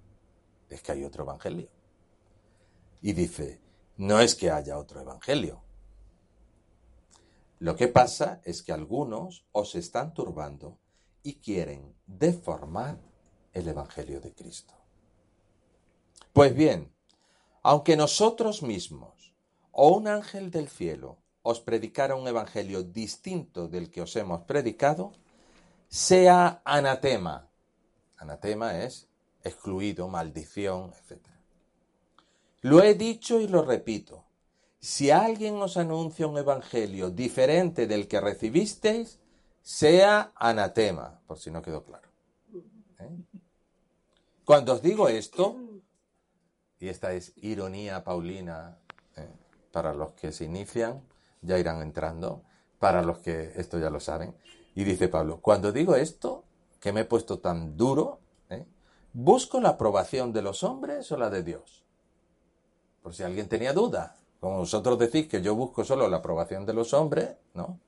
es 0.69 0.81
que 0.81 0.91
hay 0.91 1.03
otro 1.03 1.23
evangelio. 1.23 1.69
Y 3.01 3.13
dice, 3.13 3.61
no 3.97 4.19
es 4.19 4.35
que 4.35 4.51
haya 4.51 4.77
otro 4.77 5.01
evangelio. 5.01 5.61
Lo 7.59 7.75
que 7.75 7.87
pasa 7.87 8.41
es 8.43 8.61
que 8.61 8.73
algunos 8.73 9.45
os 9.51 9.75
están 9.75 10.13
turbando 10.13 10.79
y 11.23 11.35
quieren 11.35 11.95
deformar 12.05 12.99
el 13.55 13.67
Evangelio 13.67 14.21
de 14.21 14.33
Cristo. 14.33 14.73
Pues 16.33 16.53
bien, 16.53 16.93
aunque 17.63 17.97
nosotros 17.97 18.61
mismos 18.61 19.33
o 19.71 19.95
un 19.95 20.07
ángel 20.07 20.51
del 20.51 20.69
cielo 20.69 21.17
os 21.41 21.61
predicara 21.61 22.15
un 22.15 22.27
Evangelio 22.27 22.83
distinto 22.83 23.67
del 23.67 23.89
que 23.89 24.01
os 24.01 24.15
hemos 24.15 24.41
predicado, 24.41 25.13
sea 25.87 26.61
anatema. 26.65 27.49
Anatema 28.17 28.79
es 28.79 29.07
excluido, 29.43 30.07
maldición, 30.07 30.91
etc. 30.93 31.21
Lo 32.61 32.81
he 32.83 32.95
dicho 32.95 33.39
y 33.39 33.47
lo 33.47 33.63
repito. 33.63 34.25
Si 34.79 35.11
alguien 35.11 35.55
os 35.55 35.77
anuncia 35.77 36.27
un 36.27 36.37
evangelio 36.37 37.09
diferente 37.09 37.87
del 37.87 38.07
que 38.07 38.19
recibisteis, 38.19 39.19
sea 39.61 40.31
anatema, 40.35 41.21
por 41.25 41.39
si 41.39 41.49
no 41.49 41.61
quedó 41.61 41.83
claro. 41.83 42.09
¿Eh? 42.99 43.09
Cuando 44.45 44.73
os 44.73 44.81
digo 44.83 45.09
esto, 45.09 45.57
y 46.79 46.87
esta 46.87 47.13
es 47.13 47.33
ironía 47.37 48.03
paulina 48.03 48.77
¿eh? 49.17 49.27
para 49.71 49.91
los 49.93 50.11
que 50.13 50.31
se 50.31 50.45
inician, 50.45 51.01
ya 51.41 51.57
irán 51.57 51.81
entrando, 51.81 52.43
para 52.77 53.01
los 53.01 53.17
que 53.19 53.53
esto 53.55 53.79
ya 53.79 53.89
lo 53.89 53.99
saben, 53.99 54.35
y 54.75 54.83
dice 54.83 55.07
Pablo, 55.07 55.39
cuando 55.41 55.71
digo 55.71 55.95
esto, 55.95 56.43
que 56.79 56.93
me 56.93 57.01
he 57.01 57.05
puesto 57.05 57.39
tan 57.39 57.75
duro, 57.75 58.19
¿eh? 58.49 58.67
¿busco 59.13 59.59
la 59.59 59.69
aprobación 59.69 60.31
de 60.31 60.43
los 60.43 60.63
hombres 60.63 61.11
o 61.11 61.17
la 61.17 61.31
de 61.31 61.41
Dios? 61.41 61.83
Por 63.01 63.15
si 63.15 63.23
alguien 63.23 63.49
tenía 63.49 63.73
duda, 63.73 64.15
como 64.39 64.59
vosotros 64.59 64.99
decís 64.99 65.27
que 65.27 65.41
yo 65.41 65.55
busco 65.55 65.83
solo 65.83 66.07
la 66.07 66.17
aprobación 66.17 66.67
de 66.67 66.73
los 66.73 66.93
hombres, 66.93 67.35
¿no? 67.55 67.79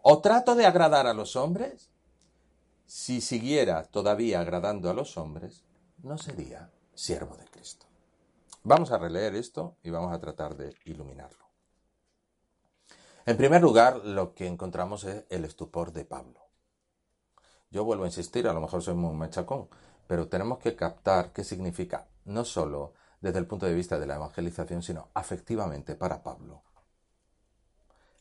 ¿O 0.00 0.20
trato 0.20 0.54
de 0.54 0.64
agradar 0.64 1.06
a 1.06 1.12
los 1.12 1.36
hombres? 1.36 1.90
Si 2.86 3.20
siguiera 3.20 3.82
todavía 3.82 4.40
agradando 4.40 4.88
a 4.88 4.94
los 4.94 5.16
hombres, 5.16 5.64
no 6.04 6.18
sería 6.18 6.70
siervo 6.94 7.36
de 7.36 7.44
Cristo. 7.46 7.86
Vamos 8.62 8.92
a 8.92 8.98
releer 8.98 9.34
esto 9.34 9.76
y 9.82 9.90
vamos 9.90 10.12
a 10.12 10.20
tratar 10.20 10.56
de 10.56 10.74
iluminarlo. 10.84 11.46
En 13.26 13.36
primer 13.36 13.60
lugar, 13.60 14.04
lo 14.04 14.34
que 14.34 14.46
encontramos 14.46 15.02
es 15.02 15.24
el 15.30 15.44
estupor 15.44 15.92
de 15.92 16.04
Pablo. 16.04 16.40
Yo 17.70 17.84
vuelvo 17.84 18.04
a 18.04 18.06
insistir, 18.06 18.46
a 18.46 18.52
lo 18.52 18.60
mejor 18.60 18.82
soy 18.82 18.94
muy 18.94 19.14
machacón, 19.14 19.68
pero 20.06 20.28
tenemos 20.28 20.58
que 20.58 20.76
captar 20.76 21.32
qué 21.32 21.42
significa, 21.42 22.06
no 22.24 22.44
solo 22.44 22.94
desde 23.20 23.40
el 23.40 23.46
punto 23.48 23.66
de 23.66 23.74
vista 23.74 23.98
de 23.98 24.06
la 24.06 24.14
evangelización, 24.14 24.84
sino 24.84 25.08
afectivamente 25.12 25.96
para 25.96 26.22
Pablo, 26.22 26.62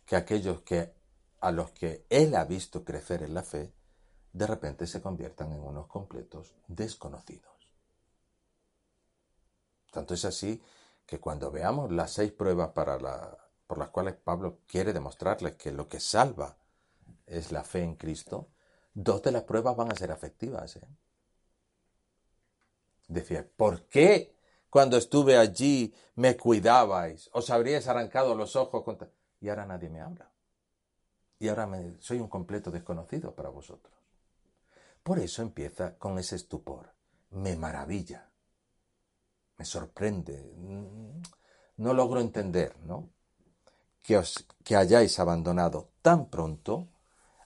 que 0.08 0.16
aquellos 0.16 0.62
que 0.62 0.92
a 1.40 1.52
los 1.52 1.70
que 1.72 2.08
él 2.10 2.36
ha 2.36 2.46
visto 2.46 2.84
crecer 2.84 3.22
en 3.22 3.36
la 3.36 3.44
fe, 3.44 3.72
de 4.36 4.48
repente 4.48 4.86
se 4.86 5.02
conviertan 5.02 5.54
en 5.54 5.62
unos 5.62 5.88
completos 5.88 6.54
desconocidos. 6.68 7.54
Tanto 9.92 10.14
es 10.14 10.26
así 10.26 10.62
que 11.06 11.22
cuando 11.22 11.52
veamos 11.52 11.90
las 11.90 12.12
seis 12.12 12.34
pruebas 12.34 12.72
para 12.72 12.98
por 13.66 13.78
las 13.78 13.90
cuales 13.92 14.16
Pablo 14.16 14.60
quiere 14.68 14.92
demostrarles 14.92 15.56
que 15.56 15.72
lo 15.72 15.88
que 15.88 16.02
salva 16.02 16.58
es 17.26 17.54
la 17.54 17.64
fe 17.64 17.82
en 17.82 17.96
Cristo, 17.96 18.50
dos 18.94 19.22
de 19.22 19.32
las 19.32 19.44
pruebas 19.44 19.78
van 19.78 19.94
a 19.94 19.96
ser 19.96 20.12
afectivas. 20.12 20.76
¿eh? 20.76 20.88
Decía, 23.08 23.48
¿por 23.56 23.84
qué 23.84 24.36
cuando 24.70 24.98
estuve 24.98 25.38
allí 25.38 25.96
me 26.16 26.36
cuidabais? 26.36 27.30
Os 27.32 27.50
habríais 27.50 27.88
arrancado 27.88 28.36
los 28.36 28.58
ojos 28.58 28.84
y 29.40 29.48
ahora 29.48 29.66
nadie 29.66 29.90
me 29.90 30.02
habla 30.02 30.30
y 31.40 31.48
ahora 31.48 31.68
me, 31.68 31.96
soy 32.02 32.20
un 32.20 32.28
completo 32.28 32.70
desconocido 32.70 33.34
para 33.34 33.50
vosotros. 33.50 33.95
Por 35.06 35.20
eso 35.20 35.44
empieza 35.44 36.00
con 36.00 36.18
ese 36.18 36.36
estupor. 36.36 36.92
Me 37.30 37.56
maravilla, 37.56 38.32
me 39.56 39.64
sorprende, 39.64 40.52
no 41.78 41.94
logro 41.94 42.20
entender, 42.20 42.76
¿no? 42.80 43.12
Que, 44.02 44.18
os, 44.18 44.48
que 44.64 44.76
hayáis 44.76 45.20
abandonado 45.20 45.92
tan 46.02 46.32
pronto 46.32 46.88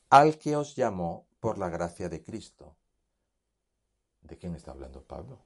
al 0.09 0.37
que 0.37 0.55
os 0.55 0.77
llamó 0.77 1.27
por 1.41 1.57
la 1.57 1.67
gracia 1.67 2.07
de 2.07 2.23
Cristo. 2.23 2.77
¿De 4.21 4.37
quién 4.37 4.55
está 4.55 4.71
hablando 4.71 5.03
Pablo? 5.03 5.43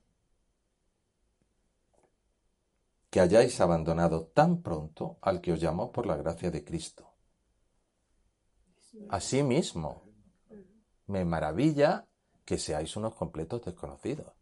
Que 3.10 3.22
hayáis 3.22 3.60
abandonado 3.60 4.28
tan 4.28 4.62
pronto 4.62 5.18
al 5.20 5.42
que 5.42 5.54
os 5.54 5.60
llamó 5.60 5.92
por 5.92 6.06
la 6.06 6.18
gracia 6.18 6.52
de 6.52 6.64
Cristo. 6.64 7.10
Asimismo, 9.10 10.13
me 11.08 11.26
maravilla 11.26 12.08
que 12.46 12.58
seáis 12.58 12.96
unos 12.96 13.16
completos 13.16 13.64
desconocidos. 13.64 14.34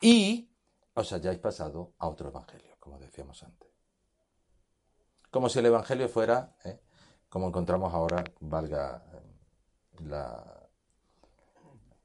Y 0.00 0.50
os 0.94 1.12
hayáis 1.12 1.38
pasado 1.38 1.94
a 1.98 2.08
otro 2.08 2.28
evangelio, 2.28 2.76
como 2.78 2.98
decíamos 2.98 3.42
antes. 3.42 3.70
Como 5.30 5.48
si 5.48 5.58
el 5.58 5.66
evangelio 5.66 6.08
fuera, 6.08 6.56
¿eh? 6.64 6.80
como 7.28 7.48
encontramos 7.48 7.92
ahora, 7.92 8.24
valga 8.40 9.04
eh, 9.12 9.26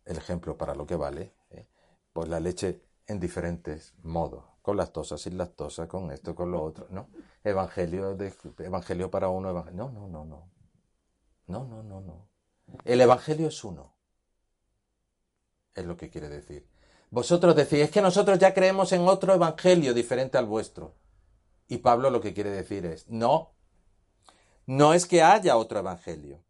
el 0.06 0.18
ejemplo 0.18 0.58
para 0.58 0.76
lo 0.76 0.86
que 0.86 0.96
vale, 0.96 1.34
¿eh? 1.52 1.68
pues 2.12 2.28
la 2.28 2.40
leche 2.40 2.84
en 3.08 3.20
diferentes 3.20 3.94
modos, 4.04 4.44
con 4.62 4.78
lactosa, 4.78 5.18
sin 5.18 5.38
lactosa, 5.38 5.88
con 5.88 6.12
esto, 6.12 6.36
con 6.36 6.52
lo 6.52 6.62
otro, 6.62 6.88
¿no? 6.90 7.10
Evangelio, 7.44 8.16
de, 8.16 8.34
evangelio 8.60 9.10
para 9.10 9.30
uno, 9.30 9.50
evangelio, 9.50 9.90
no, 9.90 9.92
no, 9.92 10.08
no, 10.08 10.26
no. 10.26 10.52
No, 11.48 11.66
no, 11.66 11.84
no, 11.84 12.02
no. 12.02 12.31
El 12.86 13.02
Evangelio 13.02 13.48
es 13.48 13.64
uno. 13.64 13.94
Es 15.74 15.86
lo 15.86 15.98
que 15.98 16.10
quiere 16.10 16.30
decir. 16.30 16.68
Vosotros 17.10 17.56
decís, 17.56 17.80
es 17.80 17.92
que 17.92 18.02
nosotros 18.02 18.40
ya 18.40 18.54
creemos 18.54 18.92
en 18.94 19.02
otro 19.08 19.34
Evangelio 19.34 19.94
diferente 19.94 20.38
al 20.38 20.46
vuestro. 20.46 20.96
Y 21.68 21.78
Pablo 21.78 22.10
lo 22.10 22.22
que 22.22 22.34
quiere 22.34 22.50
decir 22.50 22.86
es, 22.86 23.08
no, 23.10 23.54
no 24.66 24.94
es 24.94 25.06
que 25.06 25.22
haya 25.22 25.58
otro 25.58 25.80
Evangelio. 25.80 26.44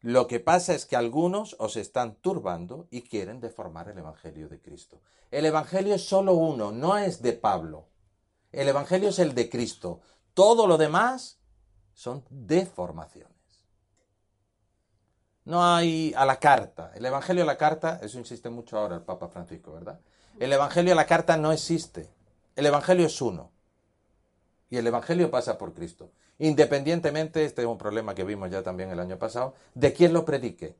Lo 0.00 0.28
que 0.28 0.38
pasa 0.38 0.74
es 0.74 0.86
que 0.86 0.96
algunos 0.96 1.56
os 1.58 1.76
están 1.76 2.16
turbando 2.16 2.86
y 2.90 3.02
quieren 3.02 3.40
deformar 3.40 3.88
el 3.88 3.98
Evangelio 3.98 4.48
de 4.48 4.60
Cristo. 4.60 5.00
El 5.30 5.46
Evangelio 5.46 5.94
es 5.94 6.08
solo 6.08 6.34
uno, 6.34 6.70
no 6.70 6.96
es 6.96 7.20
de 7.20 7.32
Pablo. 7.32 7.88
El 8.52 8.68
Evangelio 8.68 9.08
es 9.08 9.18
el 9.18 9.34
de 9.34 9.50
Cristo. 9.50 10.00
Todo 10.34 10.66
lo 10.66 10.78
demás 10.78 11.40
son 11.92 12.24
deformaciones. 12.30 13.37
No 15.48 15.64
hay 15.64 16.12
a 16.14 16.26
la 16.26 16.38
carta. 16.38 16.92
El 16.94 17.06
Evangelio 17.06 17.42
a 17.42 17.46
la 17.46 17.56
carta, 17.56 18.00
eso 18.02 18.18
insiste 18.18 18.50
mucho 18.50 18.76
ahora 18.76 18.96
el 18.96 19.00
Papa 19.00 19.28
Francisco, 19.28 19.72
¿verdad? 19.72 19.98
El 20.38 20.52
Evangelio 20.52 20.92
a 20.92 20.94
la 20.94 21.06
carta 21.06 21.38
no 21.38 21.52
existe. 21.52 22.10
El 22.54 22.66
Evangelio 22.66 23.06
es 23.06 23.22
uno. 23.22 23.50
Y 24.68 24.76
el 24.76 24.86
Evangelio 24.86 25.30
pasa 25.30 25.56
por 25.56 25.72
Cristo. 25.72 26.10
Independientemente, 26.38 27.46
este 27.46 27.62
es 27.62 27.66
un 27.66 27.78
problema 27.78 28.14
que 28.14 28.24
vimos 28.24 28.50
ya 28.50 28.62
también 28.62 28.90
el 28.90 29.00
año 29.00 29.18
pasado, 29.18 29.54
de 29.72 29.94
quién 29.94 30.12
lo 30.12 30.26
predique. 30.26 30.76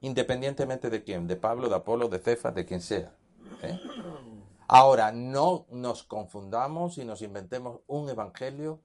Independientemente 0.00 0.88
de 0.88 1.02
quién, 1.02 1.26
de 1.26 1.34
Pablo, 1.34 1.68
de 1.68 1.74
Apolo, 1.74 2.06
de 2.08 2.20
Cefas, 2.20 2.54
de 2.54 2.64
quien 2.64 2.80
sea. 2.80 3.16
¿eh? 3.62 3.80
Ahora, 4.68 5.10
no 5.10 5.66
nos 5.70 6.04
confundamos 6.04 6.98
y 6.98 7.04
nos 7.04 7.20
inventemos 7.20 7.80
un 7.88 8.08
Evangelio 8.08 8.78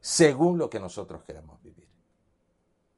según 0.00 0.56
lo 0.56 0.70
que 0.70 0.80
nosotros 0.80 1.24
queremos 1.24 1.62
vivir. 1.62 1.81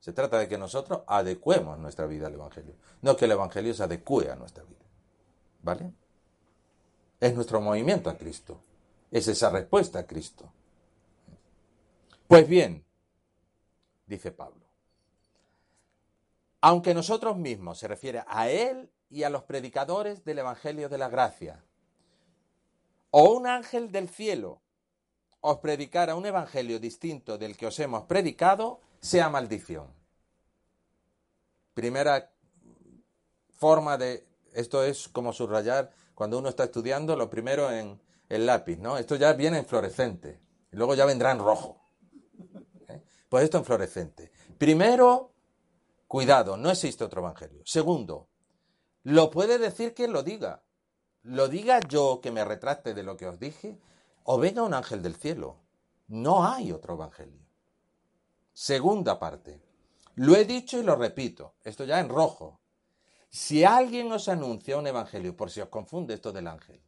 Se 0.04 0.12
trata 0.12 0.38
de 0.38 0.46
que 0.46 0.58
nosotros 0.58 1.00
adecuemos 1.06 1.78
nuestra 1.78 2.04
vida 2.04 2.26
al 2.26 2.34
Evangelio, 2.34 2.74
no 3.00 3.16
que 3.16 3.24
el 3.24 3.30
Evangelio 3.30 3.72
se 3.72 3.84
adecue 3.84 4.30
a 4.30 4.36
nuestra 4.36 4.62
vida. 4.62 4.84
¿Vale? 5.62 5.94
Es 7.20 7.34
nuestro 7.34 7.58
movimiento 7.62 8.10
a 8.10 8.18
Cristo. 8.18 8.60
Es 9.10 9.28
esa 9.28 9.48
respuesta 9.48 10.00
a 10.00 10.06
Cristo. 10.06 10.52
Pues 12.28 12.46
bien, 12.46 12.84
dice 14.04 14.30
Pablo, 14.30 14.66
aunque 16.60 16.92
nosotros 16.92 17.38
mismos 17.38 17.78
se 17.78 17.88
refiere 17.88 18.24
a 18.26 18.50
Él 18.50 18.90
y 19.08 19.22
a 19.22 19.30
los 19.30 19.44
predicadores 19.44 20.22
del 20.22 20.40
Evangelio 20.40 20.90
de 20.90 20.98
la 20.98 21.08
Gracia, 21.08 21.64
o 23.10 23.32
un 23.32 23.46
ángel 23.46 23.90
del 23.90 24.10
cielo 24.10 24.60
os 25.46 25.58
predicara 25.58 26.16
un 26.16 26.24
Evangelio 26.24 26.80
distinto 26.80 27.36
del 27.36 27.54
que 27.54 27.66
os 27.66 27.78
hemos 27.78 28.04
predicado, 28.04 28.80
sea 29.00 29.28
maldición. 29.28 29.92
Primera 31.74 32.32
forma 33.50 33.98
de, 33.98 34.26
esto 34.54 34.82
es 34.82 35.06
como 35.06 35.34
subrayar 35.34 35.92
cuando 36.14 36.38
uno 36.38 36.48
está 36.48 36.64
estudiando, 36.64 37.14
lo 37.14 37.28
primero 37.28 37.70
en 37.70 38.00
el 38.30 38.46
lápiz, 38.46 38.78
¿no? 38.78 38.96
Esto 38.96 39.16
ya 39.16 39.34
viene 39.34 39.58
en 39.58 39.66
fluorescente, 39.66 40.40
y 40.72 40.76
luego 40.76 40.94
ya 40.94 41.04
vendrá 41.04 41.32
en 41.32 41.40
rojo. 41.40 41.78
¿eh? 42.88 43.02
Pues 43.28 43.44
esto 43.44 43.58
en 43.58 43.66
fluorescente. 43.66 44.32
Primero, 44.56 45.34
cuidado, 46.08 46.56
no 46.56 46.70
existe 46.70 47.04
otro 47.04 47.20
evangelio. 47.20 47.60
Segundo, 47.66 48.28
lo 49.02 49.30
puede 49.30 49.58
decir 49.58 49.92
quien 49.92 50.14
lo 50.14 50.22
diga. 50.22 50.62
Lo 51.22 51.48
diga 51.48 51.80
yo 51.80 52.20
que 52.22 52.30
me 52.30 52.46
retracte 52.46 52.94
de 52.94 53.02
lo 53.02 53.18
que 53.18 53.26
os 53.26 53.38
dije, 53.38 53.78
o 54.24 54.38
venga 54.38 54.62
un 54.62 54.74
ángel 54.74 55.02
del 55.02 55.16
cielo. 55.16 55.60
No 56.08 56.46
hay 56.46 56.72
otro 56.72 56.94
evangelio. 56.94 57.46
Segunda 58.52 59.18
parte. 59.18 59.62
Lo 60.16 60.36
he 60.36 60.44
dicho 60.44 60.78
y 60.78 60.82
lo 60.82 60.96
repito. 60.96 61.54
Esto 61.64 61.84
ya 61.84 62.00
en 62.00 62.08
rojo. 62.08 62.60
Si 63.30 63.64
alguien 63.64 64.12
os 64.12 64.28
anuncia 64.28 64.76
un 64.76 64.86
evangelio, 64.86 65.36
por 65.36 65.50
si 65.50 65.60
os 65.60 65.68
confunde 65.68 66.14
esto 66.14 66.32
del 66.32 66.46
ángel, 66.46 66.80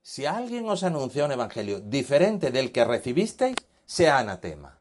si 0.00 0.24
alguien 0.24 0.68
os 0.68 0.82
anuncia 0.82 1.24
un 1.24 1.32
evangelio 1.32 1.80
diferente 1.80 2.50
del 2.50 2.72
que 2.72 2.84
recibisteis, 2.84 3.56
sea 3.84 4.18
anatema. 4.18 4.80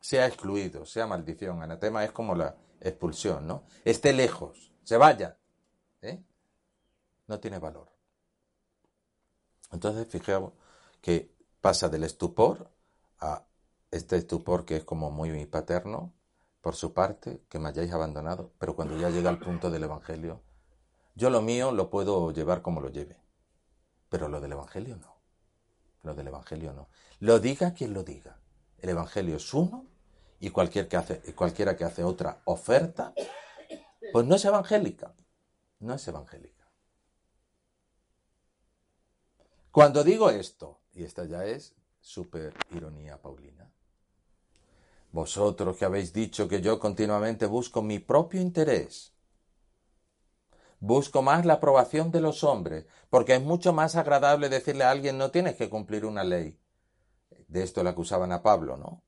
sea 0.00 0.26
excluido, 0.26 0.86
sea 0.86 1.06
maldición. 1.06 1.60
Anatema 1.62 2.04
es 2.04 2.12
como 2.12 2.34
la 2.36 2.56
expulsión, 2.80 3.46
¿no? 3.46 3.64
Esté 3.84 4.12
lejos, 4.12 4.72
se 4.84 4.96
vaya. 4.96 5.36
¿eh? 6.00 6.22
No 7.26 7.40
tiene 7.40 7.58
valor. 7.58 7.95
Entonces, 9.72 10.06
fijaos 10.08 10.52
que 11.00 11.34
pasa 11.60 11.88
del 11.88 12.04
estupor 12.04 12.70
a 13.20 13.44
este 13.90 14.16
estupor 14.16 14.64
que 14.64 14.76
es 14.76 14.84
como 14.84 15.10
muy 15.10 15.46
paterno 15.46 16.12
por 16.60 16.74
su 16.74 16.92
parte, 16.92 17.42
que 17.48 17.58
me 17.58 17.68
hayáis 17.68 17.92
abandonado, 17.92 18.52
pero 18.58 18.74
cuando 18.74 18.96
ya 18.96 19.10
llega 19.10 19.30
al 19.30 19.38
punto 19.38 19.70
del 19.70 19.84
Evangelio, 19.84 20.40
yo 21.14 21.30
lo 21.30 21.40
mío 21.40 21.72
lo 21.72 21.90
puedo 21.90 22.32
llevar 22.32 22.60
como 22.60 22.80
lo 22.80 22.88
lleve, 22.88 23.16
pero 24.08 24.28
lo 24.28 24.40
del 24.40 24.52
Evangelio 24.52 24.96
no. 24.96 25.16
Lo 26.02 26.14
del 26.14 26.28
Evangelio 26.28 26.72
no. 26.72 26.88
Lo 27.20 27.38
diga 27.38 27.72
quien 27.72 27.94
lo 27.94 28.02
diga. 28.02 28.38
El 28.78 28.90
Evangelio 28.90 29.36
es 29.36 29.54
uno 29.54 29.86
y 30.40 30.50
cualquier 30.50 30.88
que 30.88 30.96
hace, 30.96 31.20
cualquiera 31.34 31.76
que 31.76 31.84
hace 31.84 32.04
otra 32.04 32.40
oferta, 32.44 33.14
pues 34.12 34.26
no 34.26 34.34
es 34.34 34.44
evangélica. 34.44 35.14
No 35.80 35.94
es 35.94 36.06
evangélica. 36.06 36.55
Cuando 39.76 40.02
digo 40.02 40.30
esto, 40.30 40.80
y 40.94 41.04
esta 41.04 41.26
ya 41.26 41.44
es 41.44 41.74
súper 42.00 42.54
ironía 42.70 43.20
paulina, 43.20 43.70
vosotros 45.12 45.76
que 45.76 45.84
habéis 45.84 46.14
dicho 46.14 46.48
que 46.48 46.62
yo 46.62 46.80
continuamente 46.80 47.44
busco 47.44 47.82
mi 47.82 47.98
propio 47.98 48.40
interés, 48.40 49.12
busco 50.80 51.20
más 51.20 51.44
la 51.44 51.52
aprobación 51.52 52.10
de 52.10 52.22
los 52.22 52.42
hombres, 52.42 52.86
porque 53.10 53.34
es 53.34 53.42
mucho 53.42 53.74
más 53.74 53.96
agradable 53.96 54.48
decirle 54.48 54.84
a 54.84 54.90
alguien 54.90 55.18
no 55.18 55.30
tienes 55.30 55.56
que 55.56 55.68
cumplir 55.68 56.06
una 56.06 56.24
ley. 56.24 56.58
De 57.46 57.62
esto 57.62 57.82
le 57.82 57.90
acusaban 57.90 58.32
a 58.32 58.42
Pablo, 58.42 58.78
¿no? 58.78 59.02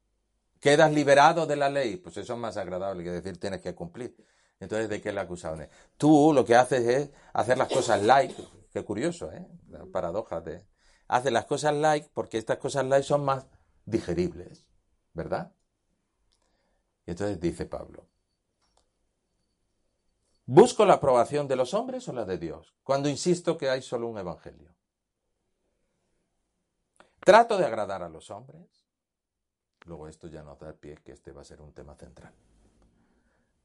Quedas 0.61 0.93
liberado 0.93 1.47
de 1.47 1.57
la 1.57 1.71
ley, 1.71 1.97
pues 1.97 2.19
eso 2.19 2.35
es 2.35 2.39
más 2.39 2.59
agradable 2.59 3.05
que 3.05 3.11
decir 3.11 3.41
tienes 3.41 3.63
que 3.63 3.75
cumplir. 3.75 4.15
Entonces, 4.61 4.91
¿de 4.91 5.01
qué 5.01 5.13
le 5.13 5.21
acusaban? 5.21 5.67
Tú 5.97 6.33
lo 6.35 6.45
que 6.45 6.57
haces 6.57 6.87
es 6.87 7.11
hacer 7.33 7.57
las 7.57 7.69
cosas 7.73 8.03
like, 8.03 8.37
qué 8.73 8.85
curioso, 8.85 9.31
¿eh? 9.33 9.47
La 9.69 9.85
paradoja 9.87 10.41
de... 10.41 10.67
Haces 11.09 11.33
las 11.33 11.47
cosas 11.47 11.75
like 11.75 12.11
porque 12.13 12.39
estas 12.39 12.59
cosas 12.59 12.85
like 12.85 13.03
son 13.03 13.25
más 13.25 13.47
digeribles, 13.85 14.67
¿verdad? 15.15 15.53
Y 17.07 17.13
entonces 17.13 17.41
dice 17.41 17.65
Pablo, 17.65 18.07
¿busco 20.45 20.85
la 20.85 20.95
aprobación 20.95 21.49
de 21.49 21.57
los 21.57 21.73
hombres 21.73 22.07
o 22.09 22.13
la 22.13 22.27
de 22.27 22.37
Dios? 22.37 22.75
Cuando 22.83 23.09
insisto 23.09 23.57
que 23.57 23.71
hay 23.71 23.81
solo 23.81 24.09
un 24.09 24.19
evangelio. 24.19 24.75
¿Trato 27.21 27.57
de 27.57 27.65
agradar 27.65 28.03
a 28.03 28.11
los 28.11 28.31
hombres? 28.31 28.87
Luego 29.87 30.09
esto 30.09 30.29
ya 30.29 30.43
nos 30.43 30.59
da 30.59 30.75
pie 30.75 30.97
que 31.03 31.13
este 31.13 31.33
va 31.33 31.41
a 31.41 31.45
ser 31.45 31.63
un 31.63 31.73
tema 31.73 31.95
central. 31.95 32.35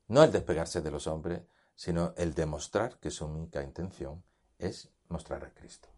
No 0.07 0.23
el 0.23 0.31
despegarse 0.31 0.81
de 0.81 0.91
los 0.91 1.07
hombres, 1.07 1.43
sino 1.75 2.13
el 2.15 2.33
demostrar 2.33 2.99
que 2.99 3.11
su 3.11 3.25
única 3.25 3.61
intención 3.63 4.23
es 4.63 4.89
mostrar 5.09 5.43
a 5.45 5.53
Cristo. 5.53 5.89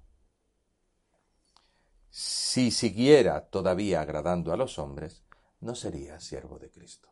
Si 2.10 2.72
siguiera 2.72 3.42
todavía 3.48 4.02
agradando 4.02 4.54
a 4.54 4.58
los 4.58 4.80
hombres, 4.80 5.24
no 5.60 5.76
sería 5.76 6.20
siervo 6.20 6.60
de 6.60 6.70
Cristo. 6.72 7.10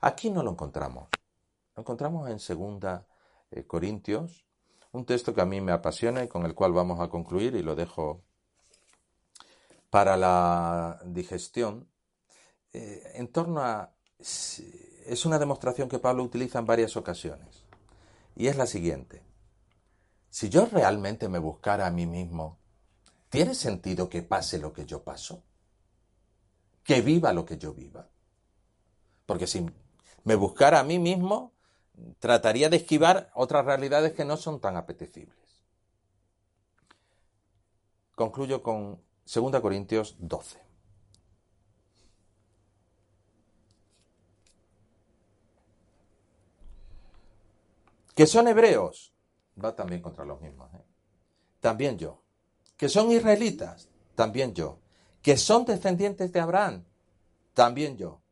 Aquí 0.00 0.30
no 0.30 0.42
lo 0.42 0.50
encontramos. 0.50 1.08
Lo 1.74 1.80
encontramos 1.80 2.28
en 2.28 2.38
Segunda 2.38 3.06
eh, 3.50 3.64
Corintios, 3.64 4.46
un 4.92 5.06
texto 5.06 5.34
que 5.34 5.40
a 5.40 5.46
mí 5.46 5.60
me 5.60 5.72
apasiona 5.72 6.22
y 6.22 6.28
con 6.28 6.44
el 6.44 6.54
cual 6.54 6.72
vamos 6.72 7.00
a 7.00 7.08
concluir 7.08 7.54
y 7.54 7.62
lo 7.62 7.74
dejo 7.74 8.22
para 9.88 10.16
la 10.16 11.00
digestión. 11.06 11.88
Eh, 12.72 13.12
en 13.14 13.28
torno 13.28 13.62
a... 13.62 13.94
Es 14.18 15.24
una 15.24 15.38
demostración 15.38 15.88
que 15.88 15.98
Pablo 15.98 16.22
utiliza 16.22 16.58
en 16.58 16.66
varias 16.66 16.96
ocasiones. 16.96 17.64
Y 18.36 18.46
es 18.48 18.56
la 18.56 18.66
siguiente. 18.66 19.31
Si 20.32 20.48
yo 20.48 20.64
realmente 20.64 21.28
me 21.28 21.38
buscara 21.38 21.86
a 21.86 21.90
mí 21.90 22.06
mismo, 22.06 22.56
¿tiene 23.28 23.54
sentido 23.54 24.08
que 24.08 24.22
pase 24.22 24.58
lo 24.58 24.72
que 24.72 24.86
yo 24.86 25.02
paso? 25.04 25.42
¿Que 26.82 27.02
viva 27.02 27.34
lo 27.34 27.44
que 27.44 27.58
yo 27.58 27.74
viva? 27.74 28.08
Porque 29.26 29.46
si 29.46 29.70
me 30.24 30.34
buscara 30.34 30.80
a 30.80 30.84
mí 30.84 30.98
mismo, 30.98 31.52
trataría 32.18 32.70
de 32.70 32.78
esquivar 32.78 33.30
otras 33.34 33.66
realidades 33.66 34.14
que 34.14 34.24
no 34.24 34.38
son 34.38 34.58
tan 34.58 34.78
apetecibles. 34.78 35.36
Concluyo 38.14 38.62
con 38.62 39.02
2 39.26 39.60
Corintios 39.60 40.16
12. 40.18 40.58
Que 48.14 48.26
son 48.26 48.48
hebreos, 48.48 49.11
va 49.62 49.74
también 49.74 50.02
contra 50.02 50.24
los 50.24 50.40
mismos. 50.40 50.72
¿eh? 50.74 50.84
También 51.60 51.98
yo. 51.98 52.22
Que 52.76 52.88
son 52.88 53.10
israelitas, 53.10 53.88
también 54.14 54.54
yo. 54.54 54.78
Que 55.22 55.36
son 55.36 55.64
descendientes 55.64 56.32
de 56.32 56.40
Abraham, 56.40 56.84
también 57.54 57.96
yo 57.96 58.22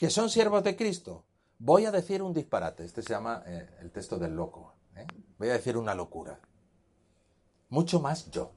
que 0.00 0.08
son 0.08 0.30
siervos 0.30 0.64
de 0.64 0.76
Cristo. 0.76 1.26
Voy 1.58 1.84
a 1.84 1.90
decir 1.90 2.22
un 2.22 2.32
disparate, 2.32 2.86
este 2.86 3.02
se 3.02 3.10
llama 3.10 3.42
eh, 3.44 3.68
el 3.82 3.90
texto 3.90 4.18
del 4.18 4.34
loco. 4.34 4.72
¿eh? 4.96 5.06
Voy 5.36 5.50
a 5.50 5.52
decir 5.52 5.76
una 5.76 5.94
locura. 5.94 6.40
Mucho 7.68 8.00
más 8.00 8.30
yo. 8.30 8.50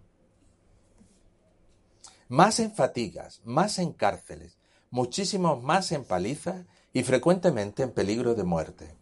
Más 2.29 2.61
en 2.61 2.73
fatigas, 2.73 3.41
más 3.43 3.77
en 3.77 3.91
cárceles, 3.91 4.57
muchísimos 4.89 5.61
más 5.61 5.91
en 5.91 6.05
palizas 6.05 6.65
y 6.93 7.03
frecuentemente 7.03 7.83
en 7.83 7.91
peligro 7.91 8.35
de 8.35 8.43
muerte. 8.45 8.95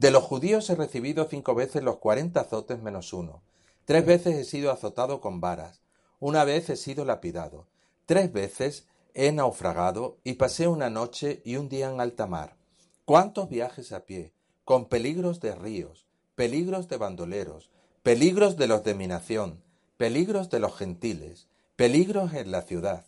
De 0.00 0.10
los 0.10 0.24
judíos 0.24 0.70
he 0.70 0.76
recibido 0.76 1.28
cinco 1.28 1.54
veces 1.54 1.82
los 1.82 1.98
cuarenta 1.98 2.40
azotes 2.40 2.80
menos 2.80 3.12
uno. 3.12 3.42
Tres 3.84 4.06
veces 4.06 4.34
he 4.34 4.44
sido 4.44 4.70
azotado 4.72 5.20
con 5.20 5.42
varas. 5.42 5.82
Una 6.20 6.44
vez 6.44 6.70
he 6.70 6.76
sido 6.76 7.04
lapidado. 7.04 7.66
Tres 8.06 8.32
veces 8.32 8.86
He 9.12 9.30
naufragado 9.30 10.16
y 10.24 10.34
pasé 10.34 10.68
una 10.68 10.88
noche 10.88 11.42
y 11.44 11.56
un 11.56 11.68
día 11.68 11.90
en 11.90 12.00
alta 12.00 12.26
mar. 12.26 12.56
¿Cuántos 13.04 13.50
viajes 13.50 13.92
a 13.92 14.06
pie, 14.06 14.32
con 14.64 14.88
peligros 14.88 15.38
de 15.40 15.54
ríos, 15.54 16.06
peligros 16.34 16.88
de 16.88 16.96
bandoleros, 16.96 17.70
peligros 18.02 18.56
de 18.56 18.68
los 18.68 18.84
de 18.84 18.94
mi 18.94 19.06
nación, 19.06 19.62
peligros 19.98 20.48
de 20.48 20.60
los 20.60 20.78
gentiles, 20.78 21.48
peligros 21.76 22.32
en 22.32 22.50
la 22.50 22.62
ciudad, 22.62 23.04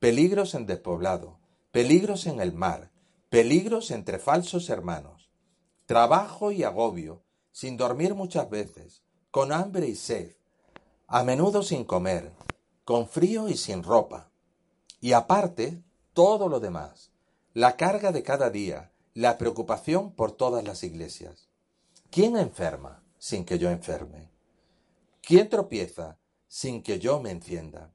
peligros 0.00 0.56
en 0.56 0.66
despoblado, 0.66 1.38
peligros 1.70 2.26
en 2.26 2.40
el 2.40 2.52
mar, 2.52 2.90
peligros 3.28 3.92
entre 3.92 4.18
falsos 4.18 4.70
hermanos, 4.70 5.21
trabajo 5.92 6.52
y 6.52 6.62
agobio, 6.62 7.22
sin 7.50 7.76
dormir 7.76 8.14
muchas 8.14 8.48
veces, 8.48 9.02
con 9.30 9.52
hambre 9.52 9.88
y 9.88 9.94
sed, 9.94 10.32
a 11.06 11.22
menudo 11.22 11.62
sin 11.62 11.84
comer, 11.84 12.32
con 12.86 13.06
frío 13.06 13.46
y 13.50 13.58
sin 13.58 13.82
ropa, 13.82 14.30
y 15.02 15.12
aparte, 15.12 15.82
todo 16.14 16.48
lo 16.48 16.60
demás, 16.60 17.12
la 17.52 17.76
carga 17.76 18.10
de 18.10 18.22
cada 18.22 18.48
día, 18.48 18.90
la 19.12 19.36
preocupación 19.36 20.12
por 20.12 20.32
todas 20.32 20.64
las 20.64 20.82
iglesias. 20.82 21.50
¿Quién 22.10 22.38
enferma 22.38 23.04
sin 23.18 23.44
que 23.44 23.58
yo 23.58 23.68
enferme? 23.68 24.30
¿Quién 25.20 25.50
tropieza 25.50 26.16
sin 26.48 26.82
que 26.82 27.00
yo 27.00 27.20
me 27.20 27.32
encienda? 27.32 27.92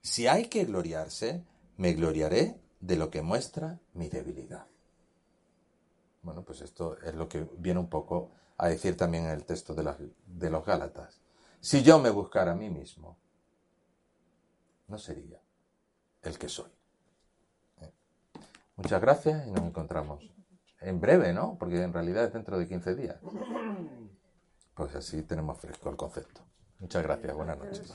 Si 0.00 0.26
hay 0.28 0.46
que 0.46 0.64
gloriarse, 0.64 1.44
me 1.76 1.92
gloriaré 1.92 2.58
de 2.80 2.96
lo 2.96 3.10
que 3.10 3.20
muestra 3.20 3.80
mi 3.92 4.08
debilidad. 4.08 4.66
Bueno, 6.24 6.42
pues 6.42 6.62
esto 6.62 6.98
es 7.00 7.14
lo 7.14 7.28
que 7.28 7.46
viene 7.58 7.78
un 7.78 7.88
poco 7.88 8.32
a 8.56 8.68
decir 8.68 8.96
también 8.96 9.26
en 9.26 9.30
el 9.30 9.44
texto 9.44 9.74
de, 9.74 10.12
de 10.26 10.50
los 10.50 10.64
Gálatas. 10.64 11.20
Si 11.60 11.82
yo 11.82 11.98
me 11.98 12.10
buscara 12.10 12.52
a 12.52 12.54
mí 12.54 12.70
mismo, 12.70 13.18
no 14.88 14.98
sería 14.98 15.40
el 16.22 16.38
que 16.38 16.48
soy. 16.48 16.70
Eh, 17.80 17.92
muchas 18.76 19.00
gracias 19.00 19.46
y 19.46 19.50
nos 19.50 19.64
encontramos 19.64 20.24
en 20.80 21.00
breve, 21.00 21.32
¿no? 21.32 21.56
Porque 21.58 21.82
en 21.82 21.92
realidad 21.92 22.24
es 22.24 22.32
dentro 22.32 22.58
de 22.58 22.68
15 22.68 22.94
días. 22.94 23.18
Pues 24.74 24.94
así 24.94 25.22
tenemos 25.22 25.58
fresco 25.58 25.90
el 25.90 25.96
concepto. 25.96 26.40
Muchas 26.78 27.02
gracias, 27.02 27.34
buenas 27.34 27.58
noches. 27.58 27.94